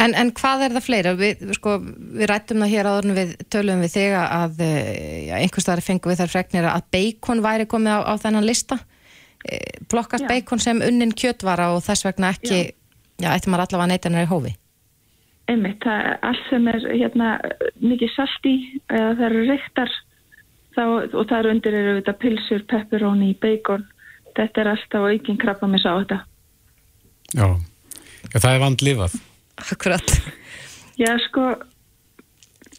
en, 0.00 0.14
en 0.14 0.32
hvað 0.32 0.66
er 0.66 0.76
það 0.76 0.86
fleira? 0.86 1.16
Við, 1.18 1.42
sko, 1.58 1.76
við 1.82 2.30
rættum 2.30 2.64
það 2.64 2.72
hér 2.72 2.88
áður 2.88 3.10
en 3.10 3.18
við 3.18 3.34
tölum 3.52 3.84
við 3.84 3.92
þig 3.96 4.16
að 4.22 4.62
já, 4.62 5.36
einhverstaðar 5.40 5.84
fengum 5.84 6.12
við 6.12 6.22
þar 6.22 6.32
fregnir 6.32 6.70
að 6.70 6.88
bacon 6.94 7.44
væri 7.44 7.68
komið 7.68 8.00
á, 8.00 8.00
á 8.08 8.14
þennan 8.22 8.48
lista 8.48 8.80
Eh, 9.44 9.86
blokkast 9.90 10.22
Já. 10.22 10.28
bacon 10.28 10.58
sem 10.58 10.78
unnin 10.80 11.10
kjötvara 11.10 11.72
og 11.74 11.82
þess 11.82 12.04
vegna 12.06 12.30
ekki 12.30 12.58
já, 13.18 13.32
ætti 13.32 13.50
maður 13.50 13.64
allavega 13.64 13.82
að 13.82 13.90
neyta 13.90 14.08
hennar 14.08 14.26
í 14.26 14.30
hófi 14.30 14.52
Einmitt, 15.50 15.80
það 15.82 15.98
er 15.98 16.18
allt 16.28 16.44
sem 16.46 16.68
er 16.70 16.84
hérna, 16.86 17.30
mikið 17.82 18.12
salt 18.14 18.46
í, 18.46 18.54
eða 18.86 19.08
það 19.18 19.24
eru 19.26 19.42
reyktar 19.48 19.96
þá, 20.76 20.84
og 21.10 21.24
það 21.26 21.34
eru 21.40 21.52
undir 21.56 21.78
eru 21.80 21.96
þetta 21.96 22.14
pilsur, 22.22 22.62
pepperoni, 22.70 23.32
bacon, 23.42 23.82
þetta 24.38 24.62
er 24.62 24.70
alltaf 24.76 25.08
aukinn 25.10 25.40
krabba 25.42 25.70
með 25.72 25.82
sá 25.82 25.90
þetta. 25.90 26.20
Já, 27.34 27.46
Já 28.30 28.38
það 28.38 28.52
er 28.52 28.62
vand 28.62 28.86
lifað. 28.86 29.18
Akkurat 29.60 30.14
Já, 31.00 31.10
sko, 31.26 31.46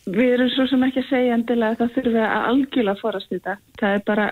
við 0.05 0.35
erum 0.35 0.51
svo 0.53 0.67
sem 0.69 0.83
ekki 0.87 1.01
að 1.01 1.09
segja 1.09 1.37
endilega 1.37 1.73
að 1.73 1.79
það 1.81 1.95
þurfi 1.97 2.23
að 2.23 2.47
algjörlega 2.49 3.01
forast 3.01 3.31
þetta. 3.33 3.55
Það 3.79 3.95
er 3.97 4.03
bara 4.09 4.27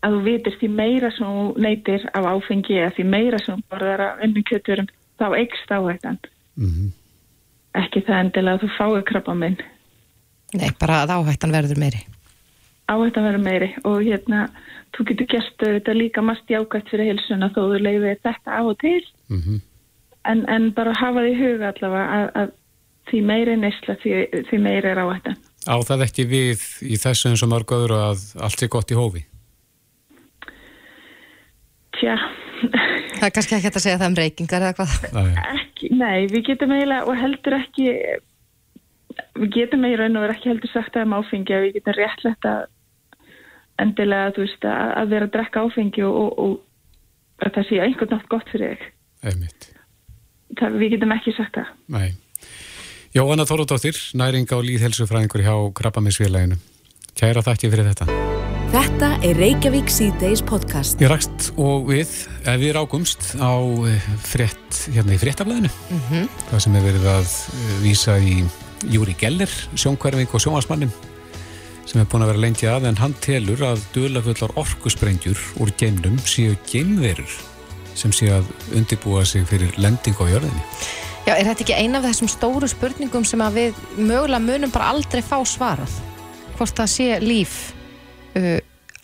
að 0.00 0.14
þú 0.16 0.20
vitir 0.24 0.56
því 0.60 0.70
meira 0.78 1.10
sem 1.12 1.26
þú 1.26 1.44
neytir 1.66 2.06
af 2.16 2.30
áfengi 2.30 2.78
eða 2.80 2.94
því 2.96 3.04
meira 3.14 3.42
sem 3.44 3.60
þú 3.60 3.74
borðar 3.74 4.04
af 4.06 4.24
unnum 4.24 4.46
kjöturum, 4.48 4.88
þá 5.20 5.26
eikst 5.42 5.76
áhættan. 5.76 6.18
Mm 6.56 6.96
Ekki 7.70 8.00
það 8.02 8.16
endilega 8.24 8.56
að 8.56 8.62
þú 8.64 8.68
fái 8.74 9.02
krabba 9.06 9.34
minn. 9.38 9.60
Nei, 10.58 10.72
bara 10.80 11.04
að 11.04 11.12
áhættan 11.20 11.52
verður 11.54 11.78
meiri 11.78 12.00
áhættan 12.90 13.26
verður 13.26 13.44
meiri 13.44 13.70
og 13.86 14.02
hérna 14.02 14.46
þú 14.94 15.06
getur 15.10 15.28
gert 15.34 15.62
þetta 15.62 15.96
líka 15.96 16.24
margt 16.24 16.50
jákvæmt 16.50 16.90
fyrir 16.90 17.10
hilsuna 17.12 17.50
þó 17.54 17.60
þú 17.62 17.82
leiðir 17.84 18.18
þetta 18.24 18.56
af 18.58 18.70
og 18.72 18.78
til 18.80 19.02
-hmm. 19.30 19.60
En, 20.28 20.44
en 20.48 20.70
bara 20.76 20.96
hafa 20.98 21.24
því 21.24 21.32
í 21.32 21.38
huga 21.38 21.72
allavega 21.72 22.18
að, 22.18 22.28
að 22.42 22.52
því 23.10 23.22
meiri 23.30 23.56
neysla 23.60 23.96
því, 24.02 24.14
því 24.50 24.60
meiri 24.66 24.92
er 24.92 25.02
áhættan 25.04 25.38
Á 25.68 25.76
það 25.84 26.06
ekki 26.06 26.24
við 26.24 26.62
í 26.88 26.96
þessu 27.00 27.30
eins 27.30 27.44
og 27.44 27.50
mörg 27.52 27.74
öðru 27.76 27.98
að 28.00 28.22
allt 28.40 28.62
er 28.64 28.72
gott 28.72 28.92
í 28.92 28.96
hófi? 28.96 29.26
Tja, 31.98 32.16
Það 32.60 33.26
er 33.26 33.34
kannski 33.36 33.56
ekki 33.56 33.66
hægt 33.68 33.78
að 33.78 33.84
segja 33.84 34.00
það 34.00 34.10
um 34.10 34.18
reykingar 34.18 34.64
eða 34.64 34.76
hvað 34.78 35.14
Nei. 35.16 35.44
ekki, 35.58 35.90
nei, 35.96 36.18
við 36.32 36.44
getum 36.48 36.74
eiginlega 36.76 37.08
og 37.08 37.20
heldur 37.20 37.56
ekki 37.56 37.86
við 39.40 39.50
getum 39.56 39.84
eiginlega 39.84 40.06
raun 40.06 40.18
og 40.20 40.24
verið 40.26 40.36
ekki 40.36 40.52
heldur 40.52 40.72
sagt 40.72 40.96
að 40.96 41.08
um 41.08 41.16
áfengi 41.18 41.56
að 41.56 41.66
við 41.66 41.76
getum 41.78 41.96
réttlegt 41.96 42.48
að 42.48 42.62
endilega, 43.80 44.32
þú 44.36 44.44
veist, 44.44 44.66
að, 44.68 44.94
að 45.00 45.12
vera 45.14 45.28
að 45.28 45.34
drekka 45.36 45.64
áfengi 45.64 46.06
og, 46.06 46.16
og, 46.20 46.40
og 46.44 47.46
að 47.46 47.54
það 47.56 47.68
sé 47.68 47.82
einhvern 47.84 48.12
nátt 48.14 48.28
gott 48.32 48.50
fyrir 48.52 48.74
þig. 48.74 48.88
Einmitt. 49.30 49.68
Það, 50.58 50.80
við 50.80 50.96
getum 50.96 51.14
ekki 51.14 51.34
sagt 51.36 51.58
það. 51.58 51.70
Nei. 51.94 52.08
Jóhanna 53.14 53.46
Þorðardóttir, 53.46 53.98
næringa 54.18 54.58
og 54.58 54.66
líðhelsufræðingur 54.66 55.42
hjá 55.46 55.54
Krabbaminsfélaginu. 55.78 56.58
Kæra 57.18 57.42
þakki 57.46 57.70
fyrir 57.72 57.90
þetta. 57.90 58.06
Þetta 58.70 59.08
er 59.26 59.38
Reykjavík 59.40 59.90
C-Days 59.90 60.44
podcast. 60.46 61.00
Ég 61.02 61.10
rakst 61.10 61.50
og 61.58 61.88
við, 61.90 62.12
ef 62.46 62.60
við 62.62 62.74
rákumst 62.76 63.32
á 63.42 63.58
eh, 63.90 64.08
frétt, 64.22 64.84
hérna 64.94 65.16
í 65.16 65.20
fréttablaðinu. 65.22 65.70
mm 65.90 66.26
Það 66.52 66.64
sem 66.66 66.78
er 66.78 66.86
verið 66.86 67.08
að 67.10 67.36
eh, 67.50 67.76
vísa 67.82 68.18
í 68.22 68.40
Júri 68.90 69.16
Geller, 69.18 69.50
sjónkverfing 69.74 70.30
og 70.30 70.44
sjónvarsmannin 70.46 70.94
sem 71.90 71.98
er 71.98 72.06
búin 72.06 72.22
að 72.22 72.30
vera 72.30 72.42
lengi 72.44 72.68
að 72.70 72.86
en 72.86 73.00
hann 73.00 73.14
telur 73.18 73.62
að 73.66 73.82
dölafullar 73.96 74.52
orkusprengjur 74.60 75.40
úr 75.58 75.72
geimnum 75.80 76.20
séu 76.22 76.54
geimverur 76.70 77.32
sem 78.00 78.14
séu 78.14 78.32
að 78.38 78.48
undibúa 78.76 79.24
sig 79.28 79.46
fyrir 79.48 79.74
lending 79.80 80.16
á 80.16 80.24
jörðinni. 80.30 80.64
Já, 81.26 81.34
er 81.36 81.50
þetta 81.50 81.66
ekki 81.66 81.76
eina 81.76 82.00
af 82.00 82.06
þessum 82.08 82.30
stóru 82.32 82.68
spurningum 82.70 83.26
sem 83.28 83.42
að 83.44 83.58
við 83.58 83.82
mögulega 83.98 84.40
munum 84.42 84.72
bara 84.72 84.88
aldrei 84.94 85.20
fá 85.24 85.36
svarað? 85.46 85.92
Hvort 86.56 86.80
það 86.80 86.88
sé 86.94 87.18
líf 87.22 87.58
uh, 88.38 88.56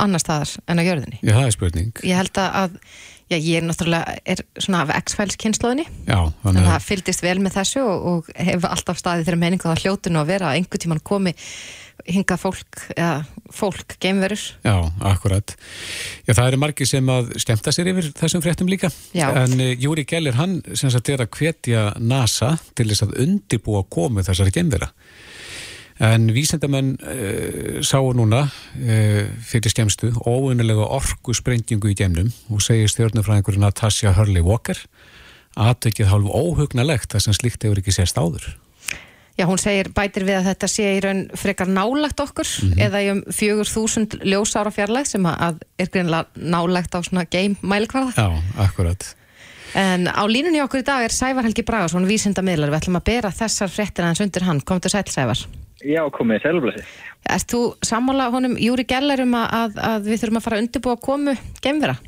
annar 0.02 0.22
staðar 0.22 0.54
en 0.64 0.80
á 0.80 0.84
jörðinni? 0.86 1.20
Já, 1.20 1.34
það 1.36 1.44
er 1.44 1.54
spurning. 1.54 1.92
Ég 2.08 2.20
held 2.22 2.40
að, 2.40 2.78
já, 3.28 3.36
ég 3.36 3.60
er 3.60 3.66
náttúrulega 3.68 4.16
er 4.24 4.44
svona 4.56 4.82
af 4.86 4.94
X-Files 5.02 5.38
kynnslóðinni 5.40 5.86
Já, 6.08 6.18
þannig 6.42 6.62
að 6.62 6.70
það 6.72 6.86
fylgdist 6.88 7.26
vel 7.26 7.38
með 7.44 7.58
þessu 7.60 7.84
og, 7.84 8.06
og 8.12 8.30
hef 8.48 8.68
alltaf 8.70 9.02
staðið 9.02 9.28
þeirra 9.28 9.42
meiningu 9.44 9.72
að 9.72 9.82
hljótinu 9.84 10.22
að 10.22 10.32
vera 10.32 10.50
að 10.50 10.60
einhver 10.62 10.82
tíman 10.86 11.04
komi 11.04 11.36
hinga 12.10 12.36
fólk, 12.40 12.80
eða 12.96 13.24
fólk, 13.54 13.96
geimverur. 14.02 14.42
Já, 14.64 14.74
akkurat. 15.10 15.54
Já, 16.26 16.32
það 16.32 16.50
eru 16.50 16.60
margir 16.62 16.90
sem 16.90 17.12
að 17.12 17.32
skemmta 17.42 17.74
sér 17.74 17.90
yfir 17.92 18.10
þessum 18.18 18.44
fréttum 18.44 18.70
líka. 18.70 18.90
Já. 19.16 19.28
En 19.42 19.56
uh, 19.58 19.72
Júri 19.82 20.06
Geller, 20.08 20.38
hann 20.38 20.60
sem 20.74 20.92
sagt 20.92 21.10
er 21.12 21.24
að 21.24 21.32
hvetja 21.38 21.88
NASA 21.98 22.56
til 22.78 22.88
þess 22.90 23.06
að 23.06 23.16
undibúa 23.26 23.84
komu 23.90 24.24
þessari 24.26 24.54
geimvera. 24.54 24.90
En 26.06 26.28
vísendamenn 26.36 26.96
uh, 27.00 27.78
sáu 27.86 28.12
núna 28.16 28.46
uh, 28.46 29.22
fyrir 29.48 29.72
skemmstu 29.72 30.12
óunilega 30.28 30.88
orku 30.98 31.34
sprengingu 31.36 31.92
í 31.92 31.98
geimnum 31.98 32.32
og 32.52 32.64
segir 32.64 32.92
stjórnufræðingurinn 32.92 33.64
Natasja 33.64 34.12
Hurley 34.18 34.44
Walker 34.44 34.82
aðtökið 35.56 36.10
hálfu 36.12 36.32
óhugnalegt 36.36 37.12
þar 37.12 37.24
sem 37.24 37.36
slíkt 37.36 37.64
hefur 37.64 37.80
ekki 37.80 37.94
sést 37.96 38.18
áður. 38.20 38.52
Já, 39.36 39.44
hún 39.44 39.58
segir 39.60 39.90
bætir 39.92 40.24
við 40.24 40.38
að 40.40 40.46
þetta 40.48 40.68
sé 40.72 40.84
í 40.96 41.00
raun 41.04 41.18
frekar 41.36 41.68
nálagt 41.68 42.20
okkur 42.24 42.48
eða 42.80 43.02
í 43.04 43.10
um 43.12 43.20
4000 43.28 44.22
ljósára 44.24 44.72
fjarlæg 44.72 45.06
sem 45.10 45.22
að- 45.28 45.60
er 45.78 45.90
greinlega 45.92 46.26
nálagt 46.40 46.94
á 46.96 47.00
svona 47.04 47.26
game 47.28 47.56
mælikvarða. 47.62 48.14
Já, 48.16 48.42
akkurat. 48.64 49.14
En 49.74 50.06
á 50.08 50.24
línunni 50.24 50.62
okkur 50.64 50.80
í 50.80 50.84
dag 50.88 51.04
er 51.04 51.12
Sævar 51.12 51.44
Helgi 51.44 51.62
Bragarsson, 51.62 52.06
vísindamiðlar. 52.08 52.70
Við 52.72 52.80
ætlum 52.80 52.96
að 52.96 53.04
bera 53.04 53.28
þessar 53.30 53.68
fréttir 53.68 54.04
hans 54.08 54.20
undir 54.24 54.42
hann. 54.42 54.60
Komdu 54.64 54.88
sæl, 54.88 55.04
Sævar. 55.04 55.36
Já, 55.84 56.00
komið 56.10 56.40
sælblasi. 56.42 56.84
Erst 57.28 57.50
þú 57.52 57.60
sammála 57.84 58.30
honum 58.32 58.56
Júri 58.56 58.86
Geller 58.88 59.20
um 59.20 59.34
að, 59.34 59.74
að, 59.76 60.04
við 60.06 60.20
þurfum 60.22 60.36
að 60.40 60.44
fara 60.46 60.56
að 60.56 60.62
undirbúa 60.64 60.96
komu 61.02 61.34
geimvera? 61.60 61.98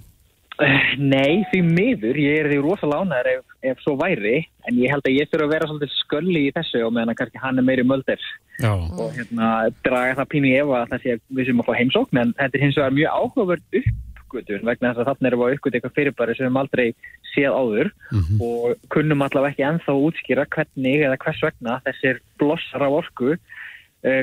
Nei, 0.98 1.44
því 1.52 1.60
miður, 1.62 2.18
ég 2.18 2.40
er 2.40 2.48
því 2.50 2.58
rosalega 2.64 3.04
ánæður 3.04 3.28
ef, 3.30 3.44
ef 3.70 3.82
svo 3.84 3.94
væri, 4.00 4.40
en 4.66 4.80
ég 4.80 4.90
held 4.90 5.06
að 5.06 5.14
ég 5.14 5.30
þurfa 5.30 5.46
að 5.46 5.52
vera 5.54 5.68
svolítið 5.70 5.92
skölli 5.94 6.42
í 6.48 6.54
þessu 6.56 6.82
og 6.86 6.94
meðan 6.96 7.18
kannski 7.18 7.42
hann 7.42 7.60
er 7.60 7.66
meiri 7.68 7.84
mölder. 7.86 8.24
Já, 8.58 8.72
og 8.74 9.14
hérna 9.14 9.52
draga 9.86 10.16
það 10.18 10.30
pínu 10.32 10.50
í 10.50 10.56
efa 10.58 10.82
sé 10.96 11.14
að 11.14 11.22
við 11.38 11.50
sem 11.50 11.62
að 11.62 11.68
fá 11.68 11.78
heimsókn, 11.78 12.22
en 12.24 12.34
þetta 12.40 12.58
er 12.58 12.64
hins 12.64 12.80
vegar 12.80 12.96
mjög 12.96 13.14
áhugavörd 13.20 13.78
uppgötun 13.82 14.66
vegna 14.66 14.90
þess 14.90 15.04
að 15.04 15.10
þarna 15.12 15.30
erum 15.30 15.44
við 15.44 15.46
að 15.46 15.56
uppgötu 15.58 15.78
eitthvað 15.78 15.96
fyrirbæri 16.00 16.34
sem 16.34 16.42
við 16.42 16.48
höfum 16.48 16.60
aldrei 16.64 16.86
séð 17.30 17.58
áður. 17.60 17.92
Mhm. 18.10 18.42
og 18.42 18.90
kunnum 18.90 19.24
allavega 19.28 19.54
ekki 19.54 19.68
ennþá 19.68 19.94
útskýra 20.08 20.48
hvernig 20.56 21.06
eða 21.06 21.22
hvers 21.22 21.44
vegna 21.46 21.78
þessir 21.86 22.18
blossar 22.40 22.82
af 22.82 22.98
orku 23.04 23.38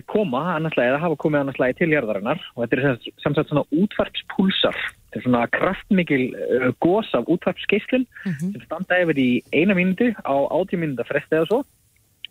koma 0.08 0.42
annarslægi 0.56 0.94
eða 0.94 1.02
hafa 1.04 1.18
komið 1.20 1.42
annarslægi 1.44 1.78
til 1.82 1.90
jarðarinnar 1.92 2.40
og 2.56 2.62
þetta 2.64 2.78
er 2.78 3.00
sem 3.24 3.36
sagt 3.36 3.50
svona 3.52 3.66
útvarpspúlsar. 3.76 4.78
Þetta 5.12 5.20
er 5.20 5.26
svona 5.26 5.42
kraftmikil 5.52 6.24
uh, 6.32 6.70
gós 6.84 7.12
af 7.18 7.28
útvarpskeislun 7.32 8.06
sem 8.24 8.62
standa 8.64 9.02
yfir 9.04 9.20
í 9.20 9.30
eina 9.52 9.76
mínutu 9.76 10.14
á 10.24 10.36
átíu 10.56 10.80
mínuta 10.80 11.08
fresti 11.08 11.40
eða 11.40 11.50
svo. 11.52 11.62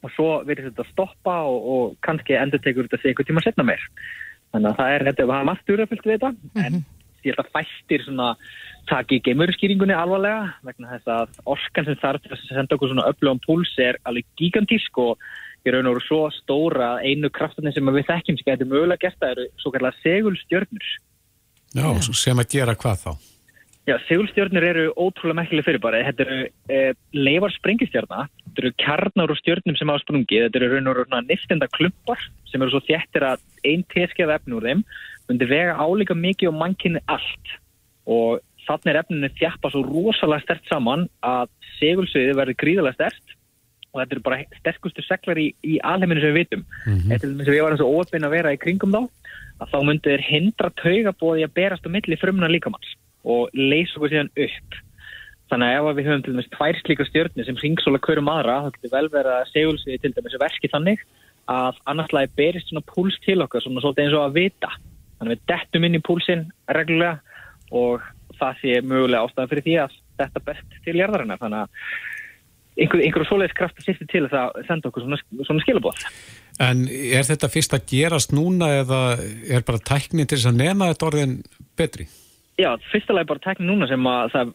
Og 0.04 0.12
svo 0.16 0.30
verður 0.48 0.70
þetta 0.70 0.88
stoppa 0.90 1.36
og, 1.48 1.68
og 1.74 1.94
kannski 2.04 2.36
endur 2.36 2.60
tekur 2.64 2.88
þetta 2.88 3.00
sig 3.02 3.12
eitthvað 3.12 3.30
tíma 3.30 3.44
setna 3.44 3.68
meir. 3.68 3.84
Þannig 4.52 4.70
að 4.70 4.80
það 4.80 4.96
er 4.96 5.06
þetta, 5.10 5.28
það 5.30 5.38
er 5.38 5.48
margt 5.50 5.68
durafyllt 5.68 6.08
við 6.08 6.18
þetta 6.18 6.64
en 6.64 6.82
ég 7.24 7.32
held 7.32 7.40
að 7.40 7.54
fæstir 7.56 8.04
svona 8.04 8.34
taki 8.88 9.20
geimurskýringunni 9.24 9.96
alvarlega 9.96 10.52
vegna 10.66 10.92
þess 10.92 11.12
að 11.12 11.38
orkan 11.54 11.88
sem 11.88 12.00
þarf 12.02 12.24
til 12.24 12.34
að 12.34 12.44
senda 12.50 12.76
okkur 12.76 12.92
svona 12.92 13.06
öflugum 13.08 13.40
púls 13.44 13.72
er 13.80 13.98
alveg 14.04 14.28
gigantísk 14.40 15.00
og 15.00 15.24
ég 15.64 15.74
raun 15.74 15.88
og 15.88 15.96
veru 15.96 16.04
svo 16.04 16.22
stóra 16.36 16.94
að 16.94 17.10
einu 17.10 17.30
kraftarnir 17.32 17.74
sem 17.74 17.92
við 17.96 18.08
þekkjum 18.10 18.40
sem 18.40 18.48
getur 18.50 18.70
mögulega 18.70 19.06
gert 19.06 19.20
það 19.20 19.36
eru 19.36 19.46
svo 19.62 19.72
kallar 19.74 19.96
segulstjörnur. 20.02 20.90
Já, 21.74 21.86
sem 22.14 22.42
að 22.42 22.50
gera 22.54 22.76
hvað 22.78 23.00
þá? 23.06 23.12
Já, 23.84 23.98
segulstjörnur 24.08 24.64
eru 24.64 24.84
ótrúlega 24.96 25.42
merkileg 25.42 25.66
fyrirbæri. 25.66 26.04
Þetta 26.06 26.24
eru 26.24 26.38
e, 26.72 26.78
leifar 27.16 27.52
sprengistjörna, 27.52 28.22
þetta 28.46 28.62
eru 28.62 28.70
kjarnar 28.80 29.32
og 29.34 29.40
stjörnum 29.40 29.76
sem 29.76 29.90
hafa 29.92 30.00
sprungið, 30.04 30.46
þetta 30.46 30.60
eru 30.60 30.70
raun 30.72 30.88
og 30.88 31.00
raun 31.02 31.28
niftenda 31.28 31.68
klumpar 31.74 32.22
sem 32.48 32.64
eru 32.64 32.72
svo 32.72 32.80
þjættir 32.86 33.26
að 33.28 33.44
einn 33.68 33.84
teskjað 33.92 34.32
efn 34.38 34.56
úr 34.56 34.68
þeim 34.70 34.80
myndi 35.28 35.48
vega 35.50 35.76
álíka 35.76 36.16
mikið 36.16 36.52
og 36.52 36.58
mannkynni 36.62 37.04
allt. 37.12 37.54
Og 38.08 38.40
þannig 38.64 38.92
er 38.94 39.00
efninu 39.02 39.32
þjappa 39.36 39.72
svo 39.72 39.84
rosalega 39.84 40.46
stert 40.46 40.72
saman 40.72 41.04
að 41.24 41.52
segulsviði 41.76 42.38
verður 42.40 42.60
gríðalega 42.64 42.96
stert 42.96 43.33
og 43.94 44.00
þetta 44.02 44.16
eru 44.16 44.24
bara 44.26 44.40
sterkustu 44.58 45.04
seglar 45.06 45.38
í, 45.38 45.48
í 45.62 45.78
alheiminu 45.86 46.22
sem 46.22 46.34
við 46.34 46.40
vitum. 46.42 46.64
Mm 46.64 46.94
-hmm. 46.94 47.10
Þetta 47.12 47.26
er 47.26 47.44
sem 47.46 47.54
við 47.54 47.62
varum 47.64 47.80
svo 47.80 47.90
óöfinn 47.94 48.26
að 48.26 48.34
vera 48.34 48.54
í 48.54 48.60
kringum 48.60 48.94
þá, 48.94 49.02
að 49.62 49.70
þá 49.70 49.78
myndi 49.86 50.10
þeir 50.10 50.24
hindra 50.28 50.70
taugabóði 50.82 51.44
að 51.46 51.54
berast 51.54 51.86
á 51.86 51.94
milli 51.94 52.18
frumna 52.18 52.50
líkamanns 52.50 52.96
og 53.24 53.48
leysa 53.54 53.96
okkur 53.96 54.10
síðan 54.10 54.32
upp. 54.34 54.80
Þannig 55.52 55.68
að 55.70 55.76
ef 55.78 55.96
við 55.96 56.06
höfum 56.08 56.24
til 56.24 56.32
dæmis 56.34 56.50
tvær 56.50 56.78
slíka 56.80 57.04
stjórnir 57.06 57.46
sem 57.46 57.60
ringsóla 57.62 58.00
hverjum 58.02 58.32
aðra, 58.32 58.62
þá 58.64 58.70
getur 58.74 58.94
vel 58.96 59.08
verið 59.12 59.34
að 59.34 59.52
segulsviði 59.52 59.98
til 60.02 60.12
dæmis 60.16 60.40
verki 60.40 60.70
þannig 60.72 61.04
að 61.52 61.80
annarslægi 61.90 62.32
berist 62.36 62.70
svona 62.70 62.84
púls 62.88 63.18
til 63.24 63.42
okkar, 63.44 63.62
svona 63.62 63.84
svolítið 63.84 64.04
eins 64.04 64.16
og 64.16 64.24
að 64.24 64.38
vita. 64.40 64.70
Þannig 65.18 65.30
að 65.30 65.34
við 65.34 65.44
dettum 65.52 65.84
inn 65.84 65.98
í 65.98 66.02
púlsinn 66.04 66.46
reglulega 66.66 67.20
og 67.70 68.02
það 68.40 68.60
sé 68.62 68.80
mögulega 68.82 69.28
ástæðan 69.28 69.50
fyrir 69.52 69.66
því 69.66 69.76
að 69.84 69.98
þetta 70.18 70.44
best 70.48 70.78
til 70.86 70.96
jarðarinnar. 70.98 71.40
Þannig 71.42 71.60
að 71.60 71.68
einhver, 72.78 73.02
einhverju 73.04 73.28
svoleiðis 73.28 73.56
kraft 73.58 73.78
að 73.78 73.88
sýtti 73.88 74.08
til 74.10 74.24
að 74.26 74.58
senda 74.68 74.90
okkur 74.90 75.04
svona, 75.04 75.20
svona 75.46 75.64
skilabóð. 75.64 76.02
En 76.64 76.84
er 76.88 77.26
þetta 77.26 77.50
fyrst 77.50 77.74
að 77.76 77.86
gerast 77.90 78.34
núna 78.34 78.70
eða 78.80 79.00
er 79.50 79.64
bara 79.66 79.82
tæknin 79.82 80.28
til 80.28 80.38
þess 80.38 80.52
að 80.52 80.60
nema 80.60 80.90
þetta 80.92 81.08
orðin 81.10 81.38
betri? 81.78 82.06
Já, 82.54 82.68
fyrstulega 82.92 83.26
bara 83.32 83.42
tæknin 83.42 83.72
núna 83.72 83.88
sem 83.90 84.06
að 84.06 84.34
það, 84.34 84.52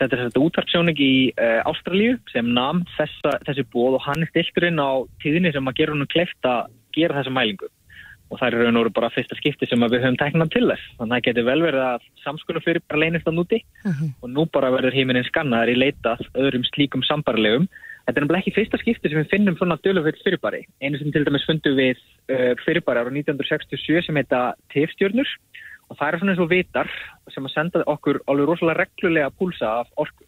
þetta 0.00 0.16
er 0.16 0.22
þetta 0.24 0.44
útvartsjóning 0.46 1.02
í 1.04 1.12
uh, 1.30 1.60
Ástralíu 1.70 2.16
sem 2.32 2.48
nam 2.56 2.82
þessa, 2.96 3.36
þessi 3.46 3.66
bóð 3.70 4.00
og 4.00 4.06
hann 4.08 4.24
er 4.24 4.32
stilturinn 4.32 4.82
á 4.82 5.06
tíðinni 5.22 5.52
sem 5.54 5.70
að 5.70 5.78
gera 5.78 5.94
húnum 5.94 6.10
kleift 6.10 6.50
að 6.50 6.72
gera 6.96 7.20
þessa 7.20 7.34
mælingu 7.34 7.70
og 8.30 8.38
það 8.38 8.46
er 8.46 8.56
raun 8.60 8.78
og 8.78 8.84
veru 8.84 8.92
bara 8.94 9.10
fyrsta 9.12 9.36
skipti 9.38 9.66
sem 9.66 9.82
við 9.82 10.04
höfum 10.04 10.18
tæknað 10.20 10.52
til 10.54 10.66
þess. 10.70 10.88
Þannig 10.98 11.10
að 11.10 11.16
það 11.16 11.26
getur 11.26 11.46
vel 11.48 11.62
verið 11.66 11.84
að 11.86 12.08
samskunum 12.24 12.64
fyrir 12.64 12.84
bara 12.86 13.02
leynist 13.02 13.26
á 13.26 13.32
núti 13.34 13.58
uh 13.60 13.90
-huh. 13.90 14.10
og 14.22 14.28
nú 14.30 14.46
bara 14.54 14.70
verður 14.70 14.96
heiminn 14.96 15.24
skannaðar 15.24 15.72
í 15.74 15.80
leitað 15.82 16.20
öðrum 16.34 16.64
slíkum 16.70 17.02
sambarlegum. 17.02 17.68
Þetta 18.06 18.16
er 18.18 18.24
náttúrulega 18.24 18.42
ekki 18.42 18.58
fyrsta 18.58 18.78
skipti 18.78 19.08
sem 19.08 19.18
við 19.18 19.30
finnum 19.30 19.56
svona 19.56 19.78
dölufull 19.82 20.22
fyrirbæri. 20.24 20.62
Einu 20.80 20.98
sem 20.98 21.12
til 21.12 21.24
dæmis 21.24 21.46
fundum 21.46 21.76
við 21.76 21.98
uh, 22.30 22.54
fyrirbæri 22.64 22.98
ára 23.02 23.10
1967 23.10 24.06
sem 24.06 24.16
heita 24.16 24.54
TF-stjörnur 24.72 25.28
og 25.90 25.98
það 25.98 26.08
er 26.08 26.18
svona 26.18 26.32
eins 26.32 26.44
og 26.44 26.50
vitar 26.50 26.88
sem 27.34 27.44
að 27.44 27.54
senda 27.54 27.82
okkur 27.86 28.22
alveg 28.26 28.46
rosalega 28.46 28.84
reglulega 28.84 29.30
púlsa 29.30 29.80
af 29.82 29.88
orku 29.96 30.24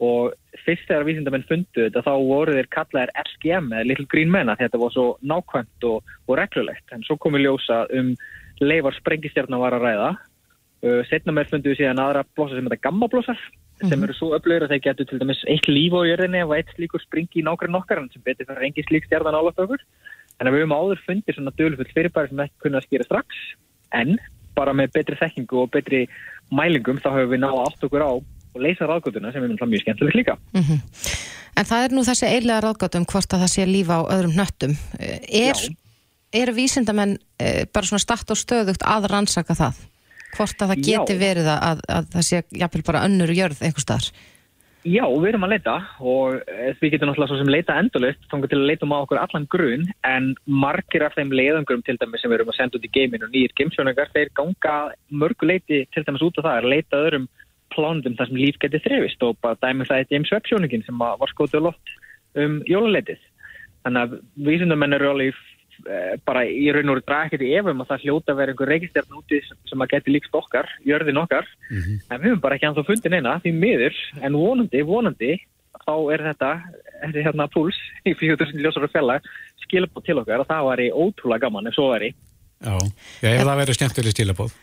og 0.00 0.32
fyrst 0.64 0.88
þegar 0.88 1.04
vísindamenn 1.04 1.46
fundu 1.48 1.84
þetta 1.84 2.02
þá 2.06 2.12
voru 2.24 2.56
þeir 2.56 2.68
kallaðir 2.72 3.12
SGM 3.20 3.72
eða 3.74 3.86
Little 3.88 4.08
Green 4.08 4.32
Men 4.32 4.48
að 4.48 4.64
þetta 4.64 4.80
var 4.80 4.94
svo 4.94 5.06
nákvæmt 5.20 5.86
og, 5.90 6.12
og 6.26 6.38
reglulegt. 6.40 6.86
En 6.96 7.04
svo 7.04 7.18
komi 7.20 7.42
ljósa 7.42 7.82
um 7.96 8.14
leifar 8.64 8.96
sprengistjarnar 8.96 9.60
var 9.60 9.76
að 9.76 9.86
ræða. 9.86 10.10
Uh, 10.80 11.02
setna 11.10 11.34
með 11.36 11.52
fundu 11.52 11.74
við 11.74 11.82
síðan 11.82 12.00
aðra 12.00 12.24
blossa 12.32 12.56
sem 12.56 12.64
þetta 12.64 12.84
gammablossar 12.86 13.36
mm 13.36 13.52
-hmm. 13.76 13.90
sem 13.92 14.04
eru 14.04 14.14
svo 14.16 14.30
öflögur 14.32 14.64
að 14.64 14.72
þeir 14.72 14.84
getur 14.86 15.06
til 15.10 15.20
dæmis 15.20 15.44
eitt 15.44 15.68
líf 15.68 15.92
á 15.92 16.00
jörðinni 16.08 16.40
og 16.46 16.56
eitt 16.56 16.72
slíkur 16.72 17.04
springi 17.04 17.40
í 17.40 17.44
nákvæmlega 17.44 17.76
nokkar 17.76 18.00
sem 18.12 18.22
betur 18.24 18.48
fyrir 18.48 18.64
engi 18.64 18.82
slík 18.88 19.04
stjarnan 19.04 19.36
álagt 19.36 19.60
okkur. 19.60 19.80
En 20.40 20.48
við 20.48 20.64
höfum 20.64 20.78
áður 20.80 21.04
fundið 21.04 21.34
svona 21.36 21.56
dölfull 21.58 21.92
fyrirbæri 21.92 22.28
sem 22.28 22.40
ekki 22.40 22.62
kunna 22.64 22.78
að 22.80 22.86
skýra 22.88 23.04
strax. 23.04 23.28
En 23.92 24.16
bara 24.56 24.72
með 24.72 24.92
betri 24.96 25.16
þekkingu 25.20 25.56
og 25.60 25.70
betri 25.70 26.08
mælingum 26.50 26.96
þá 26.96 27.10
höfum 27.12 27.32
við 27.34 27.44
náða 27.44 27.66
átt 27.68 27.84
okkur 27.84 28.00
á 28.00 28.12
og 28.54 28.64
leysa 28.64 28.88
ráðgötuna 28.88 29.32
sem 29.32 29.44
er 29.44 29.54
mjög 29.54 29.84
skemmtilegt 29.84 30.16
líka. 30.16 30.38
Mm 30.54 30.62
-hmm. 30.62 30.80
En 31.56 31.64
það 31.64 31.84
er 31.84 31.94
nú 31.94 32.02
þessi 32.06 32.26
eiginlega 32.26 32.64
ráðgötum 32.64 33.06
hvort 33.06 33.34
að 33.34 33.42
það 33.42 33.52
sé 33.54 33.66
lífa 33.66 33.94
á 34.00 34.02
öðrum 34.14 34.36
nöttum. 34.38 34.76
Er, 35.28 35.56
er 36.32 36.52
vísindamenn 36.54 37.18
bara 37.72 37.86
svona 37.86 37.98
statt 37.98 38.30
og 38.30 38.36
stöðugt 38.36 38.82
að 38.86 39.10
rannsaka 39.10 39.54
það? 39.54 39.74
Hvort 40.36 40.62
að 40.62 40.68
það 40.68 40.82
geti 40.88 41.14
Já. 41.16 41.18
verið 41.18 41.46
að, 41.46 41.80
að 41.88 42.04
það 42.12 42.22
sé 42.22 42.42
jafnvel 42.50 42.82
bara 42.86 43.04
önnur 43.04 43.32
jörð 43.34 43.62
einhver 43.62 43.82
staðar? 43.82 44.12
Já, 44.80 45.04
við 45.04 45.26
erum 45.28 45.42
að 45.44 45.50
leita 45.52 45.72
og 46.00 46.38
við 46.80 46.94
getum 46.94 47.10
náttúrulega 47.10 47.28
svo 47.28 47.36
sem 47.36 47.50
leita 47.52 47.74
endurlust 47.76 48.22
þá 48.30 48.36
til 48.46 48.56
að 48.56 48.68
leitum 48.70 48.94
á 48.96 49.02
okkur 49.02 49.18
allan 49.20 49.48
grunn 49.52 49.82
en 50.08 50.30
margir 50.48 51.04
af 51.04 51.18
þeim 51.18 51.34
leiðangurum 51.36 51.82
til 51.84 51.98
dæmis 52.00 52.24
sem 52.24 52.32
við 52.32 52.38
erum 52.38 52.52
að 52.54 52.56
senda 52.56 52.78
út 52.78 52.86
í 52.88 52.92
geiminu 52.94 53.26
og 53.26 53.34
nýjir 53.34 53.52
geimsjónungar 53.60 54.08
þeir 54.14 54.30
ganga 54.40 54.76
mörgu 55.12 55.50
leiti 55.50 55.82
til 55.92 56.04
dæmis 56.06 56.24
út 56.24 56.40
af 56.40 56.46
það 56.46 56.62
að 56.62 56.70
leita 56.72 57.02
öðrum 57.04 57.28
plánundum 57.74 58.16
þar 58.18 58.30
sem 58.30 58.40
líf 58.40 58.58
getið 58.62 58.84
þrefist 58.86 59.26
og 59.26 59.38
bara 59.44 59.58
dæmi 59.62 59.86
það 59.88 60.02
eitt 60.02 60.14
James 60.14 60.32
Webb 60.34 60.48
sjóningin 60.50 60.84
sem 60.86 60.98
var 61.00 61.32
skótið 61.32 61.68
lótt 61.68 61.94
um 62.38 62.60
jóluleitið. 62.68 63.22
Þannig 63.84 64.02
að 64.04 64.18
vísundamenn 64.46 64.96
eru 64.96 65.10
alveg 65.10 65.38
e, 65.88 66.00
bara 66.28 66.44
í 66.44 66.66
raun 66.74 66.92
og 66.92 67.02
drækit 67.06 67.44
í 67.46 67.52
efum 67.58 67.82
að 67.82 67.92
það 67.92 68.04
hljóta 68.04 68.34
að 68.34 68.40
vera 68.42 68.54
einhver 68.54 68.72
reykistjarn 68.74 69.20
úti 69.20 69.40
sem 69.48 69.84
að 69.84 69.92
geti 69.94 70.14
líkst 70.14 70.36
okkar, 70.36 70.68
jörðin 70.86 71.22
okkar, 71.22 71.48
mm 71.70 71.78
-hmm. 71.78 72.00
en 72.10 72.20
við 72.20 72.28
höfum 72.30 72.44
bara 72.44 72.58
ekki 72.58 72.68
anþá 72.68 72.86
fundin 72.86 73.18
eina 73.18 73.38
því 73.40 73.54
miður, 73.56 74.00
en 74.20 74.38
vonandi, 74.38 74.82
vonandi, 74.82 75.32
þá 75.86 75.94
er 76.14 76.26
þetta, 76.28 76.50
þetta 77.04 77.26
hérna 77.26 77.48
púls 77.50 77.78
í 78.04 78.14
4000 78.14 78.60
ljósar 78.60 78.86
og 78.86 78.92
fjallag 78.92 79.30
skilabóð 79.64 80.04
til 80.04 80.18
okkar 80.20 80.42
og 80.42 80.50
það 80.50 80.66
var 80.68 80.82
í 80.82 80.90
ótrúlega 80.90 81.46
gaman 81.46 81.70
ef 81.70 81.78
svo 81.78 81.90
væri. 81.92 82.14
Já, 82.60 82.76
ég 83.24 83.38
hef 83.38 83.46
það 83.46 83.60
verið 83.62 83.78
skemmtileg 83.78 84.16
skilabóð. 84.16 84.58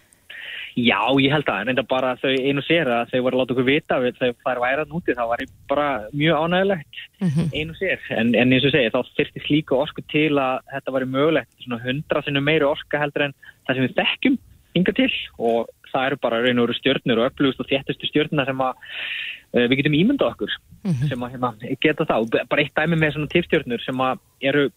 Já, 0.78 1.00
ég 1.18 1.32
held 1.34 1.48
að, 1.50 1.60
en 1.63 1.72
þetta 1.72 1.84
bara 1.90 2.10
þau 2.22 2.30
einu 2.30 2.62
sér 2.62 2.90
að 2.94 3.13
þau 3.13 3.22
voru 3.26 3.38
að 3.38 3.40
láta 3.42 3.54
okkur 3.56 3.66
vita 3.66 3.98
þegar 4.04 4.36
það 4.44 4.52
er 4.52 4.60
værað 4.62 4.92
núti, 4.92 5.16
þá 5.18 5.24
var 5.32 5.42
ég 5.42 5.54
bara 5.72 5.88
mjög 6.13 6.44
ánægilegt 6.44 7.00
mm 7.18 7.32
-hmm. 7.32 7.48
einu 7.58 7.78
sér 7.80 8.04
en, 8.13 8.36
en 8.36 8.54
eins 8.54 8.68
og 8.68 8.76
segi, 8.76 8.92
þá 8.94 9.00
þurfti 9.18 9.44
slíka 9.48 9.80
orku 9.80 10.06
til 10.13 10.38
að 10.38 10.62
þetta 10.76 10.94
var 10.94 11.08
mögulegt, 11.16 11.58
svona 11.63 11.82
hundra 11.82 12.22
sinnum 12.22 12.46
meiri 12.46 12.70
orka 12.70 13.02
heldur 13.02 13.26
en 13.26 13.36
það 13.66 13.74
sem 13.74 13.88
við 13.88 13.98
þekkjum 13.98 14.38
hinga 14.78 14.94
til 14.94 15.12
og 15.38 15.74
það 15.92 16.08
eru 16.08 16.20
bara 16.22 16.42
raun 16.44 16.62
og 16.62 16.68
veru 16.68 16.78
stjórnur 16.78 17.22
og 17.22 17.32
upplugust 17.32 17.63
og 17.63 17.70
þéttustu 17.72 18.10
stjórnuna 18.12 18.46
sem 18.46 18.62
að 18.62 18.74
uh, 18.78 19.66
við 19.66 19.78
getum 19.82 19.98
ímynda 19.98 20.30
okkur 20.30 20.52
mm 20.84 20.92
-hmm. 20.92 21.10
sem 21.10 21.24
að 21.24 21.32
hérna, 21.34 21.54
geta 21.82 22.06
þá, 22.06 22.18
bara 22.50 22.62
eitt 22.62 22.76
dæmi 22.78 23.00
með 23.02 23.16
svona 23.16 23.34
tipstjórnur 23.34 23.82
sem 23.82 23.98
að 23.98 24.20
eru 24.42 24.70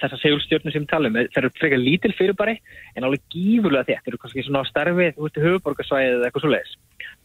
þessar 0.00 0.20
segulstjórnum 0.20 0.72
sem 0.72 0.84
við 0.84 0.90
talum, 0.90 1.14
það 1.16 1.38
eru 1.40 1.50
frekar 1.56 1.80
lítil 1.80 2.12
fyrirbæri 2.16 2.56
en 2.96 3.06
alveg 3.06 3.22
gífurlega 3.32 3.88
þétt, 3.88 4.02
það 4.04 4.10
eru 4.12 4.20
kannski 4.22 4.44
svona 4.44 4.60
á 4.60 4.68
starfi, 4.68 5.06
þú 5.16 5.24
veist, 5.24 5.40
höfuborgarsvæðið 5.46 6.16
eða 6.16 6.28
eitthvað 6.28 6.44
svo 6.44 6.52
leiðis 6.52 6.74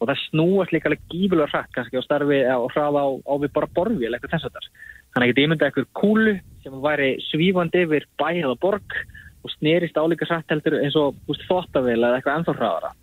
og 0.01 0.09
það 0.09 0.21
snúast 0.25 0.73
líka 0.73 0.89
alveg 0.89 1.03
gífurlega 1.11 1.51
hratt 1.51 1.75
kannski 1.75 1.99
á 1.99 2.07
starfi 2.07 2.39
og 2.55 2.71
hraða 2.73 3.03
á, 3.03 3.09
á 3.27 3.33
við 3.43 3.53
bara 3.57 3.71
borfi 3.75 4.07
eða 4.07 4.17
eitthvað 4.17 4.33
þess 4.33 4.47
að 4.47 4.55
þar. 4.55 4.69
Þannig 5.11 5.21
að 5.21 5.27
ég 5.27 5.35
geti 5.35 5.45
ímyndað 5.45 5.67
eitthvað 5.67 5.89
kúlu 5.99 6.33
sem 6.63 6.79
væri 6.85 7.09
svífandi 7.27 7.83
yfir 7.85 8.07
bæ 8.17 8.27
eða 8.31 8.57
borg 8.63 8.97
og 9.41 9.53
snerist 9.57 9.99
álíka 9.99 10.27
hratt 10.29 10.53
heldur 10.53 10.79
eins 10.79 10.97
og 10.97 11.19
þóttavel 11.45 11.99
eða 11.99 12.17
eitthvað 12.17 12.39
ennþá 12.39 12.57
hraðara 12.57 12.93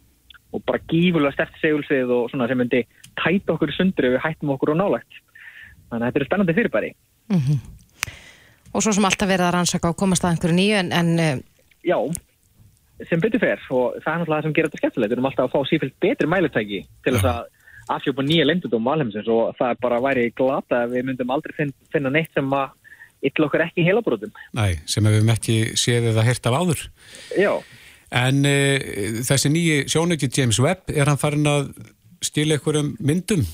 og 0.49 0.65
bara 0.65 0.85
gífurlega 0.91 1.37
stert 1.37 1.59
segulsvið 1.63 2.15
og 2.19 2.31
svona 2.33 2.49
sem 2.49 2.59
myndi 2.59 2.87
tæta 3.21 3.55
okkur 3.55 3.71
í 3.71 3.77
sundri 3.77 4.15
við 4.15 4.23
hættum 4.25 4.55
okkur 4.57 4.73
og 4.75 4.81
nálægt. 4.81 5.21
Þannig 5.91 6.01
að 6.01 6.07
þetta 6.09 6.21
eru 6.23 6.31
spennandi 6.31 6.57
fyrirbæri. 6.57 6.95
Mm 7.29 7.43
-hmm 7.45 7.78
og 8.73 8.85
svo 8.85 8.95
sem 8.95 9.07
alltaf 9.09 9.31
verið 9.31 9.49
að 9.49 9.55
rannsaka 9.57 9.93
og 9.93 9.99
komast 9.99 10.25
að 10.25 10.35
einhverju 10.35 10.57
nýju 10.59 10.81
en, 10.83 10.91
en 10.93 11.13
eh, 11.23 11.45
Já, 11.89 11.99
sem 13.07 13.23
betur 13.23 13.43
fer 13.43 13.63
og 13.71 13.99
það 14.03 14.11
er 14.13 14.19
náttúrulega 14.21 14.35
það 14.35 14.47
sem 14.47 14.57
gerir 14.57 14.71
þetta 14.71 14.81
skemmtilegt. 14.83 15.13
Við 15.13 15.17
erum 15.17 15.29
alltaf 15.31 15.47
að 15.47 15.55
fá 15.55 15.71
sífilt 15.71 15.97
betri 16.03 16.31
mælutæki 16.31 16.81
til 17.07 17.15
þess 17.15 17.29
að 17.31 17.41
afhjópa 17.95 18.25
nýja 18.27 18.49
lendudóm 18.49 18.91
alheimsins 18.93 19.29
og 19.33 19.55
það 19.59 19.73
er 19.73 19.83
bara 19.85 19.99
að 19.99 20.07
væri 20.09 20.25
glata 20.37 20.83
að 20.83 20.97
við 20.97 21.07
myndum 21.09 21.31
aldrei 21.33 21.55
finn, 21.57 21.73
finna 21.93 22.13
neitt 22.13 22.35
sem 22.37 22.51
að 22.53 22.75
yll 23.29 23.47
okkur 23.47 23.65
ekki 23.65 23.83
í 23.83 23.87
heilabrótum 23.89 24.35
Nei, 24.55 24.79
sem 24.87 25.07
við 25.07 25.17
hefum 25.17 25.33
ekki 25.35 25.57
séð 25.81 26.11
eða 26.13 26.27
hert 26.27 26.51
af 26.51 26.59
áður. 26.59 26.83
Já. 27.39 27.53
En 28.19 28.43
uh, 28.49 29.23
þessi 29.29 29.53
nýji 29.53 29.79
sjónöki 29.93 30.31
James 30.33 30.61
Webb, 30.63 30.91
er 30.93 31.11
hann 31.11 31.21
farin 31.21 31.49
að 31.49 31.73
stila 32.25 32.59
einhverjum 32.59 32.95
myndum 32.99 33.47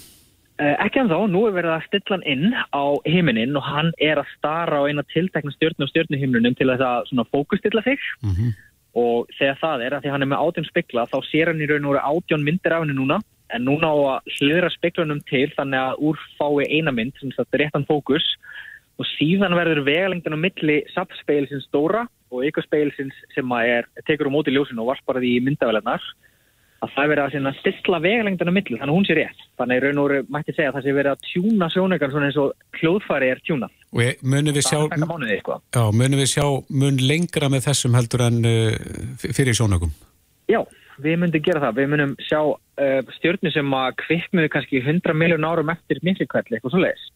ekki 0.59 1.01
en 1.03 1.11
þá, 1.11 1.17
nú 1.27 1.47
er 1.49 1.57
verið 1.57 1.73
að 1.75 1.87
stilla 1.88 2.14
hann 2.14 2.29
inn 2.31 2.55
á 2.55 2.85
heiminin 3.09 3.57
og 3.59 3.64
hann 3.67 3.90
er 3.99 4.21
að 4.23 4.31
stara 4.37 4.79
á 4.79 4.87
eina 4.87 5.03
tiltekna 5.11 5.51
stjórn 5.55 5.83
og 5.83 5.90
stjórnuhimnunum 5.90 6.55
til 6.55 6.69
að 6.71 6.85
svona 7.11 7.27
fókustilla 7.33 7.83
sig. 7.83 7.99
Mhm. 8.23 8.55
og 8.95 9.27
þegar 9.35 9.57
það 9.59 9.81
er 9.83 9.95
að 9.95 10.03
því 10.05 10.11
hann 10.14 10.23
er 10.23 10.29
með 10.31 10.43
átjón 10.45 10.69
spekla 10.69 11.07
þá 11.11 11.19
sér 11.27 11.49
hann 11.51 11.62
í 11.62 11.67
raun 11.67 11.88
og 11.90 11.97
átjón 11.99 12.45
myndir 12.47 12.73
af 12.73 12.85
henni 12.85 12.95
núna. 12.95 13.21
En 13.51 13.64
núna 13.67 13.90
á 13.90 13.97
að 13.99 14.31
hlýðra 14.38 14.71
speklunum 14.71 15.21
til 15.27 15.51
þannig 15.57 15.81
að 15.81 15.99
úr 15.99 16.21
fái 16.38 16.71
eina 16.71 16.93
mynd 16.95 17.12
sem 17.19 17.33
sagt 17.35 17.59
réttan 17.59 17.87
fókus. 17.87 18.23
Og 18.99 19.07
síðan 19.19 19.57
verður 19.59 19.83
vegalengdin 19.83 20.38
á 20.38 20.38
milli 20.38 20.85
sapspeilsins 20.95 21.67
stóra 21.67 22.07
og 22.31 22.47
ykkurspeilsins 22.47 23.14
sem 23.35 23.51
er, 23.59 23.88
tekur 24.07 24.31
á 24.31 24.35
móti 24.35 24.55
ljósinu 24.55 24.87
og 24.87 24.95
varpar 24.95 25.19
því 25.19 25.35
í 25.35 25.43
myndavelarnar 25.43 26.03
að 26.85 26.92
það 26.94 27.05
er 27.05 27.11
verið 27.11 27.25
að 27.25 27.35
sinna 27.35 27.53
stilla 27.59 27.99
vegalengdin 28.05 28.51
á 28.51 28.57
milli 28.57 28.79
þannig 28.79 28.92
að 28.92 28.99
hún 28.99 29.07
sé 29.09 29.16
rétt. 29.18 29.42
Þannig 29.59 29.81
að 29.81 29.85
raun 29.85 30.01
og 30.01 30.07
veru 30.09 30.27
mætti 30.35 30.55
segja 30.55 30.70
að 30.70 30.77
það 30.77 30.85
sé 30.85 30.94
verið 30.99 31.12
að 31.14 31.27
tjúna 31.31 31.68
sjónaukan 31.73 32.12
svona 32.12 32.29
eins 32.29 32.38
og 32.42 32.79
hljóðfæri 32.79 33.31
er 33.33 33.42
tjúnað. 33.47 33.75
Og 33.94 34.25
munum 34.35 34.57
við 34.57 34.66
sko. 35.40 35.59
já, 35.75 35.83
munum 36.01 36.23
við 36.23 36.31
sjá 36.33 36.47
mun 36.83 37.03
lengra 37.11 37.51
með 37.53 37.66
þessum 37.68 37.99
heldur 37.99 38.25
en 38.27 38.40
uh, 38.51 39.25
fyrir 39.25 39.59
sjónökum? 39.59 39.92
Já, 40.51 40.61
við 41.03 41.20
myndum 41.23 41.44
gera 41.44 41.64
það. 41.64 41.77
Við 41.81 41.92
myndum 41.92 42.16
sjá 42.29 42.40
uh, 42.44 43.12
stjórnir 43.18 43.55
sem 43.55 43.77
að 43.81 43.99
kviknuðu 44.05 44.55
kannski 44.55 44.83
100 44.83 45.20
miljón 45.20 45.47
árum 45.49 45.73
eftir 45.75 46.03
miklikvelli, 46.07 46.59
eitthvað 46.59 46.77
svo 46.77 46.83
leiðis. 46.85 47.07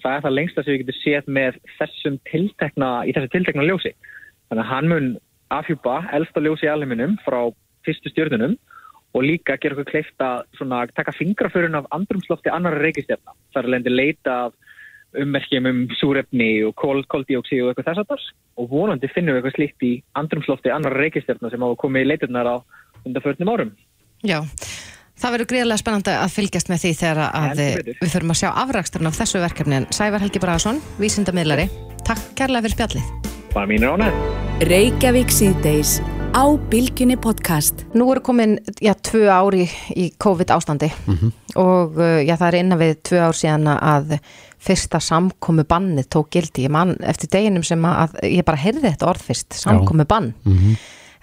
Það 0.00 0.12
er 0.14 0.22
það 0.24 0.36
lengsta 0.36 0.62
sem 0.62 0.72
við 0.72 0.84
getum 0.84 1.00
séð 1.00 1.32
með 1.40 1.58
þessum 1.80 2.20
tiltekna, 2.30 2.90
í 3.04 3.14
þessu 3.16 3.32
tiltekna 3.34 3.66
ljósi. 3.66 3.92
Þannig 4.50 4.64
að 4.64 4.70
hann 4.70 4.90
mun 4.90 5.08
afhjúpa 5.50 5.96
elsta 6.14 6.42
ljósi 6.42 6.68
í 6.68 6.70
alheiminum 6.70 7.16
frá 7.24 7.40
fyrstu 7.86 8.12
stjórnunum 8.12 8.54
og 9.14 9.24
líka 9.26 9.56
gera 9.60 9.74
okkur 9.74 9.88
kleift 9.90 10.22
að 10.22 10.44
svona, 10.58 10.84
taka 10.94 11.14
fingraförun 11.16 11.78
af 11.78 11.88
andrumslofti 11.94 12.52
annara 12.52 12.78
reykistjarna. 12.78 13.34
Það 13.54 13.62
er 13.62 13.72
lendi 13.74 13.90
leita 13.94 14.36
af 14.46 14.52
ummerkjum 15.20 15.66
um 15.66 15.80
súrefni 15.98 16.50
og 16.66 16.76
kól, 16.78 17.02
koldíóksíð 17.10 17.64
og 17.64 17.72
eitthvað 17.72 17.88
þess 17.88 18.02
að 18.04 18.10
þess 18.12 18.24
og 18.60 18.68
vonandi 18.70 19.10
finnum 19.10 19.34
við 19.34 19.40
eitthvað 19.40 19.56
slíkt 19.56 19.86
í 19.86 19.92
andrumslofti 20.20 20.70
annara 20.74 21.00
reykistjarna 21.00 21.50
sem 21.50 21.64
hafa 21.64 21.80
komið 21.80 22.06
í 22.06 22.10
leiturnar 22.12 22.46
á 22.46 22.56
undanförnum 23.06 23.50
árum. 23.50 23.72
Já, 24.22 24.38
það 25.18 25.34
verður 25.34 25.50
greiðlega 25.54 25.82
spennandi 25.82 26.14
að 26.14 26.34
fylgjast 26.36 26.70
með 26.70 26.84
því 26.84 26.92
þegar 27.00 27.18
að 27.26 27.50
betur. 27.56 27.98
við 28.04 28.14
þurfum 28.14 28.34
að 28.36 28.40
sjá 28.44 28.48
afraksturinn 28.52 29.10
af 29.10 29.18
þessu 29.18 29.42
verkefni 29.42 29.80
en 29.80 29.90
Sævar 29.96 30.22
Helgi 30.22 30.42
Bragason, 30.44 30.82
vísindamiðlari 31.00 31.66
Takk 32.06 32.22
kærlega 32.38 32.68
fyrir 32.68 32.78
spjallið 32.78 33.06
Á 36.30 36.46
Bilginni 36.70 37.16
podcast. 37.18 37.82
Nú 37.90 38.06
eru 38.12 38.20
komin, 38.22 38.52
já, 38.78 38.92
tvö 38.94 39.24
ári 39.26 39.64
í 39.98 40.12
COVID 40.14 40.52
ástandi 40.54 40.86
og 41.58 41.98
uh, 41.98 42.20
já, 42.22 42.36
það 42.38 42.46
er 42.46 42.56
innan 42.60 42.78
við 42.78 42.92
tvö 43.08 43.18
ár 43.26 43.34
síðan 43.34 43.66
að 43.72 44.14
fyrsta 44.62 45.00
samkomu 45.02 45.64
bannið 45.66 46.06
tók 46.14 46.30
gildi. 46.30 46.68
Ég 46.68 46.70
man 46.70 46.94
eftir 47.02 47.32
deginum 47.32 47.64
sem 47.66 47.82
að, 47.82 48.14
ég 48.22 48.46
bara 48.46 48.62
heyrði 48.62 48.92
þetta 48.92 49.08
orð 49.10 49.24
fyrst, 49.26 49.58
samkomu 49.58 50.06
bann. 50.06 50.30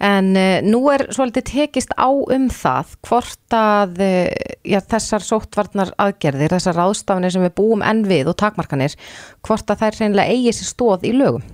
En 0.04 0.28
uh, 0.36 0.60
nú 0.68 0.84
er 0.92 1.06
svolítið 1.16 1.48
tekist 1.54 1.96
á 1.96 2.12
um 2.12 2.50
það 2.52 2.92
hvort 3.08 3.56
að 3.56 4.04
uh, 4.04 4.52
já, 4.68 4.82
þessar 4.92 5.24
sóttvarnar 5.24 5.96
aðgerðir, 5.98 6.52
þessar 6.52 6.78
ráðstafanir 6.84 7.32
sem 7.32 7.48
við 7.48 7.56
búum 7.56 7.82
enn 7.82 8.04
við 8.12 8.28
og 8.34 8.38
takmarkanir, 8.44 9.00
hvort 9.42 9.72
að 9.72 9.86
þær 9.86 10.02
reynilega 10.04 10.36
eigi 10.36 10.54
sér 10.60 10.72
stóð 10.76 11.08
í 11.08 11.16
lögum. 11.16 11.48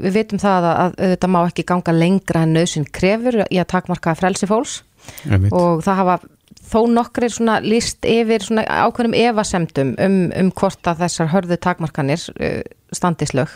Við 0.00 0.16
vitum 0.18 0.42
það 0.42 0.68
að, 0.70 0.78
að 0.84 1.12
þetta 1.14 1.30
má 1.34 1.40
ekki 1.44 1.66
ganga 1.68 1.96
lengra 1.96 2.44
en 2.44 2.54
nöðsinn 2.56 2.88
krefur 2.94 3.42
í 3.44 3.60
að 3.60 3.70
takmarka 3.74 4.16
frelsi 4.18 4.48
fólks 4.50 4.80
og 5.52 5.84
það 5.84 6.00
hafa 6.00 6.18
þó 6.64 6.80
nokkrir 6.90 7.32
svona 7.32 7.58
líst 7.64 8.06
yfir 8.08 8.44
svona 8.44 8.64
ákveðnum 8.64 9.16
evasemdum 9.18 9.92
um, 10.00 10.16
um 10.32 10.50
hvort 10.56 10.88
að 10.88 11.04
þessar 11.04 11.30
hörðu 11.34 11.58
takmarkanir 11.60 12.24
uh, 12.38 12.62
standislög. 12.94 13.52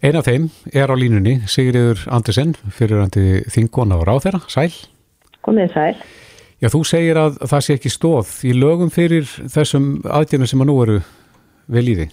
Ein 0.00 0.16
af 0.16 0.24
þeim 0.30 0.48
er 0.72 0.88
á 0.88 0.96
línunni, 0.96 1.42
Sigriður 1.50 2.06
Andersen, 2.08 2.54
fyrirandi 2.72 3.42
þingona 3.52 3.98
og 4.00 4.06
ráðherra, 4.08 4.40
sæl. 4.48 4.72
Komið 5.44 5.74
sæl. 5.74 6.00
Já, 6.60 6.68
þú 6.72 6.80
segir 6.88 7.20
að 7.20 7.36
það 7.48 7.62
sé 7.66 7.76
ekki 7.76 7.92
stóð 7.92 8.32
í 8.48 8.54
lögum 8.56 8.90
fyrir 8.92 9.28
þessum 9.28 9.92
aðgjörnum 10.08 10.48
sem 10.48 10.64
að 10.64 10.70
nú 10.70 10.78
eru 10.84 10.96
vel 11.72 11.84
í 11.88 11.94
því. 12.00 12.08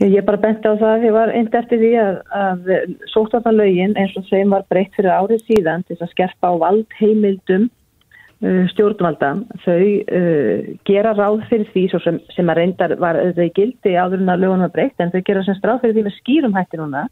Ég 0.00 0.24
bara 0.24 0.40
benti 0.40 0.64
á 0.64 0.80
það 0.80 0.94
að 0.94 1.02
ég 1.04 1.12
var 1.12 1.30
eind 1.36 1.56
eftir 1.58 1.80
því 1.82 1.90
að, 2.00 2.14
að 2.32 2.68
sótvarnalögin 3.12 3.98
eins 4.00 4.14
og 4.16 4.24
þeim 4.30 4.54
var 4.54 4.62
breytt 4.72 4.94
fyrir 4.96 5.12
árið 5.12 5.42
síðan 5.44 5.84
til 5.84 5.98
að 5.98 6.12
skerpa 6.14 6.52
á 6.56 6.60
valdheimildum 6.62 7.66
uh, 7.68 8.62
stjórnvalda. 8.72 9.30
Þau 9.66 9.76
uh, 9.76 10.70
gera 10.88 11.12
ráð 11.18 11.44
fyrir 11.50 11.68
því 11.74 11.82
sem, 11.92 12.20
sem 12.32 12.48
að 12.48 12.62
reyndar 12.62 12.96
var 13.02 13.20
þau 13.36 13.44
gildi 13.58 13.92
áður 13.92 14.24
en 14.24 14.32
að 14.32 14.46
lögunum 14.46 14.64
var 14.64 14.74
breytt 14.78 15.04
en 15.04 15.12
þau 15.12 15.20
gera 15.26 15.44
semst 15.44 15.68
ráð 15.68 15.84
fyrir 15.84 15.98
því 15.98 16.06
með 16.08 16.16
skýrum 16.16 16.56
hætti 16.56 16.80
núna 16.80 17.04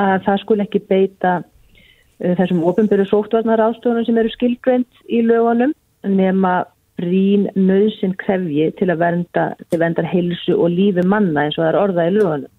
að 0.00 0.26
það 0.26 0.42
skul 0.42 0.60
ekki 0.66 0.82
beita 0.90 1.36
uh, 1.44 2.34
þessum 2.42 2.66
ofinbyrju 2.72 3.06
sótvarnar 3.12 3.62
ástöðunum 3.68 4.10
sem 4.10 4.18
eru 4.18 4.34
skilgreynd 4.34 5.06
í 5.06 5.22
lögunum 5.30 5.78
nema 6.10 6.64
brín 7.00 7.48
nöðsinn 7.56 8.14
krefji 8.20 8.70
til 8.78 8.90
að 8.92 9.02
vernda, 9.02 9.46
til 9.72 9.80
verndar 9.80 10.08
heilsu 10.08 10.56
og 10.56 10.72
lífi 10.74 11.04
manna 11.06 11.46
eins 11.46 11.58
og 11.58 11.64
það 11.64 11.70
er 11.72 11.80
orðað 11.80 12.10
í 12.10 12.14
lögunum. 12.16 12.56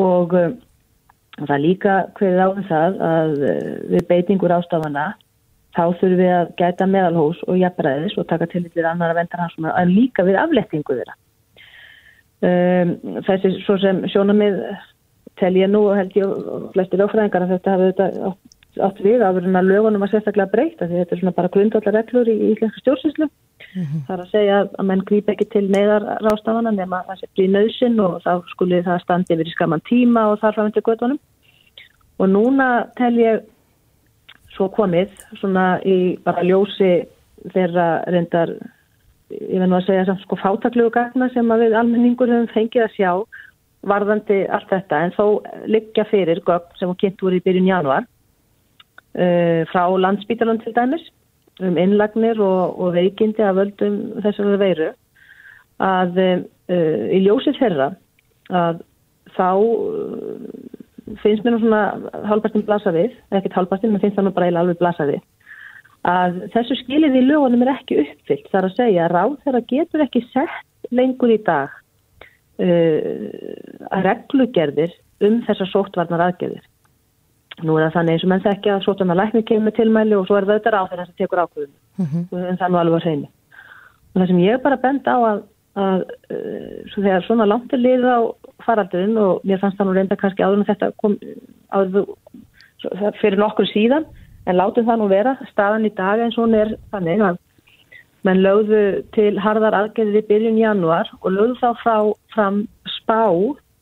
Og 0.00 0.36
uh, 0.38 0.52
það 1.40 1.56
er 1.56 1.64
líka 1.64 1.96
hverið 2.18 2.44
á 2.44 2.48
um 2.48 2.68
það 2.68 3.00
að 3.08 3.34
uh, 3.40 3.72
við 3.94 4.06
beitingur 4.10 4.56
ástafana 4.56 5.08
þá 5.76 5.82
þurfum 6.00 6.18
við 6.18 6.32
að 6.34 6.52
gæta 6.58 6.86
meðalhós 6.90 7.42
og 7.46 7.58
jafnræðis 7.60 8.16
og 8.18 8.28
taka 8.30 8.48
til 8.50 8.64
til 8.66 8.86
annar 8.86 9.12
að 9.12 9.20
vendar 9.20 9.44
hans 9.44 9.58
en 9.60 9.92
líka 9.94 10.26
við 10.26 10.40
aflettingu 10.40 10.96
þeirra. 10.98 11.18
Um, 12.40 12.94
þessi 13.26 13.52
svo 13.66 13.76
sem 13.82 14.00
sjónamið 14.08 14.62
tel 15.40 15.56
ég 15.60 15.70
nú 15.70 15.84
og 15.90 15.98
held 15.98 16.16
ég 16.16 16.24
og 16.26 16.70
flestir 16.74 17.02
áfræðingar 17.04 17.44
að 17.44 17.52
þetta 17.54 17.74
hafi 17.74 17.90
þetta 17.90 18.32
átt, 18.78 19.00
við 19.02 19.22
áður 19.24 19.46
en 19.48 19.58
að 19.58 19.70
lögunum 19.70 20.04
var 20.04 20.10
sérstaklega 20.12 20.52
breyta 20.52 20.86
því 20.86 20.98
þetta 21.00 21.14
er 21.16 21.20
svona 21.20 21.36
bara 21.36 21.52
grundvallar 21.54 21.96
reglur 21.96 22.28
í 22.30 22.36
íslensku 22.52 22.82
stjórnsýslu. 22.82 23.28
Það 23.70 24.12
er 24.14 24.22
að 24.22 24.32
segja 24.32 24.58
að 24.60 24.74
að 24.78 24.88
menn 24.90 25.04
grýp 25.08 25.30
ekki 25.32 25.46
til 25.50 25.64
neyðar 25.70 26.06
rástafana 26.24 26.72
nema 26.74 27.02
það 27.08 27.20
sé 27.20 27.30
brí 27.34 27.46
nöðsinn 27.50 28.02
og 28.04 28.18
þá 28.24 28.32
skulle 28.52 28.82
það 28.86 29.02
standi 29.04 29.36
yfir 29.36 29.50
í 29.50 29.54
skaman 29.54 29.84
tíma 29.88 30.26
og 30.30 30.40
þar 30.42 30.56
fram 30.58 30.72
til 30.74 30.84
göttunum. 30.86 31.20
Og 32.20 32.30
núna 32.30 32.68
tel 32.98 33.14
ég 33.18 33.42
svo 34.54 34.68
komið 34.74 35.12
svona 35.40 35.66
í 35.86 36.18
bara 36.24 36.44
ljósi 36.44 36.92
þeirra 37.54 37.88
reyndar, 38.10 38.54
ég 39.32 39.58
verð 39.58 39.70
nú 39.70 39.78
að 39.78 39.86
segja 39.88 40.06
samt 40.08 40.24
sko 40.26 40.38
fátaklugu 40.40 40.92
gagna 40.94 41.30
sem 41.34 41.50
að 41.50 41.66
við 41.66 41.76
almenningur 41.80 42.30
höfum 42.30 42.50
fengið 42.54 42.86
að 42.86 42.96
sjá 42.98 43.12
varðandi 43.88 44.42
allt 44.52 44.68
þetta 44.68 45.04
en 45.06 45.14
þó 45.16 45.24
liggja 45.70 46.04
fyrir 46.10 46.42
gögn 46.44 46.74
sem 46.76 46.90
kynnt 47.00 47.22
voru 47.24 47.38
í 47.38 47.44
byrjun 47.44 47.70
januar 47.70 48.08
frá 49.10 49.82
landsbítalan 49.98 50.60
til 50.62 50.74
dæmis 50.76 51.02
um 51.60 51.78
innlagnir 51.78 52.40
og, 52.40 52.78
og 52.80 52.94
veikindi 52.94 53.44
að 53.44 53.58
völdum 53.60 53.96
þessari 54.24 54.60
veiru 54.60 54.90
að 55.80 56.20
uh, 56.20 57.02
í 57.12 57.20
ljósi 57.24 57.54
þeirra 57.58 57.90
að 58.50 58.80
þá 59.36 59.48
uh, 59.56 60.46
finnst 61.24 61.44
mér 61.44 61.56
nú 61.56 61.60
svona 61.64 61.82
hálfpartin 62.30 62.64
blasa 62.68 62.92
við, 62.94 63.14
ekkert 63.34 63.58
hálfpartin, 63.58 63.92
menn 63.92 64.02
finnst 64.02 64.18
það 64.18 64.28
nú 64.28 64.34
bara 64.36 64.48
eiginlega 64.48 64.66
alveg 64.66 64.80
blasa 64.80 65.08
við 65.10 65.20
að 66.08 66.38
þessu 66.54 66.78
skilið 66.80 67.18
í 67.18 67.26
lögunum 67.26 67.66
er 67.66 67.74
ekki 67.74 68.00
uppfyllt 68.00 68.48
þar 68.52 68.70
að 68.70 68.76
segja 68.78 69.04
að 69.04 69.14
ráð 69.16 69.36
þeirra 69.44 69.62
getur 69.74 70.04
ekki 70.06 70.24
sett 70.30 70.94
lengur 70.96 71.34
í 71.34 71.40
dag 71.44 71.74
uh, 72.62 73.28
að 73.90 74.06
reglugerðir 74.08 74.96
um 75.26 75.40
þessar 75.48 75.72
sóttvarnar 75.74 76.28
aðgerðir 76.30 76.64
Nú 77.66 77.76
er 77.76 77.86
það 77.86 77.96
þannig 77.96 78.16
eins 78.16 78.24
og 78.24 78.32
menn 78.32 78.44
þekkja 78.46 78.74
að 78.76 78.84
sótvarnar 78.86 79.18
læknir 79.20 79.46
kemur 79.48 79.66
með 79.68 79.76
tilmæli 79.78 80.16
og 80.16 80.26
svo 80.28 80.38
er 80.38 80.46
það 80.48 80.54
auðvitað 80.56 80.74
ráð 80.74 80.90
þeirra 80.90 81.06
sem 81.06 81.18
tekur 81.20 81.42
ákvöðum 81.44 81.74
en 82.00 82.58
það 82.60 82.66
er 82.66 82.72
nú 82.74 82.80
alveg 82.80 83.00
að 83.00 83.06
reyni 83.08 83.28
og 84.10 84.20
það 84.20 84.30
sem 84.30 84.40
ég 84.44 84.62
bara 84.64 84.78
bend 84.80 85.10
á 85.10 85.16
að, 85.16 85.42
að 85.80 86.04
uh, 86.34 86.78
svo 86.92 87.04
þegar 87.04 87.26
svona 87.26 87.48
langt 87.50 87.74
er 87.76 87.82
liðið 87.84 88.08
á 88.10 88.20
faraldurinn 88.64 89.20
og 89.20 89.44
mér 89.46 89.60
fannst 89.62 89.78
það 89.78 89.90
nú 89.90 89.96
reynda 89.96 90.18
kannski 90.20 90.44
áður 90.44 90.62
en 90.62 90.68
þetta 90.70 90.90
kom 91.02 91.18
áður 91.70 92.08
fyrir 93.20 93.38
nokkur 93.40 93.68
síðan 93.70 94.08
en 94.48 94.56
látum 94.56 94.86
það 94.88 95.00
nú 95.02 95.08
vera. 95.10 95.36
Staðan 95.52 95.86
í 95.86 95.92
dag 95.94 96.20
eins 96.24 96.38
og 96.38 96.48
hún 96.48 96.58
er 96.58 96.74
þannig 96.92 97.24
að 97.28 97.40
menn 98.26 98.42
lögðu 98.44 98.82
til 99.16 99.32
harðar 99.40 99.76
aðgerðir 99.78 100.20
í 100.20 100.28
byrjun 100.28 100.60
janúar 100.60 101.08
og 101.20 101.32
lögðu 101.32 101.56
þá 101.60 101.68
frá, 101.80 101.96
fram 102.34 102.62
spá 102.98 103.22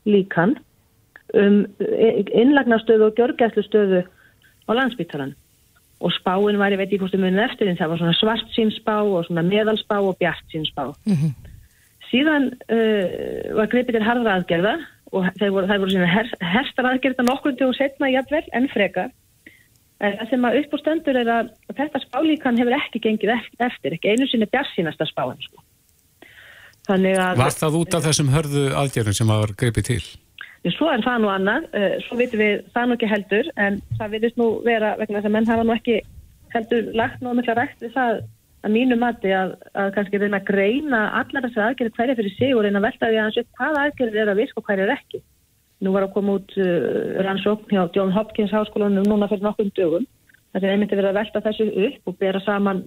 líkan 0.07 0.55
um 1.37 1.59
innlagnastöðu 2.41 3.09
og 3.09 3.19
gjörgæslustöðu 3.19 4.01
á 4.03 4.71
landsbyttalan 4.73 5.35
og 5.99 6.13
spáin 6.15 6.57
var, 6.57 6.71
ég 6.71 6.79
veit 6.79 6.87
ekki 6.87 7.01
hvort 7.01 7.13
þið 7.13 7.25
munið 7.25 7.45
eftir 7.45 7.73
það 7.75 7.91
var 7.91 8.01
svona 8.01 8.17
svart 8.17 8.53
sínsspá 8.55 8.95
og 9.03 9.25
svona 9.27 9.43
meðalspá 9.43 9.99
og 9.99 10.17
bjart 10.21 10.45
sínsspá 10.53 10.93
síðan 12.09 12.51
uh, 12.71 13.55
var 13.59 13.69
greipið 13.71 13.99
til 13.99 14.07
harðra 14.07 14.39
aðgerða 14.39 14.75
og 15.11 15.25
þeir 15.39 15.51
voru, 15.53 15.67
voru 15.67 15.91
svona 15.91 16.09
her, 16.09 16.29
herstar 16.41 16.87
aðgerða 16.89 17.25
nokkur 17.27 17.57
til 17.57 17.69
og 17.69 17.75
setna 17.77 18.09
jafnvel 18.13 18.45
en 18.53 18.69
frekar 18.71 19.11
en 19.99 20.15
það 20.21 20.29
sem 20.31 20.47
að 20.47 20.59
upp 20.61 20.73
á 20.73 20.77
stendur 20.81 21.19
er 21.19 21.31
að 21.33 21.51
þetta 21.75 22.01
spálíkan 22.05 22.59
hefur 22.59 22.77
ekki 22.77 23.01
gengið 23.03 23.33
eft- 23.35 23.65
eftir, 23.67 23.97
ekki 23.97 24.13
einu 24.13 24.27
sinni 24.31 24.47
bjarsínasta 24.47 25.07
spáin 25.09 25.41
sko. 25.43 25.59
Þannig 26.87 27.19
að... 27.19 27.41
Var 27.43 27.55
það 27.57 27.77
út 27.81 27.97
af 27.97 28.05
þessum 28.07 28.31
hörðu 28.33 28.63
aðgerðum 28.79 29.17
sem 29.19 29.29
var 29.29 29.51
greipið 29.59 29.89
til? 29.91 30.03
Svo 30.67 30.89
er 30.91 31.03
það 31.05 31.21
nú 31.23 31.29
annað, 31.31 31.69
uh, 31.71 31.93
svo 32.03 32.17
vitum 32.19 32.41
við 32.43 32.65
það 32.73 32.89
nú 32.89 32.97
ekki 32.97 33.09
heldur, 33.13 33.51
en 33.55 33.79
það 33.99 34.15
viðist 34.15 34.41
nú 34.41 34.49
vera 34.65 34.95
vegna 34.99 35.19
þess 35.19 35.29
að 35.29 35.35
menn 35.37 35.47
hafa 35.47 35.65
nú 35.65 35.75
ekki 35.75 36.01
heldur 36.53 36.91
lagt 36.97 37.23
nú 37.23 37.33
mikla 37.37 37.55
rætt 37.55 37.79
við 37.83 37.95
það 37.95 38.21
að 38.59 38.73
mínu 38.75 38.97
mati 38.99 39.31
að, 39.31 39.53
að 39.79 39.91
kannski 39.95 40.19
reyna 40.19 40.39
að 40.41 40.49
greina 40.49 41.01
allar 41.21 41.45
þessar 41.47 41.69
aðgerðir 41.69 41.95
hverja 41.95 42.17
fyrir 42.19 42.35
sig 42.35 42.55
og 42.55 42.65
reyna 42.65 42.81
að 42.81 42.87
velta 42.89 43.07
því 43.07 43.19
að 43.19 43.27
hans 43.27 43.39
upp 43.39 43.59
hvaða 43.61 43.83
aðgerðir 43.85 44.23
er 44.23 44.31
að 44.33 44.41
virka 44.41 44.59
og 44.59 44.67
hverja 44.67 44.87
er 44.87 44.95
ekki. 44.97 45.21
Nú 45.79 45.93
var 45.95 46.05
að 46.05 46.15
koma 46.17 46.35
út 46.41 46.55
uh, 46.59 47.19
rannsókn 47.23 47.71
hjá 47.71 47.83
John 47.95 48.11
Hopkins 48.11 48.51
háskólanum 48.51 49.07
núna 49.07 49.29
fyrir 49.31 49.47
nokkum 49.47 49.71
dögum. 49.77 50.07
Það 50.51 50.65
er 50.65 50.73
einmitt 50.75 50.91
að 50.91 50.99
vera 50.99 51.13
að 51.13 51.19
velta 51.21 51.43
þessu 51.45 51.69
upp 51.85 52.11
og 52.11 52.19
bera 52.19 52.41
saman 52.43 52.83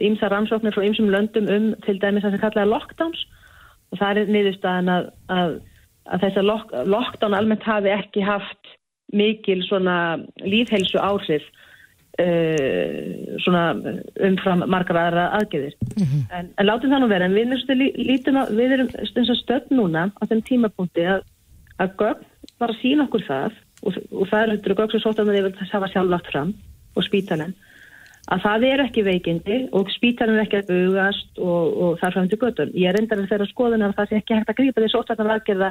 ýmsa 0.00 0.30
rannsóknir 0.32 0.72
frá 0.72 0.86
ýmsum 0.86 1.10
löndum 1.12 1.50
um 1.52 1.68
til 1.84 1.98
dæmis 2.00 2.24
það 2.24 2.36
sem 2.36 2.42
kallaði 2.46 2.70
lockdowns 2.70 3.26
og 3.92 4.00
það 4.00 4.22
er 4.22 4.32
niðurstaðan 4.32 4.92
að, 4.94 5.08
að, 5.28 5.56
að 6.10 6.26
þess 6.26 6.40
að 6.40 6.48
lock, 6.48 6.72
lockdown 6.86 7.36
almennt 7.36 7.66
hafi 7.66 7.92
ekki 7.94 8.24
haft 8.26 8.72
mikil 9.12 9.60
svona 9.66 9.96
lífhelsu 10.40 11.00
áhrif 11.02 11.44
uh, 12.20 13.36
svona 13.44 13.64
umfram 14.28 14.64
margar 14.70 15.00
aðra 15.02 15.26
aðgeðir. 15.38 15.76
Mm 15.96 16.06
-hmm. 16.06 16.22
en, 16.38 16.52
en 16.56 16.66
látum 16.66 16.92
það 16.92 17.04
nú 17.04 17.10
vera, 17.12 17.28
en 17.28 17.36
við 17.36 17.46
lítum 17.98 18.40
við 18.50 18.76
erum 18.78 18.90
stöld 19.36 19.70
núna 19.70 20.10
á 20.16 20.22
þeim 20.26 20.42
tímapunkti 20.48 21.06
að, 21.06 21.26
að 21.78 21.96
gögn 22.00 22.24
var 22.58 22.70
að 22.70 22.80
sína 22.80 23.04
okkur 23.04 23.26
það 23.26 23.52
og, 23.82 23.98
og 24.10 24.28
það 24.30 24.42
eru 24.42 24.74
gögn 24.74 24.90
sem 24.90 25.04
sóttan 25.04 25.28
að 25.28 25.36
þið 25.36 25.42
vil 25.46 25.58
þess 25.58 25.70
að 25.70 25.78
hafa 25.78 25.92
sjálf 25.92 26.10
lagt 26.10 26.32
fram 26.32 26.54
og 26.96 27.04
spítalinn 27.04 27.54
að 28.30 28.44
það 28.44 28.66
er 28.68 28.82
ekki 28.84 29.04
veikindi 29.06 29.58
og 29.74 29.90
spítalinn 29.96 30.38
er 30.38 30.44
ekki 30.44 30.60
að 30.60 30.70
bugast 30.70 31.40
og, 31.42 31.72
og 31.72 31.96
það 32.00 32.08
er 32.08 32.16
fram 32.16 32.30
til 32.30 32.38
götun. 32.38 32.74
Ég 32.78 32.88
er 32.90 32.98
reyndar 32.98 33.22
að 33.22 33.32
þeirra 33.32 33.48
skoðun 33.50 33.86
að 33.86 33.96
það 33.98 34.10
sé 34.10 34.20
ekki 34.20 34.38
hægt 34.38 34.52
að 34.52 34.58
grípa 34.60 34.82
því 34.82 34.90
sóttarnar 34.92 35.34
aðgerða 35.36 35.70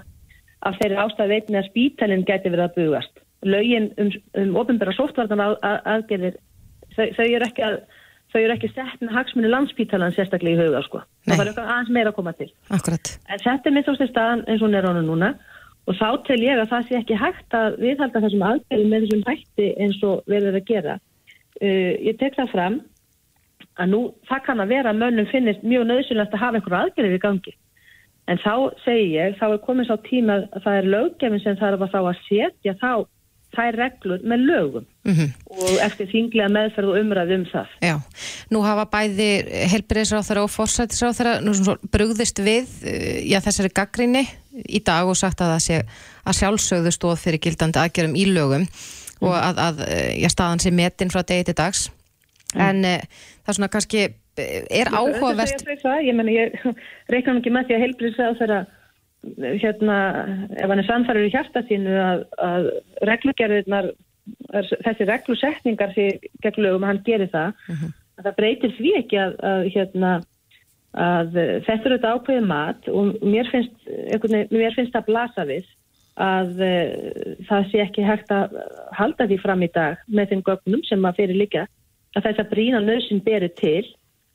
af 0.62 0.78
þeirri 0.82 1.00
ástæði 1.06 1.34
veitni 1.36 1.60
að 1.62 1.70
spítalinn 1.70 2.28
geti 2.28 2.52
verið 2.52 2.68
að 2.68 2.76
bugast. 2.78 3.24
Laugin 3.48 3.88
um, 4.02 4.12
um 4.44 4.60
ofinbæra 4.62 4.94
sóttarnar 4.98 5.56
aðgerðir, 5.64 6.38
þau, 6.98 7.08
þau 7.18 7.26
eru 7.26 7.48
ekki 7.48 7.66
að 7.70 7.80
þau 8.32 8.40
eru 8.42 8.56
ekki 8.56 8.72
sett 8.72 9.02
með 9.02 9.16
hagsmunni 9.18 9.50
landspítalan 9.52 10.14
sérstaklega 10.16 10.60
í 10.60 10.68
huga 10.68 10.84
sko. 10.86 11.02
Nei. 11.26 11.34
Það 11.34 11.40
var 11.42 11.50
eitthvað 11.52 11.72
aðeins 11.74 11.96
meira 11.96 12.12
að 12.12 12.18
koma 12.20 12.34
til. 12.38 12.48
Akkurat. 12.72 13.16
En 13.28 13.42
þetta 13.44 13.68
er 13.68 13.76
mitt 13.76 13.90
ástu 13.92 14.08
staðan 14.08 14.44
eins 14.46 14.62
og 14.62 14.70
hún 14.70 14.78
er 14.80 14.88
ránu 14.88 15.02
núna 15.04 15.32
og 15.90 15.98
þá 16.00 16.08
tel 16.28 16.40
ég 16.40 16.62
að 16.62 16.70
það 16.72 16.88
sé 16.88 17.00
ekki 17.02 17.18
hægt 17.20 17.58
að 17.58 17.76
viðhalda 17.82 18.22
þessum 18.24 18.46
aðgerðum 18.48 18.94
með 18.94 19.06
þessum 19.06 19.26
hætti 19.28 19.68
eins 19.84 20.00
og 20.08 20.22
verður 20.32 20.60
að 20.62 20.68
gera 20.70 20.96
uh, 21.62 21.94
ég 22.02 22.20
tek 22.20 22.38
það 22.38 22.54
fram 22.56 22.80
að 23.80 23.94
nú 23.94 24.02
það 24.30 24.46
kann 24.46 24.64
að 24.64 24.74
vera 24.76 24.92
að 24.92 25.02
mönnum 25.02 25.32
finnist 25.32 25.64
mjög 25.64 25.88
nöðsynlegt 25.90 26.36
að 26.36 26.44
hafa 26.44 26.60
einhverju 26.60 26.82
aðgerðið 26.82 27.18
í 27.18 27.24
gangi 27.24 27.56
en 28.30 28.42
þá 28.42 28.54
segi 28.84 29.16
ég, 29.16 29.40
þá 29.40 29.48
er 29.50 29.64
komin 29.66 29.88
sá 29.88 29.96
tíma 30.06 30.44
að 30.52 30.62
það 30.66 30.78
er 30.78 30.92
löggefin 30.96 31.44
sem 31.44 31.58
þarf 31.60 31.86
að 31.86 31.96
þá 31.96 32.00
að 32.02 32.22
setja 32.28 32.78
þá 32.82 32.94
þær 33.52 33.76
reglur 33.76 34.22
með 34.24 34.44
lögum 34.48 34.86
mm 35.04 35.14
-hmm. 35.16 35.32
og 35.52 35.82
eftir 35.84 36.08
þinglega 36.12 36.52
meðferð 36.56 36.92
og 36.92 37.00
umræð 37.02 37.34
um 37.36 37.44
það. 37.52 37.74
Já, 37.84 37.96
nú 38.52 38.62
hafa 38.64 38.86
bæði 38.94 39.30
helbriðisráþara 39.74 40.46
og 40.46 40.54
forsætisráþara 40.54 41.34
brugðist 41.92 42.40
við 42.40 42.72
eh, 42.88 43.28
já, 43.28 43.40
þessari 43.44 43.74
gaggrinni 43.76 44.24
í 44.68 44.80
dag 44.80 45.08
og 45.08 45.20
sagt 45.20 45.42
að 45.42 45.54
það 45.56 45.62
sé 45.68 45.82
að 46.24 46.38
sjálfsögðu 46.40 46.96
stóð 46.96 47.18
fyrir 47.20 47.44
gildandi 47.44 47.80
aðgerðum 47.80 48.16
í 48.16 48.26
lögum 48.32 48.68
og 49.22 49.36
að, 49.38 49.62
að 49.68 49.82
já, 50.22 50.30
staðan 50.34 50.64
sé 50.64 50.74
metin 50.76 51.14
frá 51.14 51.22
degi 51.24 51.50
til 51.50 51.58
dags 51.58 51.88
mm. 52.56 52.62
en 52.68 52.84
uh, 52.88 53.24
það 53.42 53.54
er 53.54 53.60
svona 53.60 53.72
kannski 53.74 54.04
eh, 54.08 54.62
er 54.82 54.92
áhugavert 54.92 55.66
Ég, 56.02 56.12
ég, 56.12 56.22
ég, 56.36 56.70
reikna 57.14 57.40
ekki 57.40 57.54
með 57.54 57.70
því 57.70 57.78
að 57.78 57.84
heilbrið 57.86 58.22
þeirra 58.42 58.62
hérna, 59.62 59.98
ef 60.58 60.72
hann 60.72 60.82
er 60.82 60.88
samfærður 60.88 61.28
í 61.28 61.34
hjarta 61.34 61.62
sínu 61.68 61.98
að, 62.02 62.24
að 62.42 62.70
reglugerðirnar 63.06 63.92
þessi 64.82 65.06
reglusetningar 65.06 65.94
því 65.94 66.08
gegn 66.42 66.66
lögum 66.66 66.86
að 66.86 66.92
hann 66.92 67.04
gerir 67.06 67.30
það. 67.30 67.54
-huh. 67.68 67.92
að 68.18 68.28
það 68.28 68.38
breytir 68.40 68.74
því 68.78 68.94
ekki 69.02 69.20
að, 69.22 69.36
að 69.52 69.68
hérna 69.76 70.14
að 70.92 71.38
þetta 71.66 71.86
eru 71.86 71.98
þetta 71.98 72.14
ákveðið 72.16 72.48
mat 72.50 72.90
og 72.92 73.14
mér 73.24 73.48
finnst, 73.52 73.78
mér 74.52 74.76
finnst 74.76 74.98
að 74.98 75.08
blasa 75.08 75.46
við 75.48 75.70
að 76.20 76.62
uh, 76.66 77.36
það 77.48 77.68
sé 77.72 77.84
ekki 77.86 78.06
hægt 78.06 78.32
að 78.36 78.58
halda 78.98 79.28
því 79.30 79.38
fram 79.42 79.64
í 79.64 79.72
dag 79.72 80.00
með 80.08 80.34
þeim 80.34 80.44
gögnum 80.50 80.84
sem 80.88 81.06
að 81.08 81.22
fyrir 81.22 81.40
líka 81.40 81.66
að 82.16 82.28
þess 82.28 82.44
að 82.44 82.52
brína 82.52 82.82
nöðsinn 82.84 83.24
berir 83.24 83.54
til 83.60 83.86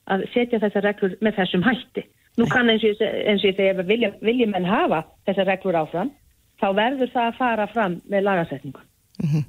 að 0.07 0.25
setja 0.33 0.61
þessar 0.63 0.87
reglur 0.87 1.17
með 1.21 1.37
þessum 1.41 1.67
hætti. 1.67 2.07
Nú 2.37 2.47
kann 2.49 2.71
eins 2.71 2.85
og 2.85 3.49
ég 3.49 3.61
ef 3.61 3.81
viljum 3.89 4.17
vilja 4.21 4.49
menn 4.53 4.69
hafa 4.69 5.05
þessar 5.27 5.51
reglur 5.51 5.79
áfram 5.83 6.13
þá 6.61 6.69
verður 6.77 7.13
það 7.13 7.31
að 7.31 7.39
fara 7.41 7.67
fram 7.73 7.99
með 8.09 8.27
lagasetningu. 8.29 8.81
Mm 9.17 9.29
-hmm. 9.31 9.45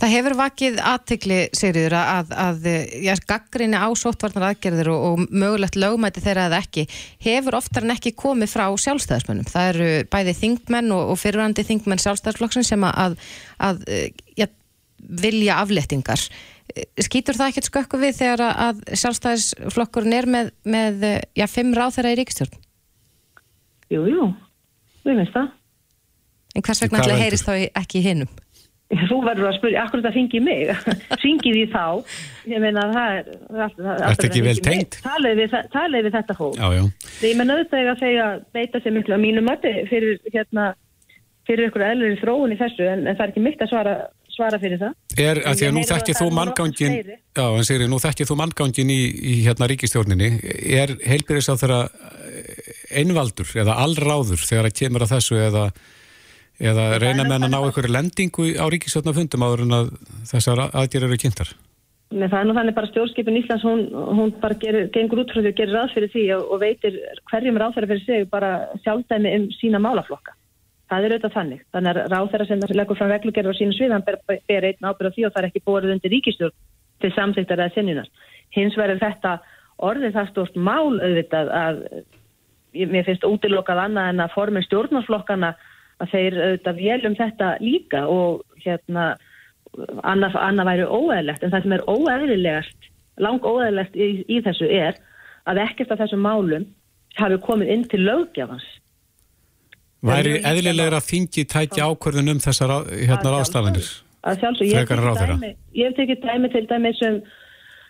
Það 0.00 0.10
hefur 0.12 0.34
vakið 0.36 0.80
aðtegli, 0.84 1.38
Sigriður, 1.56 1.94
að, 1.96 2.32
að 2.36 2.66
já, 3.02 3.14
gaggrinni 3.26 3.78
á 3.80 3.88
sóttvarnar 3.96 4.50
aðgerðir 4.50 4.90
og, 4.92 5.04
og 5.06 5.32
mögulegt 5.32 5.76
lögmæti 5.80 6.20
þeirra 6.20 6.48
eða 6.50 6.60
ekki 6.60 6.84
hefur 7.24 7.56
oftar 7.56 7.86
en 7.86 7.94
ekki 7.96 8.12
komið 8.12 8.52
frá 8.52 8.66
sjálfstæðismönnum. 8.76 9.48
Það 9.48 9.68
eru 9.72 9.88
bæði 10.12 10.34
þingmenn 10.42 10.92
og, 10.92 11.10
og 11.14 11.18
fyrirvændi 11.18 11.64
þingmenn 11.64 12.04
sjálfstæðisflokksinn 12.04 12.68
sem 12.68 12.84
að, 12.84 13.16
að 13.58 13.82
já, 14.36 14.46
vilja 14.98 15.60
aflettingar. 15.62 16.20
Skýtur 17.00 17.36
það 17.38 17.48
ekkert 17.48 17.70
skökku 17.70 17.98
við 17.98 18.18
þegar 18.18 18.42
að 18.52 18.82
sjálfstæðisflokkurinn 18.92 20.12
er 20.12 20.26
með, 20.28 20.50
með 20.64 21.06
já, 21.32 21.46
fimm 21.48 21.72
ráð 21.72 21.96
þeirra 21.96 22.12
í 22.12 22.18
ríkistjórn? 22.20 22.58
Jú, 23.88 24.04
jú, 24.04 24.28
við 25.08 25.22
veist 25.22 25.32
það. 25.32 25.48
En 26.56 26.64
hvers 26.66 26.82
vegna 26.82 27.00
ætla 27.00 27.16
heyrist 27.16 27.48
þá 27.48 27.54
ekki 27.78 28.02
hinnum? 28.04 28.30
Þú 28.88 29.18
verður 29.20 29.50
að 29.50 29.56
spyrja, 29.58 29.82
akkur 29.84 30.00
þetta 30.00 30.14
fengið 30.14 30.44
mig? 30.46 30.70
Syngið 31.22 31.56
því 31.58 31.64
þá. 31.74 32.12
Ég 32.48 32.62
meina 32.64 32.84
það 32.94 33.16
er 33.18 33.26
Það 33.52 34.04
er 34.06 34.28
ekki 34.28 34.44
vel 34.46 34.54
tengt 34.64 34.96
Talið 35.04 35.42
við, 35.42 35.56
við 36.06 36.14
þetta 36.14 36.36
fólk. 36.38 36.56
Þegar 36.56 37.26
ég 37.28 37.36
menna 37.36 37.58
auðvitað 37.58 37.90
að 37.92 38.04
segja 38.04 38.28
beita 38.56 38.80
sér 38.80 38.94
miklu 38.96 39.16
að 39.18 39.24
mínu 39.26 39.42
mötti 39.44 39.74
fyrir, 39.90 40.22
hérna, 40.32 40.70
fyrir 41.48 41.68
ykkur 41.68 41.84
eðlur 41.90 42.14
í 42.14 42.20
þróun 42.22 42.54
í 42.56 42.58
þessu 42.62 42.88
en, 42.88 43.04
en 43.04 43.18
það 43.18 43.26
er 43.26 43.34
ekki 43.34 43.44
mitt 43.44 43.66
að 43.66 43.72
svara, 43.74 43.94
svara 44.32 44.62
fyrir 44.64 44.80
það. 44.80 44.96
Er 45.20 45.42
að 45.44 45.60
því 45.60 45.68
að 45.68 45.76
nú 45.76 45.84
þekkið 45.92 46.22
þú 46.22 46.30
manngangin 46.38 46.96
Já, 47.12 47.44
en 47.44 47.68
segir 47.68 47.92
nú 47.92 48.00
þekkið 48.06 48.32
þú 48.32 48.38
manngangin 48.40 48.94
í, 48.94 48.98
í 49.04 49.36
hérna 49.44 49.68
ríkistjórninni 49.68 50.32
er 50.80 50.96
heilbyrðis 51.04 51.52
á 51.52 51.60
þeirra 51.60 51.82
einvaldur 52.88 53.52
eða 53.60 53.76
allráður 53.84 54.40
þegar 54.48 54.70
að 54.70 54.76
kemur 54.80 55.04
að 55.04 55.16
þessu 55.18 55.40
eða 55.44 55.68
eða 56.58 56.98
reyna 56.98 57.24
með 57.24 57.46
að 57.46 57.52
ná 57.52 57.58
einhverju 57.60 57.94
lendingu 57.94 58.50
á 58.58 58.66
ríkisvöldnafundum 58.72 59.46
áður 59.46 59.64
en 59.64 59.78
að 59.78 59.90
þessar 60.32 60.64
aðgerður 60.68 61.12
eru 61.12 61.22
kynntar? 61.22 61.54
Nei, 62.08 62.24
það 62.24 62.38
er 62.38 62.46
nú 62.48 62.54
þannig 62.56 62.76
bara 62.78 62.88
stjórnskipin 62.88 63.36
Íslands, 63.36 63.64
hún, 63.68 63.80
hún 63.92 64.30
bara 64.40 64.56
gerir, 64.62 64.86
gengur 64.94 65.20
út 65.20 65.32
frá 65.32 65.42
því 65.42 65.50
og 65.50 65.58
gerir 65.58 65.76
ráð 65.76 65.90
fyrir 65.92 66.12
því 66.14 66.22
og, 66.38 66.44
og 66.54 66.62
veitir 66.62 66.94
hverjum 67.28 67.58
ráðferða 67.60 67.90
fyrir 67.90 68.04
sig 68.06 68.30
bara 68.32 68.52
sjálfdæmi 68.86 69.34
um 69.36 69.44
sína 69.58 69.80
málaflokka. 69.84 70.32
Það 70.88 71.04
er 71.04 71.14
auðvitað 71.14 71.34
þannig. 71.36 71.60
Þannig 71.76 71.90
að 71.92 72.14
ráðferða 72.14 72.46
sem 72.48 72.64
leggur 72.80 72.96
fram 72.96 73.12
reglugerður 73.12 73.52
á 73.52 73.58
sínu 73.60 73.76
svið, 73.76 73.92
hann 73.92 74.06
ber, 74.06 74.16
ber 74.24 74.68
einn 74.70 74.88
ábyrð 74.88 75.12
á 75.12 75.14
því 75.18 75.26
og 75.28 75.34
það 75.34 75.42
er 75.42 75.48
ekki 75.50 75.64
borðið 75.68 75.94
undir 75.98 76.14
ríkistjórn 76.14 76.56
til 77.04 77.12
samsýttar 77.12 77.60
eða 77.60 77.74
sinjunar. 77.76 78.08
Hins 78.56 78.78
verður 78.80 79.02
þetta 79.04 79.34
orðið 79.90 80.16
það 80.16 80.30
stort 80.32 80.56
mál 80.56 80.96
auðvitað 80.96 81.52
að, 81.60 81.82
mér 82.72 83.04
finnst 83.04 83.28
útilokað 83.28 83.82
annað 83.84 84.14
en 84.14 84.24
að 84.24 84.32
formin 84.32 84.64
stjórnarflokkana 84.64 85.52
að 85.98 86.12
þeir 86.14 86.38
auðvitað 86.38 86.80
vélum 86.82 87.16
þetta 87.18 87.50
líka 87.62 88.04
og 88.10 88.42
hérna 88.62 89.10
annað, 90.06 90.36
annað 90.40 90.70
væri 90.70 90.88
óeðlegt 90.88 91.44
en 91.44 91.52
það 91.52 91.64
sem 91.64 91.76
er 91.76 91.86
óeðlilegast, 91.90 92.90
lang 93.22 93.46
óeðlegt 93.46 93.96
í, 93.98 94.08
í 94.30 94.40
þessu 94.46 94.68
er 94.70 94.98
að 95.48 95.62
ekkert 95.64 95.94
af 95.94 96.02
þessum 96.02 96.22
málum 96.24 96.68
hafi 97.18 97.40
komið 97.44 97.72
inn 97.74 97.86
til 97.90 98.04
lögjafans. 98.06 98.66
Væri 100.06 100.38
eðlilegra 100.46 101.00
þingi 101.02 101.44
tæti 101.50 101.82
ákvörðun 101.82 102.36
um 102.36 102.42
þessar 102.42 102.76
hérna 102.92 103.34
ráðstafanir? 103.34 103.88
Að 104.28 104.42
sjálfsög, 104.42 104.70
ég, 104.70 105.58
hef 105.78 105.96
tekið 105.96 106.22
dæmi 106.22 106.50
til 106.52 106.64
dæmi 106.70 106.92
sem 106.98 107.20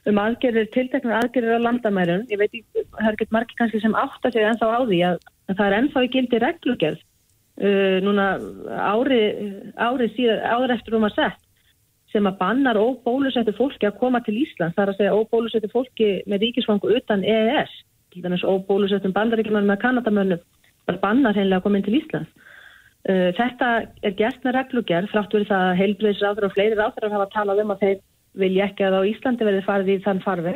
um 0.08 0.20
aðgerðir, 0.22 0.68
tilteknar 0.72 1.18
aðgerðir 1.18 1.60
á 1.60 1.66
landamærun, 1.66 2.24
ég 2.32 2.40
veit 2.40 2.54
það 2.72 3.10
er 3.10 3.16
ekkert 3.16 3.34
margir 3.34 3.58
kannski 3.58 3.80
sem 3.82 3.96
átt 3.98 4.24
að 4.24 4.36
segja 4.36 4.52
ennþá 4.54 4.68
á 4.72 4.80
því 4.88 5.00
að, 5.08 5.18
að 5.50 5.58
það 5.58 5.66
er 5.66 5.76
ennþá 5.78 6.04
í 6.04 6.10
gildi 6.14 6.40
reglugjörð 6.44 7.02
uh, 7.58 7.98
núna 8.04 8.30
ári, 8.92 9.20
ári 9.76 10.08
síðan, 10.16 10.42
áður 10.46 10.74
eftir 10.78 10.98
um 10.98 11.06
að 11.08 11.18
sett 11.18 11.44
sem 12.12 12.24
að 12.24 12.38
bannar 12.40 12.78
óbólusettu 12.80 13.52
fólki 13.56 13.84
að 13.84 13.98
koma 14.00 14.22
til 14.24 14.38
Ísland, 14.40 14.72
það 14.76 14.84
er 14.84 14.92
að 14.92 14.98
segja 15.00 15.16
óbólusettu 15.18 15.68
fólki 15.72 16.10
með 16.30 16.46
ríkisfangu 16.46 16.92
utan 16.96 17.24
EES 17.24 17.74
til 18.14 18.22
dæmis 18.24 18.44
óbólusettum 18.48 19.12
bandaríkjumann 19.12 19.68
með 19.68 19.82
kanadamönnum, 19.82 20.44
bara 20.88 21.02
bannar 21.02 21.36
hennilega 21.36 21.60
að 21.60 21.66
koma 21.66 21.80
inn 21.80 21.88
til 21.88 21.98
Ísland. 22.00 22.30
Uh, 23.08 23.28
þetta 23.36 23.68
er 24.04 24.16
gert 24.16 24.44
með 24.44 24.56
reglugjær, 24.56 25.10
frátt 25.12 25.34
verið 25.36 25.52
það 25.52 25.66
að 25.66 25.80
heilbreyðsráður 25.82 26.48
og 26.48 26.54
fleiri 26.56 26.78
ráður 26.78 27.12
hafa 27.12 27.28
talað 27.34 27.62
um 27.64 27.74
að 27.74 27.84
þeir 27.84 28.00
vilja 28.38 28.68
ekki 28.68 28.86
að 28.86 28.96
á 28.98 29.08
Íslandi 29.08 29.48
verði 29.48 29.66
farið 29.66 29.92
í 29.92 29.98
þann 30.04 30.22
farfi, 30.24 30.54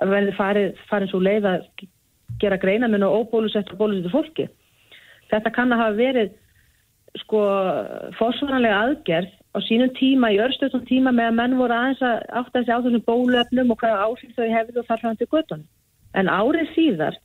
verði 0.00 0.34
farið, 0.38 0.80
farið 0.90 1.12
svo 1.12 1.20
leið 1.22 1.48
að 1.50 1.68
gera 2.42 2.58
greina 2.60 2.88
minn 2.90 3.04
og 3.06 3.24
óbólusett 3.24 3.70
og 3.72 3.80
bólusett 3.80 4.12
fólki. 4.12 4.48
Þetta 5.30 5.52
kann 5.54 5.72
að 5.74 5.82
hafa 5.84 5.96
verið 5.98 6.32
sko 7.22 7.40
fórsvaranlega 8.18 8.80
aðgerð 8.84 9.32
á 9.54 9.58
sínum 9.62 9.92
tíma, 9.94 10.32
í 10.34 10.40
örstöðum 10.42 10.82
tíma 10.88 11.12
með 11.14 11.30
að 11.30 11.36
menn 11.38 11.58
voru 11.60 11.76
aðeins 11.76 12.02
að 12.02 12.24
átta 12.40 12.58
þessi 12.58 12.74
á 12.74 12.82
þessum 12.82 13.04
bólöfnum 13.06 13.70
og 13.70 13.80
hvaða 13.82 14.08
áhrif 14.08 14.34
þau 14.34 14.48
hefði 14.50 14.80
og 14.80 14.88
þar 14.88 15.02
fram 15.02 15.18
til 15.20 15.28
göttunum. 15.30 15.68
En 16.14 16.30
árið 16.30 16.72
síðar 16.74 17.18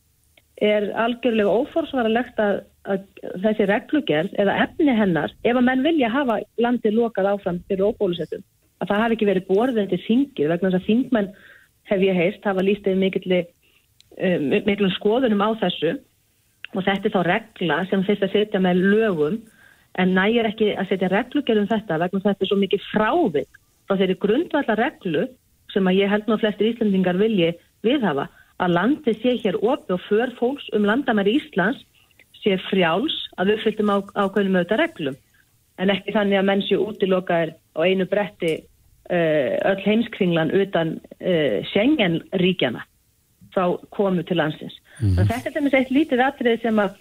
er 0.61 0.89
algjörlega 0.99 1.55
óforsvaralegt 1.61 2.41
að, 2.43 2.61
að 2.85 3.05
þessi 3.45 3.69
reglugerð 3.69 4.35
eða 4.43 4.57
efni 4.65 4.95
hennar, 4.95 5.33
ef 5.41 5.55
að 5.55 5.67
menn 5.69 5.85
vilja 5.85 6.11
hafa 6.13 6.39
landið 6.61 6.97
lokað 6.99 7.31
áfram 7.33 7.61
fyrir 7.69 7.87
óbólusettum, 7.89 8.43
að 8.79 8.91
það 8.91 9.03
hafi 9.03 9.17
ekki 9.17 9.29
verið 9.29 9.47
borðið 9.49 9.93
til 9.93 10.01
þingir 10.05 10.51
vegna 10.53 10.73
þess 10.73 10.81
að 10.81 10.89
þingmenn 10.89 11.31
hef 11.89 12.05
ég 12.05 12.19
heist 12.19 12.45
hafa 12.45 12.65
lístið 12.65 12.99
um, 14.19 14.49
miklum 14.67 14.91
skoðunum 14.97 15.41
á 15.41 15.49
þessu 15.63 15.95
og 16.75 16.83
þetta 16.85 17.07
er 17.07 17.15
þá 17.15 17.21
regla 17.25 17.79
sem 17.89 18.03
fyrst 18.05 18.25
að 18.25 18.35
setja 18.35 18.61
með 18.61 18.83
lögum 18.91 19.39
en 19.97 20.13
nægir 20.15 20.47
ekki 20.49 20.73
að 20.77 20.91
setja 20.91 21.09
reglugerðum 21.11 21.69
þetta 21.69 21.99
vegna 22.03 22.23
þetta 22.25 22.45
er 22.45 22.51
svo 22.51 22.59
mikið 22.61 22.85
frávik 22.91 23.61
frá 23.87 23.97
þeirri 23.97 24.17
grundvallar 24.21 24.79
reglu 24.79 25.25
sem 25.73 25.87
að 25.89 25.99
ég 25.99 26.11
held 26.11 26.27
nú 26.27 26.35
að 26.37 26.43
flestir 26.45 26.71
Íslandingar 26.71 27.19
vilji 27.19 27.53
viðhafa 27.85 28.27
að 28.59 28.75
landi 28.75 29.15
sé 29.17 29.35
hér 29.43 29.57
opi 29.61 29.95
og 29.95 30.03
för 30.07 30.33
fólks 30.39 30.67
um 30.75 30.85
landamæri 30.87 31.37
Íslands 31.39 31.81
sé 32.43 32.57
frjáls 32.69 33.15
að 33.37 33.53
við 33.53 33.65
fylgum 33.65 33.93
á, 33.93 33.97
ákveðnum 34.15 34.59
auðvitað 34.59 34.81
reglum 34.83 35.17
en 35.79 35.93
ekki 35.93 36.15
þannig 36.15 36.39
að 36.39 36.47
menn 36.49 36.65
sé 36.67 36.79
útilokaðir 36.79 37.55
á 37.55 37.79
einu 37.87 38.07
bretti 38.09 38.53
uh, 38.59 39.53
öll 39.71 39.81
heimskringlan 39.85 40.53
utan 40.55 40.97
uh, 41.19 41.59
Schengen-ríkjana 41.71 42.85
þá 43.55 43.63
komu 43.95 44.23
til 44.27 44.37
landsins. 44.37 44.75
Mm. 44.99 45.15
Þetta 45.17 45.37
er 45.39 45.55
þess 45.55 45.73
að 45.73 45.79
eitt 45.79 45.93
lítið 45.95 46.25
atrið 46.25 46.65
sem 46.65 46.81
að 46.83 46.97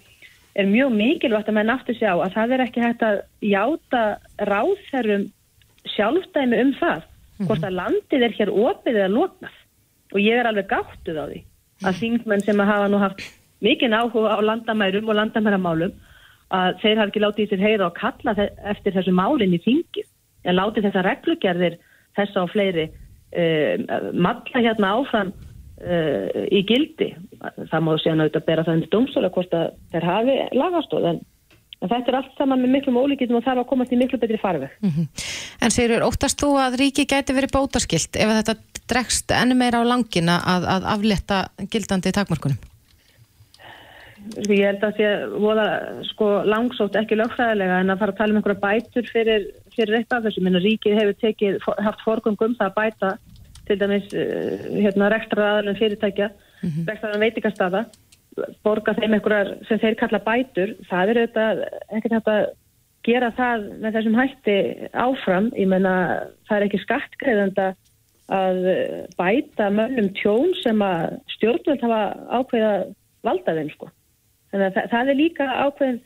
er 0.59 0.67
mjög 0.67 0.95
mikilvægt 0.99 1.51
að 1.51 1.59
menn 1.59 1.71
aftur 1.73 1.97
sjá 1.99 2.13
að 2.17 2.35
það 2.35 2.55
er 2.55 2.65
ekki 2.65 2.83
hægt 2.83 3.05
að 3.07 3.21
játa 3.47 4.03
ráðherrum 4.49 5.29
sjálfdæmi 5.95 6.61
um 6.65 6.73
það 6.81 7.05
mm. 7.05 7.47
hvort 7.47 7.67
að 7.67 7.79
landið 7.79 8.27
er 8.27 8.37
hér 8.41 8.53
opið 8.53 8.99
eða 8.99 9.15
loknað 9.15 9.57
og 10.13 10.21
ég 10.25 10.41
er 10.41 10.49
alveg 10.51 10.71
gáttuð 10.73 11.21
á 11.23 11.25
því 11.29 11.41
að 11.87 11.99
þingmenn 12.03 12.45
sem 12.45 12.63
að 12.63 12.71
hafa 12.73 12.91
nú 12.91 13.01
haft 13.03 13.25
mikinn 13.63 13.95
áhuga 13.95 14.35
á 14.35 14.39
landamærum 14.43 15.11
og 15.11 15.19
landamæramálum 15.21 15.95
að 16.55 16.79
þeir 16.83 17.01
hafi 17.03 17.13
ekki 17.13 17.23
látið 17.23 17.51
sér 17.53 17.65
heyra 17.67 17.91
og 17.91 17.99
kalla 17.99 18.35
eftir 18.73 18.97
þessu 18.97 19.15
málinn 19.15 19.55
í 19.55 19.61
þingið 19.63 20.09
en 20.49 20.59
látið 20.59 20.89
þessa 20.89 21.05
reglugerðir 21.07 21.77
þessa 22.19 22.45
og 22.45 22.53
fleiri 22.55 22.89
uh, 22.89 24.11
matla 24.17 24.65
hérna 24.65 24.95
áfram 24.99 25.35
uh, 25.81 26.45
í 26.53 26.63
gildi. 26.69 27.11
Það 27.41 27.83
má 27.87 27.91
séðan 28.03 28.25
auðvitað 28.25 28.47
bera 28.47 28.65
það 28.67 28.79
undir 28.79 28.95
domstóla 28.95 29.33
hvort 29.35 29.59
að 29.59 29.75
þeir 29.93 30.09
hafi 30.09 30.39
lagastóð 30.59 31.11
en, 31.13 31.21
en 31.79 31.93
þetta 31.93 32.13
er 32.13 32.19
allt 32.21 32.41
saman 32.41 32.65
með 32.65 32.75
miklum 32.77 33.01
ólíkitum 33.03 33.39
og 33.41 33.45
þarf 33.47 33.65
að 33.65 33.71
komast 33.73 33.95
í 33.95 34.01
miklu 34.01 34.21
betri 34.23 34.41
farveg. 34.43 34.73
Mm 34.85 34.95
-hmm. 34.97 35.29
En 35.63 35.75
Sigur, 35.75 36.07
óttast 36.07 36.41
þú 36.43 36.55
að 36.63 36.79
ríki 36.83 37.07
gæti 37.07 37.37
verið 37.37 37.55
bótaskilt 37.57 38.17
ef 38.17 38.35
þetta 38.41 38.57
dregst 38.89 39.31
ennu 39.35 39.55
meira 39.59 39.83
á 39.83 39.85
langina 39.85 40.41
að, 40.41 40.67
að 40.75 40.91
afletta 40.95 41.45
gildandi 41.71 42.13
takmarkunum? 42.15 42.59
Sko, 44.29 44.53
ég 44.53 44.67
held 44.67 44.83
að 44.83 44.85
það 44.85 44.99
sé 44.99 45.09
voða 45.41 45.67
sko, 46.11 46.29
langsótt 46.49 46.97
ekki 47.01 47.17
lögfræðilega 47.19 47.81
en 47.83 47.93
að 47.93 48.03
fara 48.03 48.15
að 48.15 48.21
tala 48.21 48.35
um 48.35 48.41
einhverja 48.41 48.63
bætur 48.65 49.09
fyrir, 49.09 49.47
fyrir 49.77 49.99
eitt 50.01 50.15
af 50.15 50.25
þessu. 50.27 50.43
Ríkið 50.59 50.99
hefur 50.99 51.19
tekið, 51.23 51.59
haft 51.87 52.05
forgöngum 52.05 52.57
það 52.59 52.69
að 52.69 52.79
bæta 52.79 53.13
til 53.69 53.79
dæmis 53.81 54.07
uh, 54.13 54.69
hérna, 54.75 55.11
rekstraðarinn 55.13 55.79
fyrirtækja, 55.79 56.29
mm 56.29 56.69
-hmm. 56.69 56.87
rekstraðarinn 56.91 57.27
veitingastafa, 57.27 57.85
borga 58.65 58.95
þeim 58.95 59.17
einhverjar 59.17 59.53
sem 59.69 59.83
þeir 59.83 59.99
kalla 60.01 60.23
bætur. 60.25 60.75
Það 60.91 61.11
er 61.11 61.21
auðvitað 61.23 61.63
ekkert 61.97 62.17
hægt 62.17 62.33
að 62.35 62.47
gera 63.07 63.31
það 63.37 63.69
með 63.83 63.95
þessum 63.97 64.19
hætti 64.19 64.57
áfram. 64.93 65.53
Ég 65.57 65.69
menna 65.69 65.95
það 66.49 66.57
er 66.57 66.67
ekki 66.67 66.83
skattgreðanda 66.85 67.69
að 68.29 68.59
bæta 69.17 69.71
mönnum 69.73 70.11
tjón 70.19 70.53
sem 70.63 70.83
að 70.85 71.17
stjórnvöld 71.37 71.85
hafa 71.87 72.03
ákveða 72.29 72.73
valda 73.25 73.55
þeim 73.57 73.71
sko. 73.73 73.89
Þannig 74.53 74.67
að 74.67 74.75
það, 74.77 74.91
það 74.93 75.11
er 75.13 75.21
líka 75.21 75.47
ákveðin 75.65 76.01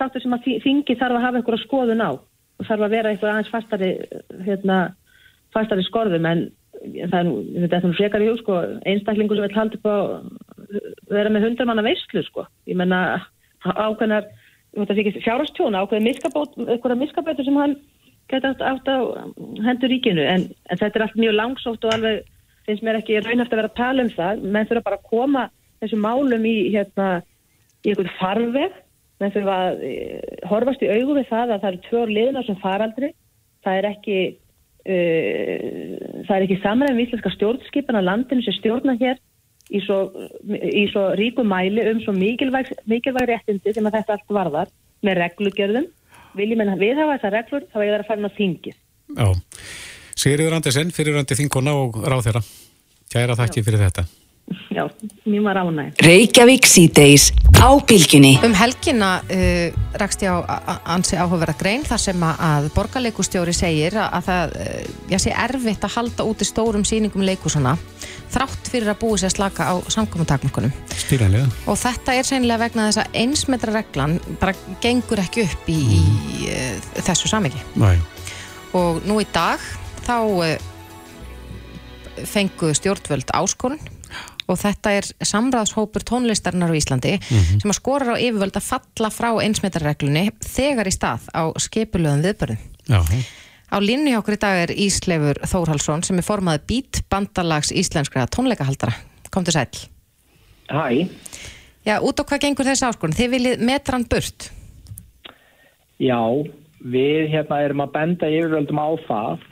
þáttur 0.00 0.24
sem 0.24 0.36
að 0.36 0.46
þingi 0.64 0.96
þarf 0.98 1.18
að 1.18 1.24
hafa 1.26 1.40
einhverja 1.40 1.64
skoðun 1.64 2.04
á 2.04 2.10
og 2.14 2.68
þarf 2.68 2.86
að 2.86 2.94
vera 2.94 3.10
einhver 3.10 3.32
aðeins 3.32 3.50
fastari, 3.50 3.90
hérna, 4.46 4.78
fastari 5.54 5.86
skorðum 5.86 6.28
en 6.30 6.44
það 6.84 7.18
er 7.18 7.26
nú, 7.28 7.34
þetta 7.64 7.78
er 7.78 7.86
nú 7.86 7.96
frekar 7.98 8.24
í 8.24 8.28
hug 8.30 8.40
sko, 8.40 8.60
einstaklingu 8.90 9.36
sem 9.36 9.46
vil 9.46 9.56
halda 9.56 9.78
upp 9.78 9.88
á 9.88 9.96
vera 11.10 11.32
með 11.32 11.48
hundra 11.48 11.68
manna 11.68 11.84
veistlu 11.86 12.22
sko. 12.26 12.46
Ég 12.68 12.78
menna 12.78 13.00
ákveðnar, 13.64 14.28
þetta 14.76 14.96
fikk 14.98 15.18
fjárhastjóna, 15.24 15.84
ákveðin 15.84 16.08
miskabót, 16.10 16.56
einhverja 16.60 17.00
miskabótur 17.00 17.46
sem 17.46 17.58
hann 17.60 17.76
geta 18.30 18.54
átt, 18.58 18.88
á 18.88 18.98
hendur 19.64 19.92
ríkinu. 19.92 20.24
En, 20.24 20.48
en 20.70 20.80
þetta 20.80 21.00
er 21.00 21.06
allt 21.06 21.20
mjög 21.20 21.36
langsótt 21.38 21.84
og 21.84 21.96
alveg 21.96 22.24
finnst 22.64 22.84
mér 22.84 23.00
ekki 23.00 23.20
raunhaft 23.20 23.52
að 23.52 23.60
vera 23.60 23.70
að 23.70 23.80
tala 23.80 24.04
um 24.04 24.14
það, 24.14 24.44
menn 24.44 24.70
þurfa 24.70 24.86
bara 24.86 25.00
að 25.00 25.10
koma 25.10 25.44
þessu 25.82 25.98
málum 26.00 26.46
í 26.48 26.54
hérna 26.72 27.08
í 27.84 27.92
einhvern 27.92 28.16
farveg. 28.20 28.80
Menn 29.22 29.34
þurfa 29.34 29.58
að 29.68 29.84
e, 29.86 29.92
horfast 30.50 30.82
í 30.82 30.88
augu 30.90 31.18
við 31.18 31.28
það 31.28 31.52
að 31.54 31.60
það 31.60 31.68
eru 31.70 31.82
tvör 31.88 32.14
liðna 32.18 32.44
sem 32.46 32.56
faraldri. 32.62 33.12
Það 33.64 33.78
er 33.78 33.88
ekki 33.92 34.16
það 34.84 36.34
er 36.36 36.44
ekki 36.44 36.58
samræðin 36.60 36.98
við 36.98 37.06
íslenska 37.06 37.32
stjórnskipan 37.34 38.00
á 38.00 38.02
landinu 38.04 38.44
sem 38.44 38.56
stjórna 38.58 38.96
hér 39.00 39.20
í 39.72 39.80
svo, 39.84 39.98
í 40.44 40.84
svo 40.92 41.06
ríku 41.16 41.44
mæli 41.46 41.86
um 41.88 42.02
svo 42.04 42.12
mikilvæg, 42.16 42.74
mikilvæg 42.90 43.30
réttindi 43.30 43.72
sem 43.72 43.86
að 43.88 44.00
þetta 44.00 44.18
allt 44.18 44.34
varðar 44.36 44.72
með 45.04 45.20
reglugjörðum 45.22 45.86
viljum 46.36 46.64
en 46.64 46.74
við 46.80 47.00
hafa 47.00 47.16
þessar 47.16 47.36
reglur 47.38 47.64
þá 47.70 47.78
er 47.80 47.88
það 47.88 48.02
að 48.02 48.08
fara 48.10 48.28
á 48.28 48.36
þingið. 48.36 48.76
Já, 49.14 49.26
Sigriður 50.20 50.58
Andersen 50.58 50.92
fyriröndi 50.94 51.38
þingona 51.38 51.78
og 51.80 51.98
ráð 52.04 52.28
þeirra 52.28 52.44
Kæra 53.14 53.36
þakki 53.38 53.64
fyrir 53.64 53.84
þetta 53.84 54.06
Já, 54.74 54.84
mjög 55.24 55.44
var 55.46 55.56
ánæg. 55.56 56.00
Reykjavík 56.04 56.66
síðdeis 56.68 57.30
á 57.56 57.72
bylginni. 57.80 58.34
Um 58.44 58.52
helgina 58.52 59.22
uh, 59.22 59.76
rakst 59.96 60.24
ég 60.26 60.28
á 60.28 60.76
ansi 60.84 61.16
áhugaverða 61.16 61.54
grein 61.56 61.86
þar 61.86 62.02
sem 62.02 62.26
að 62.28 62.68
borgarleikustjóri 62.74 63.54
segir 63.56 63.96
að 64.02 64.26
það 64.26 64.56
uh, 64.58 64.74
já, 65.12 65.18
sé 65.22 65.32
erfitt 65.32 65.86
að 65.86 65.94
halda 65.96 66.26
út 66.28 66.44
í 66.44 66.48
stórum 66.48 66.84
síningum 66.84 67.24
leikusana 67.24 67.76
þrátt 68.34 68.68
fyrir 68.68 68.92
að 68.92 69.00
búi 69.04 69.22
sér 69.22 69.32
slaka 69.32 69.70
á 69.70 69.74
samkominntakmörkunum. 69.94 70.74
Stýranlega. 70.92 71.48
Og 71.70 71.80
þetta 71.80 72.18
er 72.18 72.28
sennilega 72.28 72.66
vegna 72.66 72.90
þess 72.90 73.04
að 73.04 73.18
einsmetra 73.22 73.78
reglan 73.78 74.18
bara 74.42 74.56
gengur 74.84 75.24
ekki 75.24 75.46
upp 75.46 75.72
í, 75.72 75.80
mm. 75.80 76.20
í 76.34 76.52
uh, 76.52 76.92
þessu 77.00 77.32
samiki. 77.32 77.64
Næ. 77.80 77.94
Og 78.76 79.00
nú 79.08 79.22
í 79.22 79.26
dag 79.32 79.62
þá 80.04 80.18
fengu 82.28 82.74
stjórnvöld 82.76 83.30
áskorun 83.34 83.80
og 84.48 84.58
þetta 84.60 84.92
er 84.98 85.08
samræðshópur 85.24 86.04
tónlistarinnar 86.08 86.72
á 86.72 86.78
Íslandi 86.78 87.14
mm 87.16 87.38
-hmm. 87.38 87.60
sem 87.62 87.70
að 87.70 87.80
skora 87.80 88.14
á 88.14 88.16
yfirvöld 88.18 88.56
að 88.56 88.68
falla 88.68 89.10
frá 89.10 89.30
einsmetarreglunni 89.42 90.30
þegar 90.40 90.86
í 90.86 90.94
stað 90.94 91.22
á 91.32 91.42
skipulöðum 91.56 92.24
viðbörðum. 92.26 92.60
Já. 92.88 93.00
Á 93.74 93.76
línni 93.80 94.16
okkur 94.16 94.36
í 94.36 94.40
dag 94.40 94.56
er 94.62 94.70
Íslefur 94.70 95.40
Þórhalsson 95.42 96.04
sem 96.04 96.18
er 96.18 96.26
formaði 96.26 96.60
Beat 96.68 97.02
bandalags 97.10 97.72
íslenskra 97.72 98.26
tónleikahaldara. 98.26 98.92
Komdu 99.30 99.50
sæl. 99.50 99.72
Hæ. 100.68 101.08
Já, 101.84 102.00
út 102.00 102.20
á 102.20 102.24
hvað 102.24 102.40
gengur 102.40 102.64
þessi 102.64 102.86
áskorun? 102.86 103.16
Þið 103.16 103.30
viljið 103.30 103.64
metran 103.66 104.04
burt? 104.04 104.50
Já, 106.00 106.20
við 106.80 107.28
hérna 107.32 107.60
erum 107.64 107.82
að 107.84 107.92
benda 107.92 108.30
yfirvöldum 108.30 108.80
á 108.80 108.88
það 109.08 109.44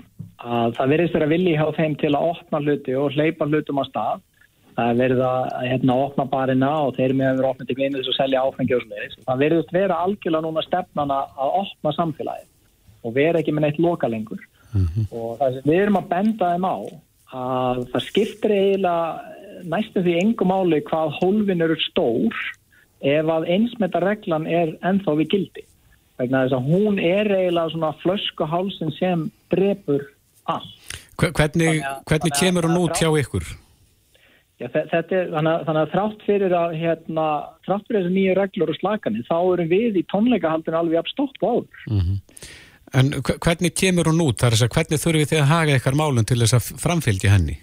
að 0.43 0.76
það 0.76 0.93
verðist 0.93 1.16
vera 1.16 1.30
vilji 1.30 1.57
hjá 1.57 1.66
þeim 1.76 1.97
til 2.01 2.12
að 2.16 2.28
opna 2.32 2.61
hluti 2.64 2.95
og 2.99 3.16
hleypa 3.16 3.47
hlutum 3.47 3.80
á 3.80 3.84
stað 3.88 4.22
það 4.77 4.91
er 4.91 4.99
verið 5.01 5.23
að 5.27 5.43
hérna, 5.68 5.97
opna 6.07 6.27
barina 6.33 6.70
og 6.87 6.97
þeir 6.97 7.14
með 7.18 7.29
að 7.29 7.41
vera 7.41 7.53
opnið 7.53 7.68
til 7.68 7.77
gleynið 7.79 8.09
og 8.12 8.16
selja 8.16 8.45
áfengi 8.47 8.77
og 8.77 8.85
svona 8.87 9.27
það 9.29 9.43
verðist 9.45 9.75
vera 9.77 10.01
algjörlega 10.07 10.47
núna 10.47 10.64
stefnana 10.66 11.18
að 11.37 11.59
opna 11.62 11.95
samfélagið 11.99 12.49
og 13.03 13.16
vera 13.16 13.43
ekki 13.43 13.55
með 13.55 13.66
neitt 13.66 13.81
loka 13.83 14.09
lengur 14.09 14.41
mm 14.73 14.87
-hmm. 14.87 15.07
og 15.11 15.39
það 15.41 15.59
sem 15.59 15.70
við 15.70 15.83
erum 15.83 16.01
að 16.01 16.09
benda 16.14 16.53
þeim 16.53 16.66
á 16.68 16.79
að 17.43 17.85
það 17.93 18.07
skiptir 18.09 18.53
eiginlega 18.53 19.20
næstum 19.75 20.05
því 20.05 20.16
engum 20.23 20.49
máli 20.49 20.81
hvað 20.89 21.14
hólfin 21.20 21.64
eru 21.64 21.77
stór 21.89 22.35
ef 23.03 23.27
að 23.37 23.49
einsmetareglan 23.55 24.47
er 24.47 24.77
ennþá 24.83 25.16
við 25.20 25.29
gildi 25.35 25.64
vegna 26.18 26.45
þess 26.45 26.57
að 26.59 26.68
hún 26.70 26.99
er 26.99 27.27
eiginlega 27.31 27.70
svona 27.75 27.93
flöskuhálsin 28.03 28.93
sem 28.99 29.31
brefur 29.51 30.05
all 30.45 30.70
Hvernig, 31.23 31.83
hvernig 32.09 32.33
kemur 32.41 32.66
hún 32.66 32.79
út 32.83 32.99
hjá 32.99 33.11
ykkur? 33.20 33.45
Já, 34.62 34.68
þetta 34.70 35.16
er, 35.18 35.30
þannig, 35.32 35.78
að 35.80 35.88
þrátt 35.90 36.20
fyrir 36.26 36.52
að 36.54 36.74
hérna, 36.78 37.24
þrátt 37.66 37.88
fyrir 37.88 38.04
þessu 38.04 38.12
nýju 38.14 38.34
reglur 38.38 38.70
og 38.70 38.78
slaganir, 38.78 39.24
þá 39.26 39.38
erum 39.40 39.70
við 39.72 39.98
í 39.98 40.04
tónleikahaldinu 40.12 40.78
alveg 40.78 41.00
að 41.00 41.10
stoppa 41.10 41.50
áður. 41.50 41.86
Mm 41.88 42.04
-hmm. 42.04 42.46
En 42.92 43.10
hvernig 43.24 43.74
kemur 43.74 44.10
hún 44.10 44.20
út? 44.20 44.38
Það 44.38 44.46
er 44.46 44.54
þess 44.54 44.66
að 44.66 44.74
hvernig 44.76 45.02
þurfum 45.02 45.22
við 45.22 45.30
þið 45.32 45.42
að 45.42 45.52
haga 45.52 45.74
eitthvað 45.74 46.00
málun 46.00 46.28
til 46.28 46.40
þess 46.42 46.56
að 46.58 46.80
framfylgja 46.84 47.32
henni? 47.32 47.56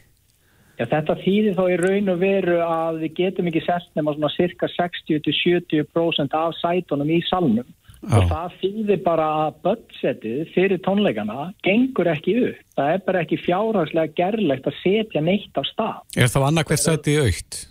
Já, 0.79 0.85
þetta 0.89 1.15
þýðir 1.23 1.57
þá 1.59 1.65
í 1.69 1.77
raun 1.79 2.09
og 2.13 2.19
veru 2.19 2.57
að 2.65 2.99
við 3.03 3.15
getum 3.19 3.49
ekki 3.51 3.61
selt 3.65 3.89
nema 3.95 4.15
svona 4.15 4.31
cirka 4.35 4.67
60-70% 4.75 6.35
af 6.39 6.55
sætunum 6.59 7.11
í 7.11 7.19
salnum 7.29 7.67
og 8.07 8.29
það 8.29 8.53
þýðir 8.61 9.01
bara 9.03 9.25
að 9.45 9.57
budgetið 9.65 10.53
fyrir 10.53 10.79
tónleikana 10.85 11.49
gengur 11.65 12.07
ekki 12.13 12.35
upp. 12.45 12.61
Það 12.79 12.93
er 12.93 13.01
bara 13.07 13.23
ekki 13.25 13.41
fjárhagslega 13.43 14.15
gerlegt 14.15 14.69
að 14.69 14.79
setja 14.83 15.23
neitt 15.25 15.59
á 15.59 15.63
stað. 15.67 15.99
Er 16.15 16.31
þá 16.31 16.39
annarkvært 16.47 16.85
sæti 16.85 17.17
aukt? 17.19 17.65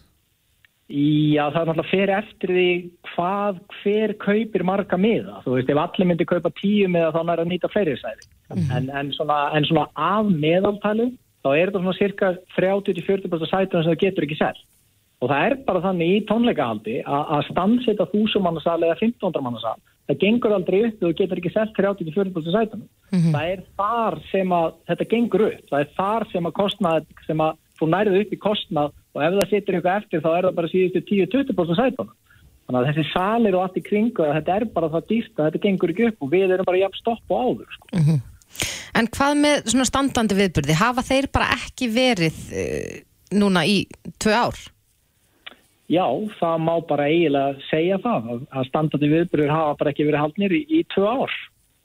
Já, 0.89 1.43
það 1.53 1.59
er 1.61 1.67
náttúrulega 1.69 1.91
fyrir 1.91 2.15
eftir 2.17 2.53
því 2.55 2.69
hvað 3.11 3.59
hver 3.83 4.15
kaupir 4.23 4.63
marga 4.65 4.97
miða. 5.01 5.43
Þú 5.45 5.57
veist, 5.59 5.73
ef 5.73 5.81
allir 5.83 6.09
myndi 6.09 6.27
kaupa 6.29 6.53
tíu 6.57 6.89
miða 6.89 7.11
þá 7.13 7.19
er 7.25 7.43
að 7.43 7.51
nýta 7.51 7.69
fleiri 7.73 7.97
sæði. 8.01 8.29
En, 8.57 8.89
en, 8.89 9.11
svona, 9.13 9.43
en 9.53 9.69
svona 9.69 9.85
af 9.93 10.31
meðaltælu 10.33 11.11
þá 11.45 11.51
er 11.53 11.69
þetta 11.69 11.83
svona 11.83 11.99
cirka 11.99 12.31
30-40% 12.57 13.51
sætunum 13.51 13.85
sem 13.85 13.93
það 13.93 14.01
getur 14.07 14.29
ekki 14.29 14.41
selt. 14.41 14.65
Og 15.19 15.29
það 15.29 15.45
er 15.45 15.57
bara 15.67 15.85
þannig 15.85 16.15
í 16.15 16.25
tónleikahaldi 16.31 16.97
að, 17.03 17.23
að 17.37 17.47
stannsetta 17.51 18.09
þúsumannasal 18.15 18.79
eða 18.81 18.97
1500 18.97 19.45
mannasal, 19.45 19.77
það 20.09 20.21
gengur 20.23 20.55
aldrei 20.57 20.79
upp 20.89 21.03
og 21.03 21.11
þú 21.11 21.15
getur 21.19 21.41
ekki 21.41 21.53
selt 21.55 21.75
30-40% 21.77 22.55
sætunum. 22.55 22.87
Það 23.13 23.51
er 23.53 23.65
þar 23.79 24.19
sem 24.31 24.55
að 24.59 24.71
þetta 24.91 25.09
gengur 25.13 25.45
upp, 25.49 25.67
það 25.71 25.83
er 25.85 25.91
þar 25.99 26.27
sem 26.33 26.49
að 26.49 26.57
kostnað, 26.59 27.11
sem 27.27 27.43
að 27.45 27.59
þú 27.79 27.91
nærðu 27.93 28.23
upp 28.23 28.33
í 28.33 28.41
kostnað 28.43 28.95
og 29.15 29.21
ef 29.27 29.37
það 29.37 29.53
situr 29.53 29.79
eitthvað 29.79 30.01
eftir 30.03 30.25
þá 30.25 30.31
er 30.33 30.49
það 30.49 30.57
bara 30.59 30.73
síðustu 30.73 31.05
10-20% 31.11 31.79
sætunum. 31.79 32.17
Þannig 32.69 32.81
að 32.81 32.89
þessi 32.89 33.05
salir 33.15 33.57
og 33.57 33.63
allt 33.65 33.79
í 33.81 33.85
kringu, 33.85 34.25
þetta 34.37 34.57
er 34.59 34.67
bara 34.75 34.91
það 34.93 35.07
dýst 35.13 35.39
að 35.39 35.47
þetta 35.47 35.63
gengur 35.65 35.93
ekki 35.95 36.09
upp 36.11 36.25
og 36.25 36.33
við 36.35 36.51
erum 36.53 36.69
bara 36.69 36.83
jafn 36.83 36.99
stopp 36.99 37.33
og 37.33 37.45
áður. 37.47 37.77
Sko. 37.77 38.19
En 38.99 39.09
hvað 39.15 39.39
með 39.41 39.71
svona 39.73 39.87
standandi 39.89 40.37
viðburði? 40.37 40.77
Hafa 40.77 41.05
þeir 41.07 41.31
bara 41.33 41.53
ekki 41.55 41.89
verið 41.93 42.43
uh, 42.53 42.99
núna 43.41 43.65
í 43.69 43.79
tvö 44.21 44.35
ár? 44.37 44.61
Já, 45.89 46.05
það 46.37 46.59
má 46.61 46.75
bara 46.85 47.07
eiginlega 47.09 47.69
segja 47.71 47.97
það 48.05 48.27
að 48.53 48.67
standandi 48.69 49.09
viðburður 49.09 49.55
hafa 49.55 49.77
bara 49.81 49.93
ekki 49.95 50.05
verið 50.05 50.21
haldnir 50.21 50.53
í, 50.53 50.61
í 50.69 50.81
tvö 50.93 51.07
ár. 51.09 51.37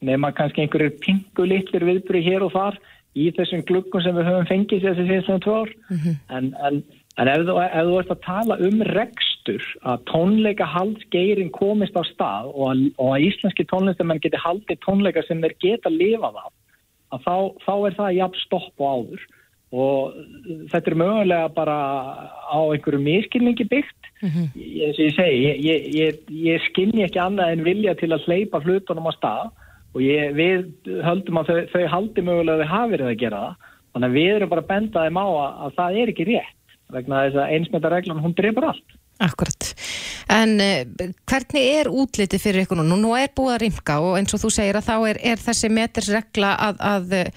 Nefna 0.03 0.33
kannski 0.35 0.65
einhverjir 0.65 0.97
pingu 0.99 1.45
litlir 1.47 1.85
viðburði 1.87 2.23
hér 2.25 2.43
og 2.43 2.51
þar 2.51 2.79
í 3.15 3.29
þessum 3.37 3.63
gluggum 3.69 4.03
sem 4.03 4.17
við 4.17 4.27
höfum 4.27 4.49
fengið 4.49 4.89
þessi 4.89 5.05
síðan 5.07 5.45
tvö 5.45 5.55
ár. 5.61 5.71
En, 6.35 6.49
en, 6.67 6.81
en 7.15 7.31
ef, 7.31 7.45
þú, 7.47 7.55
ef 7.63 7.87
þú 7.87 8.01
ert 8.01 8.11
að 8.11 8.25
tala 8.25 8.57
um 8.67 8.83
rekstur 8.89 9.69
að 9.87 10.03
tónleika 10.11 10.67
haldsgeirin 10.67 11.53
komist 11.55 11.95
á 11.95 12.03
stað 12.09 12.51
og 12.51 12.73
að, 12.73 12.83
og 12.97 13.13
að 13.13 13.29
íslenski 13.29 13.67
tónlistamenn 13.71 14.19
geti 14.25 14.43
haldið 14.43 14.83
tónleika 14.83 15.23
sem 15.29 15.39
þeir 15.45 15.55
geta 15.63 15.93
lifað 15.93 16.43
af, 16.43 16.51
þá, 17.23 17.35
þá 17.63 17.73
er 17.77 17.97
það 18.01 18.19
jafn 18.19 18.43
stopp 18.43 18.83
og 18.83 18.91
áður 18.97 19.25
og 19.73 20.13
þetta 20.69 20.91
er 20.91 20.99
mögulega 21.01 21.49
bara 21.55 21.75
á 22.45 22.59
einhverju 22.61 23.01
miskilningi 23.01 23.65
byggt. 23.71 24.09
Eins 24.23 24.99
og 24.99 25.01
ég 25.01 25.15
segi, 25.17 25.39
ég, 25.41 25.61
ég, 25.65 25.87
ég, 25.97 26.19
ég 26.45 26.65
skinni 26.69 27.03
ekki 27.07 27.21
annað 27.21 27.55
en 27.55 27.65
vilja 27.65 27.95
til 27.97 28.11
að 28.13 28.27
hleypa 28.27 28.61
hlutunum 28.63 29.09
á 29.09 29.13
stað. 29.17 29.53
Og 29.93 30.01
við 30.37 30.67
höldum 31.05 31.39
að 31.41 31.49
þau, 31.49 31.61
þau 31.73 31.85
haldi 31.95 32.25
mögulega 32.25 32.59
að 32.59 32.65
þau 32.65 32.73
hafi 32.73 32.93
verið 32.93 33.09
að 33.09 33.21
gera 33.23 33.41
það. 33.45 33.71
Þannig 33.93 34.09
að 34.09 34.17
við 34.19 34.35
erum 34.35 34.51
bara 34.53 34.63
að 34.63 34.69
benda 34.69 35.05
þeim 35.05 35.21
á 35.21 35.27
að, 35.29 35.49
að 35.65 35.73
það 35.79 35.97
er 36.01 36.13
ekki 36.13 36.27
rétt. 36.29 36.59
Vegna 36.93 37.23
þess 37.25 37.41
að 37.41 37.55
einsmyndareglan 37.57 38.21
hún 38.21 38.37
drefur 38.37 38.69
allt. 38.69 38.95
Akkurat, 39.23 39.67
en 40.33 40.55
uh, 40.59 41.09
hvernig 41.29 41.67
er 41.77 41.89
útliti 41.93 42.39
fyrir 42.41 42.65
ykkur 42.65 42.79
nú? 42.81 42.97
Nú 42.97 43.11
er 43.13 43.29
búið 43.37 43.53
að 43.53 43.59
rimka 43.61 43.99
og 44.01 44.15
eins 44.17 44.33
og 44.33 44.41
þú 44.41 44.49
segir 44.55 44.79
að 44.79 44.87
þá 44.87 44.95
er, 45.11 45.19
er 45.33 45.43
þessi 45.43 45.69
metersregla 45.69 46.55
að, 46.65 46.81
að 46.81 47.13
ja, 47.13 47.27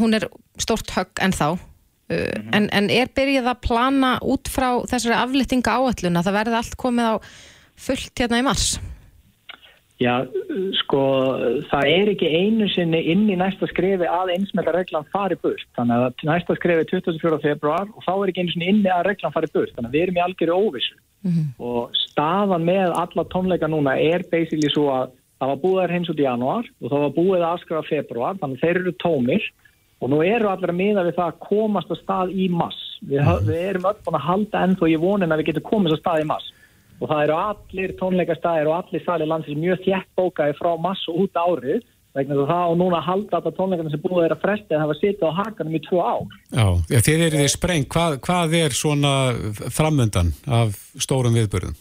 hún 0.00 0.16
er 0.16 0.28
stort 0.60 0.90
högg 0.94 1.22
en 1.24 1.34
þá 1.34 1.48
uh, 1.54 2.40
en, 2.54 2.68
en 2.70 2.90
er 2.90 3.12
byrjað 3.14 3.52
að 3.52 3.62
plana 3.66 4.16
út 4.22 4.50
frá 4.52 4.70
þessari 4.90 5.18
aflyttinga 5.18 5.78
áallun 5.78 6.20
að 6.20 6.28
það 6.28 6.38
verði 6.40 6.58
allt 6.60 6.76
komið 6.80 7.12
á 7.12 7.14
fullt 7.74 8.22
hérna 8.22 8.42
í 8.42 8.46
mars? 8.46 8.74
Já, 10.02 10.24
sko, 10.82 11.00
það 11.70 11.88
er 11.88 12.08
ekki 12.10 12.26
einu 12.26 12.66
sinni 12.72 12.98
inn 13.12 13.28
í 13.30 13.36
næsta 13.38 13.68
skrefi 13.70 14.08
að 14.10 14.32
einsmeldarreglan 14.34 15.06
fari 15.14 15.36
burt. 15.38 15.68
Þannig 15.78 16.08
að 16.08 16.24
næsta 16.26 16.56
skrefi 16.58 16.82
er 16.82 16.90
24. 16.90 17.38
februar 17.44 17.86
og 17.86 18.02
þá 18.02 18.12
er 18.16 18.32
ekki 18.32 18.42
einu 18.42 18.54
sinni 18.54 18.70
inni 18.72 18.90
að 18.90 19.04
reglan 19.08 19.34
fari 19.36 19.50
burt. 19.54 19.70
Þannig 19.76 19.92
að 19.92 19.94
við 19.94 20.06
erum 20.06 20.18
í 20.18 20.24
algjörðu 20.24 20.56
óvissu. 20.58 20.98
Mm 21.24 21.30
-hmm. 21.30 21.46
Og 21.70 21.94
staðan 22.10 22.66
með 22.66 22.96
alla 23.04 23.24
tónleika 23.30 23.70
núna 23.70 23.94
er 23.94 24.26
basically 24.32 24.70
svo 24.74 24.90
að 24.92 25.14
það 25.38 25.52
var 25.52 25.62
búið 25.62 25.80
þær 25.82 25.94
hins 25.94 26.10
út 26.10 26.20
í 26.20 26.26
januar 26.26 26.66
og 26.80 26.90
það 26.90 27.04
var 27.04 27.14
búið 27.20 27.40
að 27.40 27.52
afskrifa 27.52 27.84
februar. 27.88 28.36
Þannig 28.42 28.58
að 28.58 28.64
þeir 28.66 28.80
eru 28.82 28.94
tómir 28.98 29.48
og 30.00 30.10
nú 30.10 30.22
eru 30.26 30.50
allir 30.50 30.72
að 30.72 30.80
miða 30.80 31.06
við 31.06 31.16
það 31.18 31.30
að 31.30 31.40
komast 31.46 31.92
að 31.92 32.02
stað 32.02 32.34
í 32.34 32.48
mass. 32.52 32.80
Við, 33.04 33.20
mm 33.20 33.48
við 33.48 33.62
erum 33.68 33.88
öll 33.90 33.96
búin 34.04 34.18
að 34.18 34.28
halda 34.28 34.66
ennþá 34.66 34.90
í 34.90 35.00
vonin 35.00 35.34
að 35.34 35.42
við 35.42 35.50
getum 35.50 35.68
komast 35.70 35.96
að 35.96 36.02
stað 36.02 36.22
í 36.24 36.28
mass 36.32 36.52
og 37.00 37.10
það 37.10 37.24
eru 37.24 37.34
allir 37.38 37.96
tónleikastæðir 37.98 38.70
og 38.70 38.76
allir 38.78 39.02
salir 39.04 39.30
landsins 39.30 39.60
mjög 39.60 39.82
þjætt 39.84 40.10
bókaði 40.18 40.56
frá 40.60 40.70
mass 40.80 41.08
og 41.10 41.24
út 41.24 41.40
árið 41.40 41.82
vegna 42.14 42.36
þú 42.38 42.44
það 42.46 42.72
og 42.72 42.76
núna 42.78 43.00
halda 43.02 43.40
þetta 43.40 43.52
tónleikarna 43.56 43.92
sem 43.92 44.02
búið 44.04 44.26
er 44.28 44.34
að 44.36 44.44
fresta 44.44 44.78
það 44.78 44.90
var 44.92 45.00
sitið 45.00 45.24
á 45.26 45.38
hakanum 45.40 45.74
í 45.74 45.80
tvö 45.88 46.04
ár 46.04 46.36
Já, 46.54 46.66
þið 47.08 47.24
eru 47.26 47.40
því 47.40 47.48
spreng 47.50 47.88
hvað, 47.90 48.18
hvað 48.26 48.56
er 48.60 48.76
svona 48.78 49.14
framöndan 49.74 50.30
af 50.46 50.78
stórum 51.02 51.34
viðbörðum? 51.34 51.74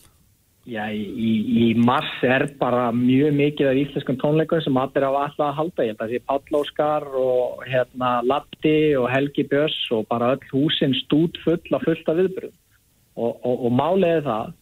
Já, 0.63 0.85
í, 0.95 1.31
í 1.59 1.63
mass 1.75 2.21
er 2.23 2.45
bara 2.55 2.85
mjög 2.95 3.33
mikið 3.35 3.67
af 3.67 3.79
íslenskum 3.81 4.15
tónleikum 4.21 4.61
sem 4.63 4.77
allir 4.79 5.03
á 5.03 5.11
alltaf 5.11 5.49
að 5.49 5.57
halda, 5.57 5.83
ég 5.83 5.91
held 5.91 6.03
að 6.05 6.13
því 6.13 6.19
Páll 6.29 6.59
Óskar 6.61 7.05
og 7.19 7.65
hérna 7.67 8.11
Latti 8.23 8.77
og 8.95 9.09
Helgi 9.11 9.43
Björns 9.51 9.75
og 9.91 10.07
bara 10.07 10.37
öll 10.37 10.45
húsin 10.53 10.95
stút 11.01 11.35
full 11.43 11.75
af 11.75 11.83
fullt 11.83 12.07
af 12.07 12.21
viðbörðum 12.21 12.55
og, 13.19 13.43
og, 13.43 13.65
og 13.67 13.75
málega 13.75 14.23
það 14.29 14.55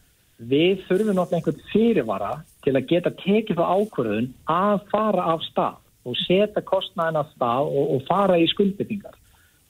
við 0.50 0.82
þurfum 0.88 1.16
náttúrulega 1.20 1.38
einhvern 1.38 1.62
fyrirvara 1.70 2.32
til 2.66 2.74
að 2.74 2.90
geta 2.90 3.14
tekið 3.22 3.62
það 3.62 3.72
ákvörðun 3.78 4.28
að 4.50 4.84
fara 4.90 5.30
af 5.36 5.46
stað 5.46 5.80
og 6.02 6.18
setja 6.24 6.66
kostnæðin 6.66 7.22
af 7.22 7.32
stað 7.36 7.70
og, 7.70 7.94
og 7.94 8.06
fara 8.10 8.42
í 8.42 8.50
skuldbyttingar. 8.50 9.14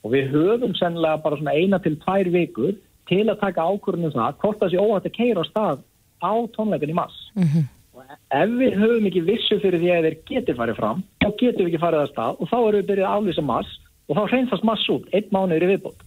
Og 0.01 0.17
við 0.17 0.33
höfum 0.33 0.73
sennilega 0.81 1.21
bara 1.21 1.37
svona 1.37 1.53
eina 1.53 1.77
til 1.77 1.93
tvær 2.01 2.33
vikur 2.33 2.73
til 3.05 3.23
að 3.27 3.41
taka 3.45 3.69
ákvörðunum 3.69 4.17
það 4.17 4.39
hvort 4.41 4.63
það 4.63 4.73
sé 4.73 4.81
óhætt 4.81 5.11
að 5.11 5.19
keira 5.21 5.45
á 5.45 5.51
stað 5.53 5.89
á 6.23 6.33
tónleikin 6.55 6.93
í 6.93 6.97
mass. 6.97 7.17
Mm 7.35 7.47
-hmm. 7.47 7.69
Og 7.93 8.03
ef 8.41 8.49
við 8.61 8.79
höfum 8.81 9.07
ekki 9.09 9.27
vissu 9.27 9.59
fyrir 9.59 9.79
því 9.83 9.91
að 9.93 10.05
þeir 10.07 10.17
getur 10.31 10.59
farið 10.59 10.79
fram, 10.79 11.03
þá 11.21 11.29
getum 11.41 11.65
við 11.65 11.71
ekki 11.71 11.83
farið 11.85 12.03
af 12.03 12.09
stað 12.09 12.39
og 12.39 12.49
þá 12.49 12.57
erum 12.57 12.79
við 12.79 12.89
byrjuð 12.89 13.09
að 13.09 13.17
aflýsa 13.17 13.43
mass 13.51 13.79
og 14.07 14.17
þá 14.17 14.23
hreinfast 14.31 14.63
mass 14.63 14.89
út, 14.89 15.05
einn 15.13 15.29
mánuður 15.31 15.67
í 15.67 15.71
viðbót 15.73 16.01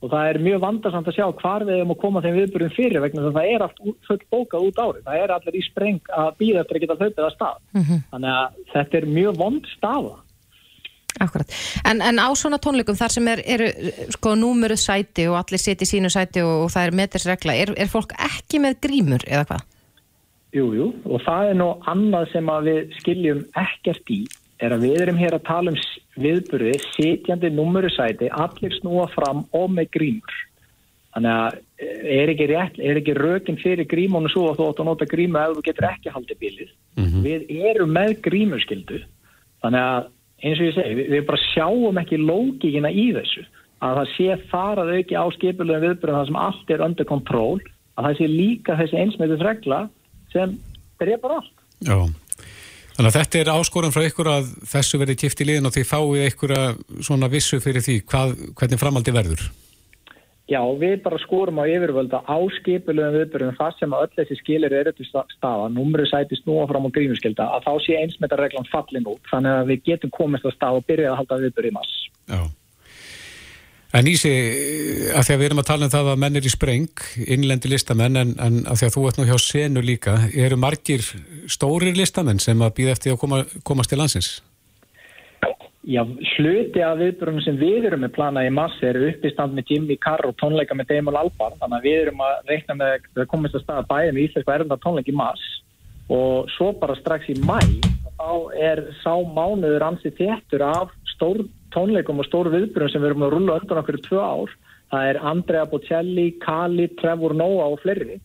og 0.00 0.08
það 0.08 0.30
er 0.30 0.38
mjög 0.44 0.62
vandarsamt 0.64 1.08
að 1.10 1.16
sjá 1.18 1.26
hvar 1.42 1.64
við 1.68 1.76
erum 1.76 1.92
að 1.92 2.00
koma 2.00 2.22
þeim 2.24 2.38
viðbyrjum 2.38 2.72
fyrir 2.72 3.02
vegna 3.04 3.20
þannig 3.20 3.34
að 3.34 3.38
það 3.38 3.50
er 3.52 3.64
allt 3.66 3.80
full 4.08 4.22
bókað 4.32 4.66
út 4.68 4.80
árið 4.80 5.02
það 5.08 5.24
er 5.24 5.34
allir 5.34 5.58
í 5.58 5.62
spreng 5.66 6.12
að 6.22 6.30
býða 6.40 6.62
eftir 6.62 6.78
að 6.78 6.84
geta 6.84 6.98
hlaupið 7.00 7.26
að 7.26 7.34
stað 7.34 7.58
mm 7.60 7.82
-hmm. 7.82 8.02
þannig 8.14 8.36
að 8.36 8.58
þetta 8.72 8.98
er 9.00 9.08
mjög 9.18 9.40
vond 9.42 9.70
stafa 9.74 10.14
Akkurat, 11.20 11.50
en, 11.84 12.00
en 12.00 12.20
á 12.22 12.28
svona 12.38 12.60
tónleikum 12.62 12.96
þar 12.96 13.12
sem 13.12 13.28
er, 13.28 13.42
eru 13.44 13.66
sko 14.14 14.36
númuruð 14.38 14.78
sæti 14.80 15.26
og 15.28 15.40
allir 15.40 15.60
siti 15.60 15.84
í 15.84 15.90
sínu 15.90 16.10
sæti 16.12 16.44
og, 16.46 16.66
og 16.66 16.70
það 16.72 16.86
er 16.86 16.96
metersregla, 17.00 17.56
er, 17.64 17.72
er 17.76 17.90
fólk 17.90 18.14
ekki 18.14 18.62
með 18.62 18.78
grímur 18.86 19.26
eða 19.26 19.48
hvað? 19.48 19.66
Jújú, 20.54 20.70
jú, 20.74 20.86
og 21.06 21.22
það 21.26 21.50
er 21.50 21.58
nú 21.58 21.72
annað 21.90 22.30
sem 22.32 22.48
að 22.50 22.70
við 22.70 22.94
skiljum 22.98 23.42
ekkert 23.58 24.14
í 24.14 24.20
er 24.60 24.74
að 24.74 24.86
við 24.86 25.02
erum 25.04 25.18
hér 25.20 25.36
að 25.36 25.46
tala 25.48 25.72
um 25.72 25.82
viðburði, 26.20 26.76
sitjandi 26.94 27.50
númurusæti, 27.54 28.28
allir 28.34 28.74
snúa 28.78 29.06
fram 29.14 29.44
og 29.56 29.68
með 29.72 29.92
grímur. 29.96 30.38
Þannig 31.10 31.32
að 31.34 31.56
er 32.20 32.30
ekki, 32.30 32.46
rétt, 32.50 32.76
er 32.78 33.00
ekki 33.00 33.14
rökin 33.18 33.58
fyrir 33.58 33.88
grímónu 33.90 34.30
svo 34.30 34.50
að 34.50 34.60
þú 34.60 34.68
átt 34.68 34.82
að 34.82 34.88
nota 34.90 35.08
grímu 35.10 35.40
ef 35.40 35.56
þú 35.56 35.64
getur 35.66 35.88
ekki 35.88 36.14
haldið 36.14 36.40
bilið. 36.44 36.70
Mm 36.96 37.06
-hmm. 37.06 37.22
Við 37.24 37.64
erum 37.70 37.90
með 37.96 38.10
grímurskildu. 38.26 39.00
Þannig 39.62 39.80
að 39.80 40.10
eins 40.40 40.60
og 40.60 40.68
ég 40.68 40.76
segi, 40.76 40.96
við, 40.98 41.10
við 41.14 41.26
bara 41.28 41.42
sjáum 41.50 42.00
ekki 42.00 42.20
lókíkina 42.20 42.92
í 42.92 43.10
þessu. 43.16 43.44
Að 43.80 44.00
það 44.00 44.10
sé 44.14 44.38
farað 44.50 44.94
auki 44.96 45.16
á 45.16 45.24
skipulegum 45.36 45.86
viðburðum 45.86 46.18
þar 46.18 46.28
sem 46.30 46.40
allt 46.40 46.72
er 46.74 46.84
under 46.84 47.08
kontról, 47.08 47.60
að 47.96 48.08
það 48.08 48.18
sé 48.18 48.28
líka 48.30 48.76
þessi 48.80 49.00
einsmætið 49.00 49.46
regla 49.46 49.80
sem 50.34 50.58
drefar 51.00 51.38
allt. 51.38 51.56
Já. 51.86 51.96
Þannig 52.96 53.08
að 53.08 53.16
þetta 53.16 53.40
er 53.40 53.50
áskoran 53.54 53.94
frá 53.94 54.04
ykkur 54.04 54.28
að 54.28 54.52
þessu 54.68 55.00
verði 55.00 55.16
kipt 55.22 55.40
í 55.40 55.46
liðin 55.48 55.70
og 55.70 55.72
því 55.72 55.84
fáið 55.88 56.26
ykkur 56.26 56.52
svona 57.06 57.30
vissu 57.32 57.60
fyrir 57.64 57.84
því 57.84 57.94
hvað, 58.04 58.34
hvernig 58.58 58.80
framaldi 58.82 59.14
verður? 59.16 59.46
Já, 60.50 60.60
við 60.80 60.96
bara 61.04 61.18
skorum 61.22 61.60
á 61.62 61.64
yfirvölda 61.70 62.24
áskipulegum 62.26 63.20
viðbyrjum 63.20 63.58
það 63.58 63.74
sem 63.78 63.92
að 63.94 64.00
öll 64.06 64.14
þessi 64.18 64.38
skilir 64.40 64.72
eru 64.80 64.92
til 64.96 65.06
staða, 65.06 65.68
numru 65.70 66.06
sæti 66.10 66.38
snúa 66.40 66.64
fram 66.66 66.88
á 66.90 66.94
grínuskilda, 66.96 67.46
að 67.54 67.68
þá 67.68 67.84
sé 67.84 67.98
einsmetareglan 68.00 68.66
fallin 68.72 69.06
út, 69.06 69.22
þannig 69.30 69.60
að 69.60 69.70
við 69.70 69.84
getum 69.92 70.14
komist 70.16 70.48
að 70.48 70.56
stað 70.56 70.80
og 70.80 70.88
byrja 70.90 71.12
að 71.12 71.20
halda 71.20 71.38
viðbyrjum 71.44 71.78
mass. 71.78 71.94
Já. 72.26 72.42
En 73.94 74.06
Ísi, 74.06 74.30
að 75.18 75.24
því 75.26 75.34
að 75.34 75.40
við 75.40 75.48
erum 75.48 75.62
að 75.62 75.70
tala 75.70 75.86
um 75.86 75.94
það 75.94 76.10
að 76.12 76.20
menn 76.22 76.38
er 76.38 76.44
í 76.46 76.50
spreng, 76.52 77.06
innlendi 77.26 77.70
listamenn, 77.70 78.18
en, 78.18 78.36
en 78.42 78.60
að 78.66 78.82
því 78.82 78.88
að 78.88 78.94
þú 78.96 79.06
ert 79.06 79.18
nú 79.18 79.30
hjá 79.30 79.38
senu 79.42 79.82
líka, 79.86 80.18
eru 80.34 80.58
margir 80.62 81.06
stórir 81.50 81.98
listamenn 81.98 82.42
sem 82.42 82.58
að 82.62 82.76
býða 82.78 82.98
eftir 82.98 83.14
að 83.14 83.22
koma, 83.22 83.44
komast 83.66 83.90
til 83.90 84.02
landsins? 84.02 84.36
Já, 85.88 86.02
hluti 86.04 86.82
af 86.84 86.98
viðbrunum 87.00 87.40
sem 87.40 87.56
við 87.56 87.86
erum 87.88 88.02
með 88.04 88.12
planað 88.18 88.50
í 88.50 88.52
mass 88.52 88.82
er 88.84 88.98
uppistand 89.00 89.54
með 89.56 89.70
Jimmy 89.72 89.96
Carr 89.96 90.26
og 90.28 90.34
tónleika 90.36 90.76
með 90.76 90.90
Damon 90.90 91.16
Albarn. 91.16 91.56
Þannig 91.62 91.78
að 91.78 91.86
við 91.88 91.96
erum 92.02 92.20
að 92.26 92.50
reikna 92.50 92.76
með 92.76 93.06
að 93.16 93.28
komast 93.30 93.56
að 93.56 93.64
staða 93.64 93.86
bæði 93.88 94.10
með 94.12 94.26
íslensku 94.26 94.52
erðanda 94.52 94.80
tónleik 94.84 95.08
í 95.08 95.16
mass 95.16 95.46
og 96.10 96.50
svo 96.52 96.72
bara 96.76 96.98
strax 96.98 97.30
í 97.32 97.38
mæ 97.46 97.56
þá 98.18 98.30
er 98.60 98.82
sá 99.00 99.14
mánuður 99.24 99.86
ansið 99.86 100.18
þéttur 100.18 100.66
af 100.66 100.92
stór 101.14 101.46
tónleikum 101.72 102.20
og 102.20 102.28
stór 102.28 102.52
viðbrunum 102.52 102.92
sem 102.92 103.00
við 103.00 103.14
erum 103.14 103.24
að 103.24 103.34
rulla 103.38 103.58
undan 103.62 103.80
okkur 103.80 104.00
í 104.02 104.04
tvö 104.04 104.20
ár. 104.20 104.54
Það 104.90 105.08
er 105.08 105.22
Andrea 105.32 105.66
Bocelli, 105.70 106.28
Kali, 106.42 106.90
Trevor 107.00 107.32
Noah 107.38 107.72
og 107.72 107.80
fleiri. 107.80 108.20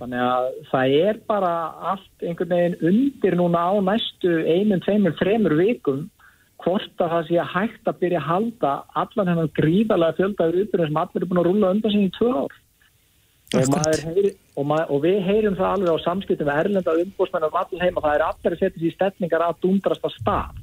Þannig 0.00 0.20
að 0.22 0.44
það 0.70 0.92
er 1.10 1.16
bara 1.28 1.54
allt 1.92 2.24
einhvern 2.24 2.52
veginn 2.54 2.76
undir 2.88 3.34
núna 3.36 3.68
á 3.68 3.74
næstu 3.84 4.38
einum, 4.46 4.80
tveimur, 4.80 5.16
þremur 5.18 5.56
vikum 5.58 6.06
hvort 6.66 7.02
að 7.02 7.12
það 7.14 7.26
sé 7.28 7.40
að 7.40 7.52
hægt 7.54 7.88
að 7.90 7.98
byrja 8.02 8.20
að 8.20 8.28
halda 8.28 8.70
allan 9.02 9.28
hennan 9.30 9.50
gríðarlega 9.54 10.18
fjöldaður 10.18 10.62
uppbyrjum 10.64 10.88
sem 10.90 11.02
allir 11.02 11.22
er 11.22 11.30
búin 11.30 11.42
að 11.42 11.48
rúla 11.48 11.74
undan 11.74 11.94
sín 11.94 12.08
í 12.08 12.14
tvö 12.16 12.30
ár. 12.34 12.56
Og, 13.54 13.76
heyri, 14.02 14.30
og, 14.58 14.64
maður, 14.66 14.88
og 14.90 15.02
við 15.04 15.18
heyrum 15.22 15.54
það 15.54 15.72
alveg 15.76 15.94
á 15.94 16.04
samskiptum 16.04 16.48
með 16.50 16.60
erlenda 16.64 16.94
umbúrsmenn 16.98 17.46
um 17.46 17.58
allir 17.60 17.84
heima, 17.84 18.02
það 18.02 18.16
er 18.16 18.24
allir 18.26 18.56
að 18.56 18.62
setja 18.64 18.82
sér 18.82 18.96
stefningar 18.96 19.44
að 19.46 19.60
dundrast 19.62 20.08
að 20.08 20.16
stað. 20.16 20.58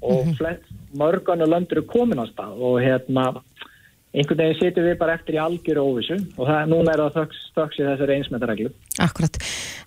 Og 0.00 0.20
mm 0.20 0.28
-hmm. 0.28 0.36
flest 0.38 0.70
mörganu 0.96 1.48
löndur 1.50 1.82
er 1.82 1.90
komin 1.90 2.22
að 2.22 2.30
stað 2.30 2.62
og 2.62 2.78
hérna 2.80 3.24
einhvern 4.10 4.42
veginn 4.42 4.58
setjum 4.58 4.88
við 4.88 4.98
bara 4.98 5.14
eftir 5.18 5.36
í 5.36 5.40
algjör 5.42 5.80
óvissu 5.84 6.18
og 6.34 6.48
það, 6.48 6.60
núna 6.72 6.94
er 6.94 7.02
það 7.04 7.16
þöks, 7.20 7.40
þöks 7.54 7.78
í 7.78 7.86
þessari 7.86 8.16
einsmetareglu. 8.18 8.72
Akkurat. 9.06 9.38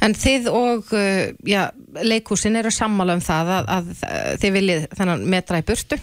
En 0.06 0.16
þið 0.16 0.50
og 0.54 0.96
uh, 0.96 1.28
já, 1.48 1.62
leikúsin 2.00 2.60
eru 2.60 2.72
sammála 2.72 3.18
um 3.18 3.24
það 3.24 3.54
að, 3.58 3.72
að, 3.78 3.94
þið 4.44 4.60
viljið 4.60 4.90
þennan 5.00 5.26
metra 5.34 5.60
í 5.60 5.66
burtu? 5.68 6.00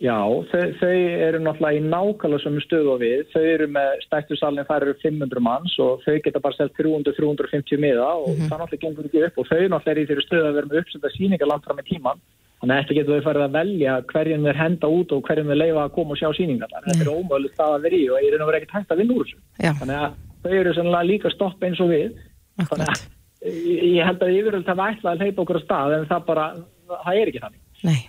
Já, 0.00 0.16
þau, 0.48 0.62
þau 0.80 0.92
eru 0.96 1.40
náttúrulega 1.44 1.76
í 1.76 1.80
nákvæmlega 1.84 2.40
sem 2.40 2.60
stöðu 2.64 2.94
á 2.96 3.02
við. 3.02 3.24
Þau 3.34 3.42
eru 3.44 3.66
með 3.68 3.90
stæktursalinn, 4.06 4.68
það 4.68 4.86
eru 4.86 4.94
500 5.02 5.44
manns 5.44 5.74
og 5.84 6.04
þau 6.06 6.14
geta 6.24 6.40
bara 6.40 6.56
selgt 6.56 6.78
300-350 6.80 7.82
miða 7.84 8.06
og 8.14 8.30
mm 8.30 8.38
-hmm. 8.38 8.48
það 8.48 8.62
náttúrulega 8.62 8.84
gengur 8.86 9.08
ekki 9.08 9.24
upp 9.26 9.40
og 9.40 9.50
þau 9.50 9.60
náttúrulega 9.60 9.92
er 9.92 10.00
í 10.00 10.06
þeirri 10.08 10.24
stöðu 10.24 10.48
að 10.48 10.56
vera 10.56 10.70
með 10.70 10.80
uppsönda 10.80 11.12
síningar 11.16 11.52
langt 11.52 11.68
fram 11.68 11.82
í 11.84 11.88
tíman 11.90 12.24
Þannig 12.60 12.74
að 12.74 12.80
eftir 12.82 12.98
getur 12.98 13.16
þau 13.16 13.26
farið 13.26 13.44
að 13.46 13.54
velja 13.56 13.92
hverjum 14.10 14.42
þeir 14.44 14.58
henda 14.60 14.88
út 14.92 15.12
og 15.16 15.22
hverjum 15.24 15.50
þeir 15.50 15.60
leifa 15.60 15.84
að 15.86 15.94
koma 15.94 16.12
og 16.12 16.18
sjá 16.20 16.28
síningar. 16.36 16.72
Þannig 16.74 16.90
að 16.90 16.98
þetta 16.98 17.06
er 17.06 17.14
ómöðulegt 17.14 17.54
stað 17.56 17.76
að 17.76 17.86
vera 17.86 17.96
í 17.96 18.02
og 18.10 18.20
ég 18.20 18.34
er 18.34 18.42
nú 18.42 18.48
verið 18.50 18.60
ekkert 18.60 18.76
hægt 18.76 18.92
að 18.92 19.00
vinna 19.00 19.16
úr 19.16 19.30
þessu. 19.30 19.40
Já. 19.56 19.72
Þannig 19.80 20.00
að 20.00 20.18
þau 20.44 20.52
eru 20.58 20.74
sannlega 20.76 21.08
líka 21.08 21.32
stopp 21.32 21.64
eins 21.64 21.80
og 21.80 21.90
við. 21.94 22.20
Þannig 22.60 22.92
að 22.92 23.08
ég 23.40 24.04
held 24.10 24.24
að 24.26 24.36
yfiröld 24.36 24.68
það 24.68 24.80
var 24.82 24.94
ætlað 24.94 25.12
að 25.14 25.24
leipa 25.24 25.44
okkur 25.44 25.60
á 25.60 25.62
stað 25.64 25.96
en 25.96 26.06
það 26.10 26.28
bara, 26.28 26.46
það 26.92 27.20
er 27.22 27.32
ekki 27.32 27.44
þannig. 27.46 27.62
Nei. 27.88 28.00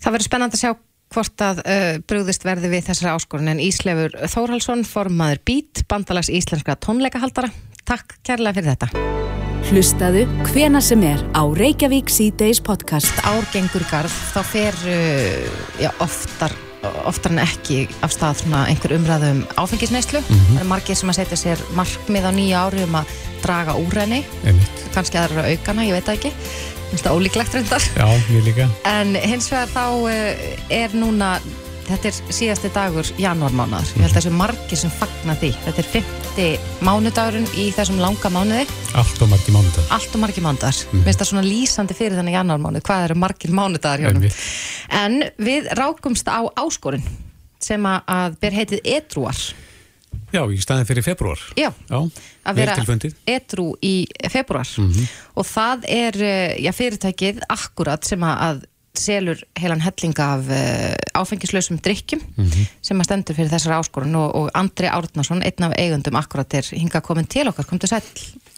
Það 0.00 0.16
verður 0.16 0.28
spennand 0.30 0.56
að 0.56 0.62
sjá 0.64 0.72
hvort 1.16 1.44
að 1.44 1.62
uh, 1.62 1.92
brúðist 2.08 2.48
verði 2.48 2.72
við 2.72 2.88
þessari 2.88 3.12
áskorun 3.12 3.52
en 3.52 3.62
Íslefur 3.62 4.16
Þórhalsson, 4.32 4.84
formaður 4.88 5.44
BÍT, 5.48 5.84
bandalags 5.90 6.32
íslenska 6.32 6.78
tónleikahaldara. 6.80 7.52
Takk 7.86 8.18
kærlega 8.26 8.58
fyrir 8.58 8.74
þetta. 8.74 9.25
Hlustaðu 9.66 10.20
hvena 10.52 10.78
sem 10.78 11.00
er 11.02 11.18
á 11.34 11.42
Reykjavík 11.42 12.06
C-Days 12.12 12.60
podcast. 12.62 13.10
Árgengur 13.26 13.82
garð, 13.90 14.14
þá 14.30 14.38
fer 14.46 14.76
uh, 14.86 15.56
já, 15.82 15.88
oftar, 16.04 16.54
oftar 17.02 17.34
en 17.34 17.40
ekki 17.42 17.80
af 18.06 18.14
stað 18.14 18.44
einhver 18.60 18.94
umræðum 18.94 19.42
áfengisneislu. 19.58 20.22
Mm 20.22 20.38
-hmm. 20.38 20.54
Það 20.54 20.62
er 20.62 20.70
margir 20.70 21.00
sem 21.00 21.10
að 21.10 21.18
setja 21.18 21.40
sér 21.40 21.64
markmið 21.74 22.28
á 22.30 22.32
nýja 22.38 22.62
ári 22.62 22.86
um 22.86 22.94
að 22.94 23.10
draga 23.42 23.74
úr 23.74 23.98
henni. 23.98 24.22
Kanski 24.94 25.18
aðra 25.18 25.50
aukana, 25.50 25.82
ég 25.82 25.98
veit 25.98 26.08
ekki. 26.14 26.32
Það 26.94 27.10
er 27.10 27.16
ólíklegt 27.18 27.54
reyndar. 27.54 27.82
Já, 27.96 28.06
ég 28.30 28.44
líka. 28.46 28.68
En 28.84 29.16
hins 29.18 29.50
vegar 29.50 29.68
þá 29.74 29.86
uh, 30.06 30.10
er 30.70 30.94
núna 30.94 31.40
þetta 31.86 32.10
er 32.10 32.34
síðasti 32.34 32.70
dagur 32.74 33.10
janúarmánaðar. 33.20 33.90
Ég 33.94 34.04
held 34.04 34.12
að 34.12 34.18
þessu 34.18 34.32
margir 34.34 34.80
sem 34.80 34.92
fagna 34.92 35.36
því. 35.40 35.50
Þetta 35.66 35.82
er 35.82 35.90
50 35.94 36.86
mánudagurinn 36.86 37.48
í 37.58 37.66
þessum 37.76 38.00
langa 38.02 38.30
mánuði. 38.34 38.64
Allt 38.98 39.22
og 39.24 39.30
margir 39.32 39.56
mánudagar. 39.56 39.90
Allt 39.96 40.16
og 40.16 40.24
margir 40.24 40.46
mánudagar. 40.46 40.80
Mm. 40.86 41.00
Mér 41.00 41.08
finnst 41.10 41.22
það 41.22 41.30
svona 41.32 41.46
lýsandi 41.46 41.98
fyrir 41.98 42.20
þannig 42.20 42.38
janúarmánuð. 42.38 42.86
Hvað 42.88 43.06
eru 43.08 43.18
margir 43.22 43.54
mánudagar 43.56 44.06
hann? 44.10 44.26
En 45.02 45.20
við 45.38 45.70
rákumst 45.78 46.30
á 46.30 46.42
áskorun 46.58 47.06
sem 47.62 47.92
að 47.92 48.40
ber 48.42 48.58
heitið 48.60 48.82
Edruar. 48.96 49.44
Já, 50.34 50.42
í 50.50 50.58
staðin 50.60 50.88
fyrir 50.88 51.04
februar. 51.06 51.40
Já, 51.56 51.70
Já 51.90 52.00
að 52.46 52.60
vera 52.60 52.76
Edru 53.26 53.66
í 53.84 54.06
februar. 54.30 54.68
Mm 54.78 54.92
-hmm. 54.92 55.06
Og 55.34 55.46
það 55.46 55.84
er 55.88 56.14
já, 56.60 56.72
fyrirtækið 56.72 57.42
akkurat 57.48 58.04
sem 58.04 58.22
að 58.22 58.64
selur 59.00 59.40
heilan 59.58 59.82
hellinga 59.84 60.28
af 60.36 60.50
uh, 60.50 61.20
áfengislausum 61.20 61.78
drikkjum 61.84 62.22
mm 62.22 62.44
-hmm. 62.44 62.70
sem 62.82 63.00
að 63.00 63.08
stendur 63.08 63.36
fyrir 63.36 63.52
þessar 63.52 63.78
áskorun 63.80 64.16
og, 64.16 64.34
og 64.34 64.50
Andri 64.54 64.88
Árnason, 64.88 65.42
einn 65.42 65.68
af 65.68 65.76
eigundum 65.78 66.16
akkurat 66.16 66.54
er 66.54 66.66
hinga 66.72 67.00
komin 67.00 67.26
til 67.26 67.48
okkar, 67.48 67.64
kom 67.64 67.78
til 67.78 67.88
sæl 67.88 68.02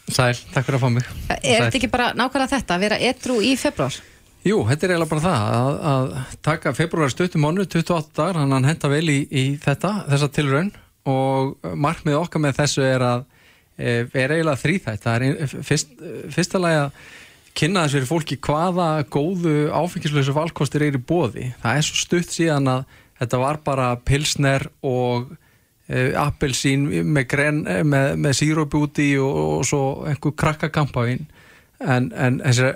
Sæl, 0.09 0.37
takk 0.55 0.65
fyrir 0.65 0.79
að 0.79 0.85
fá 0.85 0.89
mig. 0.89 1.09
Er 1.43 1.65
þetta 1.67 1.77
ekki 1.77 1.91
bara 1.93 2.13
nákvæmlega 2.17 2.57
þetta, 2.57 2.75
að 2.75 2.81
vera 2.81 2.99
etru 3.11 3.43
í 3.45 3.57
februar? 3.61 3.95
Jú, 4.47 4.63
þetta 4.69 4.87
er 4.87 4.93
eiginlega 4.95 5.11
bara 5.11 5.25
það 5.25 5.57
að, 5.59 5.79
að 5.93 6.37
taka 6.47 6.73
februar 6.73 7.11
stöttum 7.13 7.43
mánu 7.45 7.67
28 7.67 8.15
dagar, 8.17 8.39
hann 8.41 8.65
henda 8.65 8.89
vel 8.89 9.09
í, 9.13 9.19
í 9.29 9.45
þetta, 9.61 10.05
þessa 10.09 10.31
tilraun. 10.33 10.71
Og 11.09 11.75
markmið 11.77 12.17
okkar 12.21 12.41
með 12.41 12.57
þessu 12.63 12.85
er 12.87 13.05
að 13.05 13.27
e, 13.77 13.93
er 14.07 14.35
eiginlega 14.35 14.63
þrýþætt 14.63 15.05
það 15.05 15.27
er 15.29 15.55
fyrst, 15.69 15.95
fyrsta 16.35 16.61
lagi 16.63 16.81
að 16.87 17.03
kynna 17.59 17.85
þess 17.85 17.97
fyrir 17.97 18.09
fólki 18.09 18.39
hvaða 18.45 18.89
góðu 19.11 19.57
áfengislösu 19.75 20.35
valkostir 20.37 20.85
er 20.87 20.99
í 20.99 21.03
bóði. 21.03 21.51
Það 21.63 21.81
er 21.81 21.87
svo 21.87 21.99
stutt 21.99 22.33
síðan 22.35 22.71
að 22.71 22.97
þetta 23.19 23.41
var 23.43 23.61
bara 23.67 23.89
pilsner 24.07 24.69
og 24.87 25.33
e, 25.89 26.13
appelsín 26.19 26.87
með, 26.87 27.25
gren, 27.33 27.63
með, 27.67 28.13
með 28.23 28.37
sírópi 28.39 28.83
úti 28.83 29.09
og, 29.23 29.41
og 29.59 29.65
svo 29.67 29.83
einhver 30.09 30.37
krakkakampáinn 30.39 31.27
en, 31.83 32.13
en 32.15 32.39
þessi, 32.45 32.71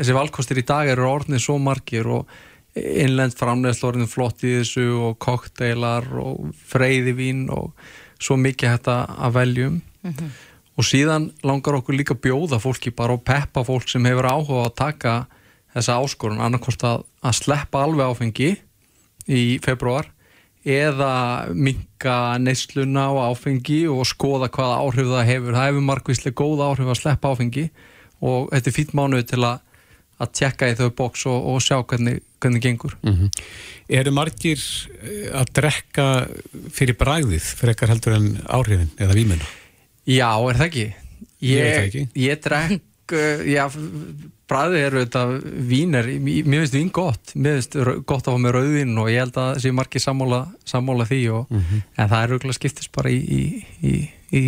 þessi 0.00 0.16
valkostir 0.16 0.60
í 0.60 0.66
dag 0.68 0.92
eru 0.92 1.08
orðnið 1.08 1.44
svo 1.46 1.56
margir 1.62 2.08
og 2.18 2.36
innlend 2.76 3.32
framlegsl 3.38 3.88
orðin 3.88 4.10
flott 4.10 4.44
í 4.44 4.58
þessu 4.58 4.90
og 5.08 5.16
kokteilar 5.22 6.10
og 6.20 6.50
freyðivín 6.68 7.46
og 7.52 7.72
svo 8.20 8.36
mikið 8.40 8.76
þetta 8.76 8.98
að 9.16 9.40
veljum 9.40 9.80
mm 9.80 10.12
-hmm 10.12 10.36
og 10.76 10.84
síðan 10.84 11.30
langar 11.46 11.78
okkur 11.78 11.96
líka 11.96 12.16
bjóða 12.18 12.60
fólki 12.60 12.92
bara 12.94 13.16
og 13.16 13.24
peppa 13.24 13.64
fólk 13.64 13.88
sem 13.88 14.04
hefur 14.08 14.28
áhuga 14.28 14.66
að 14.66 14.76
taka 14.76 15.14
þessa 15.76 15.98
áskorun 16.00 16.42
annarkost 16.44 16.84
að, 16.84 17.04
að 17.24 17.38
sleppa 17.40 17.84
alveg 17.84 18.12
áfengi 18.12 18.50
í 19.26 19.44
februar 19.64 20.10
eða 20.66 21.52
minka 21.54 22.36
neysluna 22.42 23.08
og 23.14 23.22
áfengi 23.32 23.84
og 23.90 24.02
skoða 24.08 24.50
hvaða 24.52 24.80
áhrif 24.82 25.12
það 25.12 25.30
hefur 25.30 25.56
það 25.56 25.68
hefur 25.70 25.86
margvíslega 25.90 26.40
góð 26.40 26.64
áhrif 26.66 26.90
að 26.90 27.00
sleppa 27.02 27.32
áfengi 27.32 27.68
og 28.26 28.50
þetta 28.50 28.70
er 28.70 28.76
fýtt 28.76 28.96
mánuð 28.96 29.28
til 29.30 29.42
að 29.44 29.62
að 30.16 30.32
tjekka 30.38 30.70
í 30.70 30.76
þau 30.78 30.88
bóks 30.96 31.26
og, 31.28 31.36
og 31.52 31.58
sjá 31.60 31.76
hvernig, 31.82 32.22
hvernig 32.40 32.62
gengur 32.64 32.96
mm 33.02 33.12
-hmm. 33.12 33.42
Eru 33.88 34.10
margir 34.10 34.58
eh, 35.02 35.28
að 35.32 35.52
drekka 35.58 36.06
fyrir 36.72 36.96
bræðið 36.96 37.44
fyrir 37.44 37.74
ekkar 37.74 37.92
heldur 37.92 38.16
en 38.16 38.28
áhrifin 38.48 38.90
eða 38.96 39.14
výmuna? 39.14 39.44
Já, 40.06 40.30
er 40.38 40.60
það 40.60 40.66
ekki? 40.68 40.86
Ég, 41.42 41.58
ég, 41.58 41.78
ekki. 41.82 42.04
ég 42.22 42.42
drekk, 42.44 43.14
uh, 43.16 43.44
já, 43.50 43.64
bræðið 44.46 44.84
eru 44.86 45.02
þetta 45.02 45.24
víner, 45.66 46.08
mér 46.22 46.62
finnst 46.62 46.76
vín 46.76 46.92
gott, 46.94 47.34
mér 47.34 47.58
finnst 47.58 47.76
gott 48.06 48.28
að 48.28 48.36
fá 48.36 48.44
með 48.44 48.56
rauðvin 48.56 48.94
og 49.02 49.10
ég 49.10 49.24
held 49.24 49.34
að 49.34 49.50
það 49.50 49.60
sé 49.64 49.74
margir 49.74 50.04
sammála, 50.04 50.40
sammála 50.68 51.08
því 51.08 51.20
og, 51.34 51.50
mm 51.50 51.60
-hmm. 51.64 51.84
en 51.96 52.08
það 52.12 52.22
er 52.22 52.34
auðvitað 52.34 52.58
skiptist 52.60 52.92
bara 52.94 53.10
í, 53.10 53.18
í, 53.26 53.42
í, 53.90 53.92
í 54.30 54.42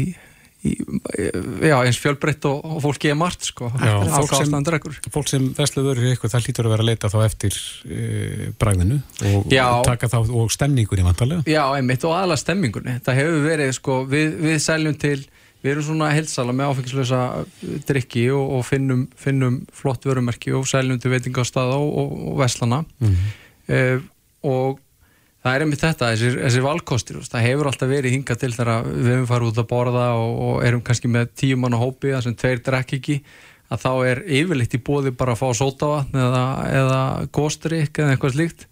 já, 1.62 1.76
eins 1.86 1.98
fjölbreytt 2.02 2.46
og, 2.50 2.62
og 2.66 2.80
fólki 2.82 3.10
er 3.12 3.18
margt, 3.18 3.46
sko, 3.46 3.70
fólk, 3.70 4.34
sem, 4.34 4.54
fólk 5.14 5.30
sem 5.30 5.50
vesluð 5.54 5.90
verður 5.92 6.12
eitthvað, 6.12 6.32
það 6.34 6.46
hlýtur 6.46 6.68
að 6.68 6.74
vera 6.74 6.84
að 6.84 6.90
leita 6.90 7.10
þá 7.12 7.18
eftir 7.24 7.58
e, 7.86 8.48
bræðinu 8.58 8.98
og, 9.34 9.46
og 9.46 9.84
taka 9.86 10.10
þá 10.10 10.18
og 10.22 10.50
stemningunni 10.54 11.06
vantarlega. 11.06 11.46
Já, 11.46 11.62
einmitt 11.78 12.06
og 12.06 12.16
aðla 12.18 12.38
stemningunni, 12.38 12.98
það 13.06 13.20
hefur 13.20 13.46
verið, 13.46 13.74
sko, 13.78 14.00
við, 14.10 14.34
við 14.46 14.58
seljum 14.66 14.98
til 14.98 15.18
við 15.62 15.72
erum 15.72 15.86
svona 15.88 16.10
heilsala 16.14 16.54
með 16.54 16.72
áfengislösa 16.72 17.22
drikki 17.88 18.28
og, 18.34 18.58
og 18.58 18.66
finnum, 18.68 19.06
finnum 19.18 19.62
flott 19.74 20.06
vörumerki 20.06 20.54
og 20.54 20.68
sælum 20.70 21.00
til 21.02 21.12
veitingastada 21.12 21.78
og, 21.78 21.88
og, 21.98 22.12
og 22.32 22.38
veslana 22.42 22.84
mm 22.84 23.08
-hmm. 23.08 23.32
uh, 23.74 24.02
og 24.42 24.78
það 25.42 25.54
er 25.54 25.64
einmitt 25.64 25.82
þetta, 25.82 26.12
þessir, 26.12 26.38
þessir 26.44 26.64
valkostir 26.66 27.20
það 27.24 27.46
hefur 27.46 27.70
alltaf 27.70 27.90
verið 27.90 28.14
hingað 28.14 28.40
til 28.42 28.52
þegar 28.54 28.86
við 28.86 29.12
hefum 29.12 29.26
farið 29.26 29.50
út 29.50 29.60
að 29.62 29.70
borða 29.72 30.06
og 30.14 30.64
erum 30.66 30.82
kannski 30.84 31.08
með 31.08 31.28
tíu 31.34 31.56
manna 31.56 31.76
hópi, 31.76 32.12
það 32.12 32.24
sem 32.26 32.34
tveir 32.34 32.62
drekk 32.64 32.92
ekki 32.98 33.20
að 33.68 33.82
þá 33.84 33.92
er 34.08 34.22
yfirleitt 34.26 34.74
í 34.74 34.80
bóði 34.80 35.12
bara 35.12 35.34
að 35.34 35.42
fá 35.42 35.48
sótavatn 35.54 36.16
eða, 36.16 36.44
eða 36.80 37.00
góstrik 37.32 37.98
eða 37.98 38.14
eitthvað 38.14 38.34
slíkt 38.36 38.66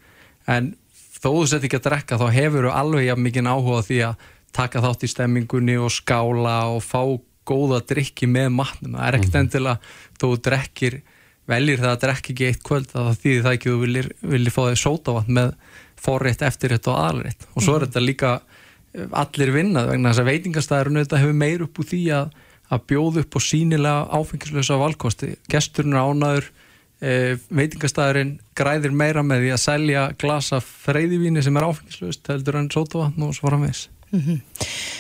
en 0.46 0.74
þó 1.16 1.28
þú 1.32 1.44
sett 1.50 1.66
ekki 1.66 1.80
að 1.80 1.88
drekka 1.88 2.18
þá 2.20 2.26
hefur 2.32 2.68
þú 2.68 2.72
alveg 2.80 3.20
mikið 3.20 3.50
áhuga 3.50 3.82
því 3.86 4.00
að 4.08 4.24
taka 4.56 4.82
þátt 4.84 5.04
í 5.04 5.12
stemmingunni 5.12 5.76
og 5.80 5.92
skála 5.94 6.58
og 6.72 6.82
fá 6.84 7.02
góða 7.46 7.82
drikki 7.86 8.26
með 8.26 8.48
matnum. 8.56 8.96
Það 8.96 9.06
er 9.06 9.18
ekkert 9.18 9.34
-hmm. 9.34 9.44
endilega 9.44 9.78
þú 10.20 10.32
drekkir 10.48 11.02
veljir 11.50 11.82
það 11.82 11.92
að 11.92 12.02
drekka 12.04 12.32
ekki 12.32 12.48
eitt 12.50 12.62
kvöld 12.66 12.92
að 12.92 13.08
það 13.08 13.20
þýðir 13.22 13.44
það 13.44 13.56
ekki 13.56 13.70
þú 13.70 13.80
viljir, 13.82 14.08
viljir 14.34 14.54
fá 14.54 14.60
þig 14.66 14.80
sótavatn 14.82 15.38
með 15.38 15.54
forrétt, 16.06 16.44
eftirrétt 16.46 16.90
og 16.90 16.98
aðalrétt 17.00 17.48
og 17.52 17.64
svo 17.64 17.76
er 17.76 17.86
þetta 17.86 18.02
líka 18.02 18.32
eh, 18.94 19.06
allir 19.22 19.54
vinnað 19.54 19.90
vegna 19.92 20.12
þess 20.12 20.24
að 20.24 20.30
veitingastæðurinn 20.32 21.02
þetta 21.04 21.22
hefur 21.22 21.40
meir 21.44 21.64
upp 21.66 21.80
úr 21.80 21.90
því 21.92 22.02
að, 22.18 22.36
að 22.74 22.86
bjóða 22.92 23.24
upp 23.24 23.38
og 23.38 23.46
sínilega 23.46 24.20
áfengislösa 24.20 24.78
valkosti 24.82 25.32
gesturinn 25.52 25.98
ánaður 25.98 26.50
e, 27.00 27.10
veitingastæðurinn 27.54 28.36
græðir 28.58 28.96
meira 28.96 29.24
með 29.26 29.44
því 29.44 29.52
að 29.54 29.64
selja 29.64 30.06
glasa 30.18 30.62
freyðivíni 30.64 31.44
sem 31.46 31.58
er 31.58 31.68
áfengislöst 31.70 32.32
heldur 32.32 32.58
en 32.60 32.72
sótavatn 32.74 33.28
og 33.28 33.36
svo 33.38 33.52
framvegs 33.52 33.86
Mm 34.12 34.20
-hmm. 34.20 34.40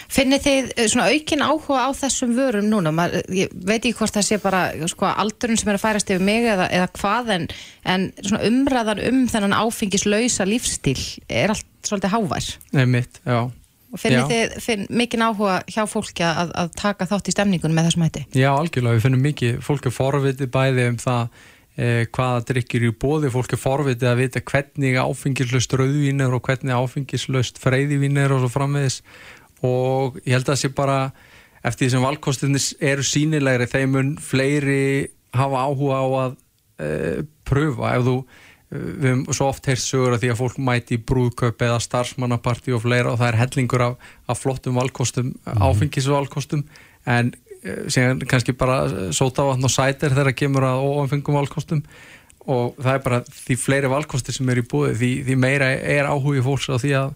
Finnir 0.08 0.40
þið 0.40 0.70
eh, 0.76 0.88
svona 0.88 1.08
aukin 1.10 1.42
áhuga 1.44 1.82
á 1.86 1.90
þessum 1.96 2.32
vörum 2.36 2.68
núna? 2.70 2.92
Mar, 2.94 3.10
ég 3.28 3.50
veit 3.52 3.84
ekki 3.84 3.98
hvort 3.98 4.14
það 4.14 4.26
sé 4.28 4.38
bara 4.42 4.62
sko, 4.88 5.06
aldurinn 5.06 5.56
sem 5.56 5.68
er 5.68 5.78
að 5.78 5.84
færast 5.84 6.10
yfir 6.10 6.24
mig 6.24 6.46
eða, 6.46 6.70
eða 6.70 6.88
hvað 6.96 7.30
en, 7.34 7.48
en 7.84 8.12
umræðan 8.40 9.02
um 9.10 9.28
þennan 9.28 9.56
áfengislausa 9.56 10.46
lífstíl 10.48 10.98
er 11.28 11.50
allt 11.54 11.66
svolítið 11.82 12.14
hávær. 12.14 12.50
Nei 12.72 12.86
mitt, 12.86 13.20
já. 13.26 13.50
Og 13.92 14.00
finnir 14.00 14.24
já. 14.24 14.28
þið 14.30 14.56
finn, 14.60 14.86
mikinn 14.90 15.22
áhuga 15.22 15.60
hjá 15.70 15.84
fólki 15.88 16.24
að, 16.26 16.50
að 16.58 16.72
taka 16.76 17.06
þátt 17.06 17.28
í 17.30 17.36
stemningunum 17.36 17.76
með 17.78 17.90
þessum 17.90 18.06
hætti? 18.06 18.24
Já, 18.34 18.50
algjörlega. 18.54 18.98
Við 18.98 19.04
finnum 19.06 19.22
mikið, 19.24 19.60
fólk 19.64 19.86
er 19.86 19.94
forvitið 19.94 20.50
bæði 20.52 20.88
um 20.90 20.98
það 21.00 21.44
eh, 21.76 22.06
hvaða 22.12 22.44
drikkir 22.50 22.86
í 22.88 22.92
bóði, 22.92 23.30
fólk 23.32 23.54
er 23.54 23.60
forvitið 23.60 24.10
að 24.10 24.22
vita 24.22 24.42
hvernig 24.50 24.98
áfengislaust 25.00 25.76
rauðvín 25.78 26.24
er 26.24 26.34
og 26.36 26.42
hvernig 26.46 26.76
áfengislaust 26.76 27.60
freyðivín 27.62 28.20
er 28.20 28.34
og 28.34 28.44
svo 28.44 28.52
frammiðis 28.52 29.02
og 29.66 30.18
ég 30.24 30.36
held 30.36 30.46
að 30.46 30.52
það 30.54 30.62
sé 30.62 30.72
bara 30.76 30.98
eftir 31.66 31.86
því 31.86 31.92
sem 31.94 32.06
valkostinnis 32.06 32.66
eru 32.80 33.06
sínilegri 33.06 33.68
þeimun 33.70 34.16
fleiri 34.22 34.82
hafa 35.36 35.64
áhuga 35.66 36.02
á 36.02 36.06
að 36.24 36.36
eh, 36.82 37.22
pröfa. 37.46 37.94
Ef 37.96 38.04
þú 38.06 38.18
við 38.66 39.06
hefum 39.06 39.24
svo 39.36 39.46
oft 39.52 39.68
heyrst 39.70 39.88
sögur 39.92 40.16
að 40.16 40.24
því 40.24 40.30
að 40.32 40.40
fólk 40.40 40.56
mæti 40.66 40.96
í 40.96 41.02
brúðköp 41.06 41.60
eða 41.62 41.78
starfsmannaparti 41.84 42.74
og 42.74 42.82
fleira 42.82 43.12
og 43.12 43.20
það 43.20 43.28
er 43.28 43.38
hellingur 43.40 43.84
af, 43.84 44.08
af 44.26 44.40
flottum 44.42 44.78
valkostum, 44.80 45.32
mm. 45.38 45.62
áfengisvalkostum. 45.62 46.64
En 47.06 47.30
Eh, 47.30 47.45
síðan 47.92 48.22
kannski 48.28 48.54
bara 48.56 49.10
sótavatn 49.14 49.66
og 49.66 49.72
sætir 49.72 50.14
þegar 50.14 50.30
það 50.30 50.38
kemur 50.40 50.66
að 50.68 50.84
óanfengum 50.86 51.38
valkostum 51.38 51.82
og 52.46 52.76
það 52.78 52.92
er 52.92 53.04
bara 53.04 53.22
því 53.26 53.56
fleiri 53.58 53.90
valkostir 53.90 54.36
sem 54.36 54.50
er 54.52 54.60
í 54.62 54.66
búið 54.66 54.98
því, 55.00 55.12
því 55.26 55.38
meira 55.42 55.70
er 55.76 56.10
áhugi 56.10 56.44
fólks 56.46 56.68
á 56.70 56.76
því 56.78 56.92
að, 57.00 57.08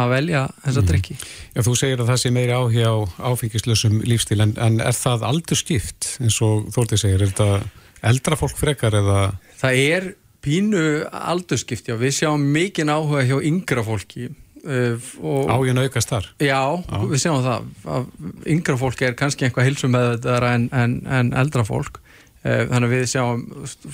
að 0.00 0.14
velja 0.14 0.44
þessa 0.62 0.80
mhm. 0.80 0.88
drikki. 0.92 1.18
Já, 1.56 1.60
þú 1.66 1.74
segir 1.82 2.02
að 2.02 2.12
það 2.12 2.22
sé 2.22 2.32
meiri 2.38 2.56
áhugi 2.56 2.86
á 2.88 2.96
áfengislösum 3.32 4.00
lífstíl 4.08 4.40
en, 4.44 4.54
en 4.56 4.80
er 4.84 4.96
það 4.96 5.28
aldur 5.28 5.60
skipt 5.60 6.14
eins 6.22 6.40
og 6.44 6.70
Þórtið 6.74 7.04
segir, 7.04 7.26
er 7.26 7.34
þetta 7.34 8.08
eldra 8.08 8.40
fólk 8.40 8.58
frekar 8.58 8.96
eða? 8.96 9.20
Það 9.60 9.84
er 9.84 10.10
pínu 10.44 10.84
aldur 11.10 11.60
skipt, 11.60 11.90
já, 11.90 11.98
við 11.98 12.20
sjáum 12.20 12.44
mikinn 12.54 12.92
áhuga 12.92 13.26
hjá 13.26 13.40
yngra 13.44 13.84
fólki 13.84 14.30
Uh, 14.66 15.50
Ágin 15.52 15.80
aukast 15.80 16.10
þar? 16.10 16.28
Já, 16.42 16.60
já, 16.82 16.98
við 17.10 17.20
séum 17.22 17.42
það. 17.44 17.66
Að 17.94 18.08
yngra 18.54 18.78
fólk 18.80 19.02
er 19.06 19.18
kannski 19.18 19.46
einhvað 19.46 19.68
hilsum 19.68 19.92
með 19.94 20.08
þetta 20.16 20.52
en, 20.52 20.64
en, 20.74 20.96
en 21.18 21.30
eldra 21.38 21.64
fólk. 21.66 22.00
Uh, 22.44 22.64
þannig 22.70 22.88
að 22.88 22.94
við 22.94 23.04
sjáum 23.12 23.44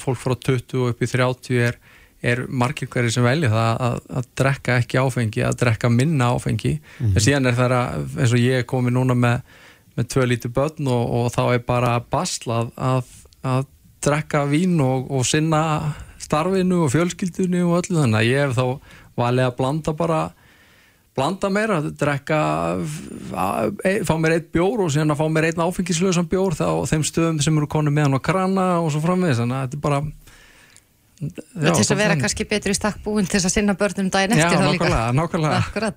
fólk 0.05 0.21
frá 0.21 0.37
20 0.49 0.87
upp 0.91 1.05
í 1.05 1.11
30 1.11 1.61
er, 1.69 1.79
er 2.25 2.45
margir 2.49 2.91
hverju 2.93 3.12
sem 3.17 3.27
velja 3.27 3.53
það 3.53 3.85
að, 3.89 3.99
að 4.21 4.31
drekka 4.41 4.79
ekki 4.83 5.03
áfengi, 5.03 5.45
að 5.45 5.61
drekka 5.65 5.93
minna 5.93 6.31
áfengi. 6.33 6.79
Mm 6.79 7.05
-hmm. 7.07 7.12
en 7.15 7.27
síðan 7.27 7.51
er 7.51 7.59
það 7.61 7.77
að, 7.81 8.09
eins 8.21 8.35
og 8.37 8.45
ég 8.45 8.62
er 8.62 8.71
komið 8.75 8.97
núna 8.99 9.19
með, 9.19 9.61
með 9.95 10.11
tvö 10.15 10.27
lítið 10.31 10.57
börn 10.57 10.89
og, 10.89 11.05
og 11.19 11.31
þá 11.35 11.45
er 11.47 11.62
bara 11.67 11.99
baslað 12.01 12.73
að, 12.77 13.12
að 13.43 13.69
drekka 14.05 14.45
vín 14.49 14.81
og, 14.85 15.11
og 15.11 15.25
sinna 15.27 15.95
starfinu 16.25 16.85
og 16.85 16.93
fjölskyldinu 16.93 17.67
og 17.69 17.83
öllu. 17.83 18.01
Þannig 18.01 18.21
að 18.21 18.31
ég 18.31 18.47
hef 18.47 18.57
þá 18.57 18.67
valið 19.19 19.49
að 19.49 19.57
blanda 19.59 19.95
bara 19.97 20.23
blanda 21.15 21.51
meira, 21.53 21.79
drekka 21.85 22.41
e, 23.87 23.95
fá 24.07 24.15
mér 24.19 24.39
eitt 24.39 24.51
bjór 24.55 24.85
og 24.85 24.93
síðan 24.95 25.15
að 25.15 25.23
fá 25.23 25.29
mér 25.31 25.49
einn 25.51 25.62
áfengislösan 25.62 26.29
bjór 26.31 26.59
þá 26.59 26.67
þeim 26.91 27.07
stöðum 27.07 27.41
sem 27.45 27.61
eru 27.61 27.71
konu 27.71 27.95
með 27.95 28.09
hann 28.09 28.19
á 28.19 28.27
krana 28.27 28.69
og 28.83 28.91
svo 28.93 29.03
framvegis, 29.05 29.41
þannig 29.43 29.61
að 29.61 29.67
þetta 29.69 29.79
er 29.79 29.85
bara 29.87 30.03
Já, 31.23 31.71
til 31.71 31.73
þess 31.79 31.93
að 31.95 32.01
vera 32.01 32.15
kannski 32.19 32.45
betur 32.51 32.73
í 32.73 32.77
stakk 32.77 32.97
búin 33.05 33.27
til 33.29 33.39
þess 33.39 33.49
að 33.49 33.55
sinna 33.55 33.77
börnum 33.79 34.09
daginn 34.12 34.35
eftir 34.35 34.59
Já, 34.59 34.65
nákvæmlega, 34.67 35.12
nákvæmlega. 35.15 35.91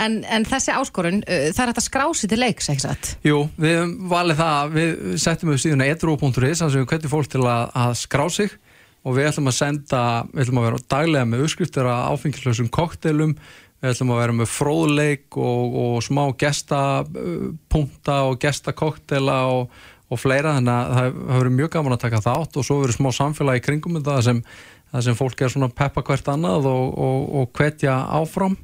En, 0.00 0.20
en 0.22 0.46
þessi 0.48 0.74
áskorun, 0.78 1.18
uh, 1.26 1.48
það 1.50 1.64
er 1.64 1.72
þetta 1.72 1.84
skrási 1.88 2.30
til 2.30 2.38
leiks, 2.40 2.70
ekki 2.72 2.84
satt? 2.84 3.10
Jú, 3.26 3.42
við 3.60 3.96
valið 4.12 4.38
það, 4.38 4.76
við 4.76 4.92
settum 5.24 5.50
við 5.52 5.64
síðan 5.64 5.84
edru.is, 5.88 6.62
þannig 6.62 6.68
að 6.68 6.78
við 6.78 6.88
kvættum 6.92 7.12
fólk 7.16 7.32
til 7.34 7.42
að, 7.42 7.64
að 7.82 7.96
skrá 8.04 8.24
sig. 8.38 8.54
Og 9.02 9.16
við 9.16 9.32
ætlum 9.32 9.50
að 9.50 9.56
senda, 9.56 10.00
við 10.30 10.44
ætlum 10.44 10.60
að 10.60 10.66
vera 10.68 10.82
daglega 10.94 11.26
með 11.26 11.40
uppskriftir 11.48 11.88
að 11.90 12.04
áfengislösum 12.14 12.68
koktelum 12.70 13.32
Við 13.82 13.90
ætlum 13.90 14.12
að 14.14 14.20
vera 14.20 14.34
með 14.38 14.50
fróðleik 14.52 15.38
og, 15.42 15.78
og 15.82 15.94
smá 16.06 16.22
gestapunta 16.38 18.18
og 18.28 18.36
gestakoktela 18.42 19.38
og, 19.50 19.72
og 20.06 20.20
fleira 20.22 20.52
þannig 20.58 20.74
að 20.76 20.92
það 20.92 21.08
hefur 21.08 21.40
verið 21.40 21.56
mjög 21.56 21.72
gaman 21.74 21.96
að 21.96 22.04
taka 22.04 22.20
þátt 22.22 22.58
og 22.60 22.68
svo 22.68 22.76
verið 22.84 22.98
smá 23.00 23.08
samfélagi 23.16 23.64
kringum 23.66 23.98
það 23.98 24.20
sem, 24.28 24.42
það 24.92 25.06
sem 25.08 25.18
fólk 25.18 25.42
er 25.42 25.54
svona 25.56 25.70
peppa 25.82 26.04
hvert 26.06 26.30
annað 26.30 26.70
og, 26.70 27.02
og 27.42 27.50
hvetja 27.58 27.96
áfram 28.20 28.54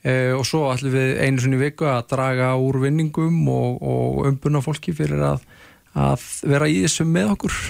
e, 0.00 0.32
og 0.38 0.46
svo 0.48 0.64
ætlum 0.72 0.96
við 0.96 1.20
einu 1.20 1.44
sinni 1.44 1.60
viku 1.60 1.90
að 1.92 2.08
draga 2.14 2.54
úr 2.56 2.80
vinningum 2.86 3.44
og 3.52 4.24
umbuna 4.30 4.64
fólki 4.64 4.96
fyrir 4.96 5.20
að, 5.34 5.44
að 5.92 6.28
vera 6.48 6.72
í 6.72 6.80
þessum 6.86 7.12
með 7.12 7.36
okkur. 7.36 7.62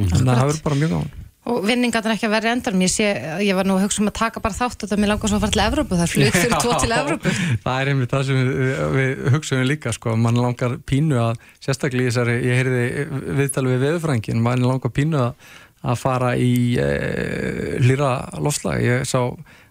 Mm. 0.00 0.10
Þannig 0.16 0.26
að 0.26 0.32
það 0.34 0.46
hefur 0.48 0.62
bara 0.66 0.82
mjög 0.82 0.96
gaman. 0.96 1.19
Og 1.48 1.62
vinningarnir 1.64 2.12
ekki 2.12 2.26
að 2.28 2.34
verða 2.34 2.50
endan 2.52 2.82
ég, 2.84 2.90
sé, 2.92 3.06
ég 3.40 3.56
var 3.56 3.64
nú 3.64 3.78
að 3.78 3.86
hugsa 3.86 4.02
um 4.02 4.10
að 4.10 4.18
taka 4.18 4.42
bara 4.44 4.56
þátt 4.58 4.84
og 4.84 4.90
það 4.90 5.00
mér 5.00 5.10
langar 5.14 5.30
svo 5.30 5.38
að 5.38 5.44
fara 5.46 5.54
til 5.54 5.62
Evrópu, 5.64 5.96
það 5.96 6.04
er 6.04 6.12
flug 6.12 6.36
fyrir 6.36 6.60
tvo 6.60 6.74
til 6.82 6.92
Evrópu. 6.98 7.32
Það 7.64 7.78
er 7.80 7.90
einmitt 7.92 8.12
það 8.12 8.26
sem 8.28 8.50
við, 8.50 8.82
við 8.96 9.22
hugsaum 9.34 9.64
líka, 9.64 9.94
sko, 9.96 10.16
mann 10.20 10.40
langar 10.40 10.76
pínu 10.90 11.16
að 11.22 11.40
sérstaklega 11.64 12.04
í 12.04 12.10
þessari, 12.10 12.36
ég 12.44 12.60
heyrði 12.60 12.84
viðtalið 13.40 13.72
við 13.72 13.86
veðurfrængin, 13.86 14.44
mann 14.44 14.66
langar 14.68 14.92
pínu 14.92 15.22
að, 15.24 15.48
að 15.80 15.98
fara 16.02 16.34
í 16.36 16.52
e, 16.76 16.90
hlýra 17.80 18.12
lofslag, 18.36 18.84
ég 18.84 19.08
sá 19.08 19.24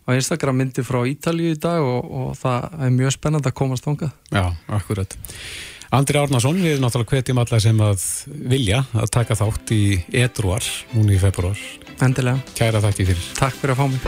á 0.10 0.18
Instagram 0.18 0.58
myndi 0.58 0.84
frá 0.86 1.04
Ítalju 1.06 1.54
í 1.54 1.58
dag 1.62 1.86
og, 1.86 2.06
og 2.10 2.30
það 2.40 2.80
er 2.82 2.94
mjög 2.96 3.16
spennand 3.16 3.50
að 3.50 3.58
komast 3.62 3.86
þánga 3.86 4.10
Já, 4.34 4.46
akkurat 4.80 5.14
Andri 5.90 6.20
Árnason, 6.22 6.60
við 6.62 6.84
náttúrulega 6.84 7.18
hvetjum 7.18 7.40
alla 7.42 7.60
sem 7.64 7.80
að 7.82 8.04
vilja 8.52 8.84
að 8.94 9.10
taka 9.16 9.38
þátt 9.40 9.72
í 9.74 9.82
Edruar, 10.22 10.62
núni 10.94 11.18
í 11.18 11.22
februar. 11.22 11.58
Endilega. 11.98 12.38
Kæra 12.54 12.82
þakki 12.84 13.08
fyrir. 13.10 13.30
Takk 13.40 13.58
fyrir 13.58 13.74
að 13.74 13.82
fá 13.82 13.88
mig. 13.96 14.04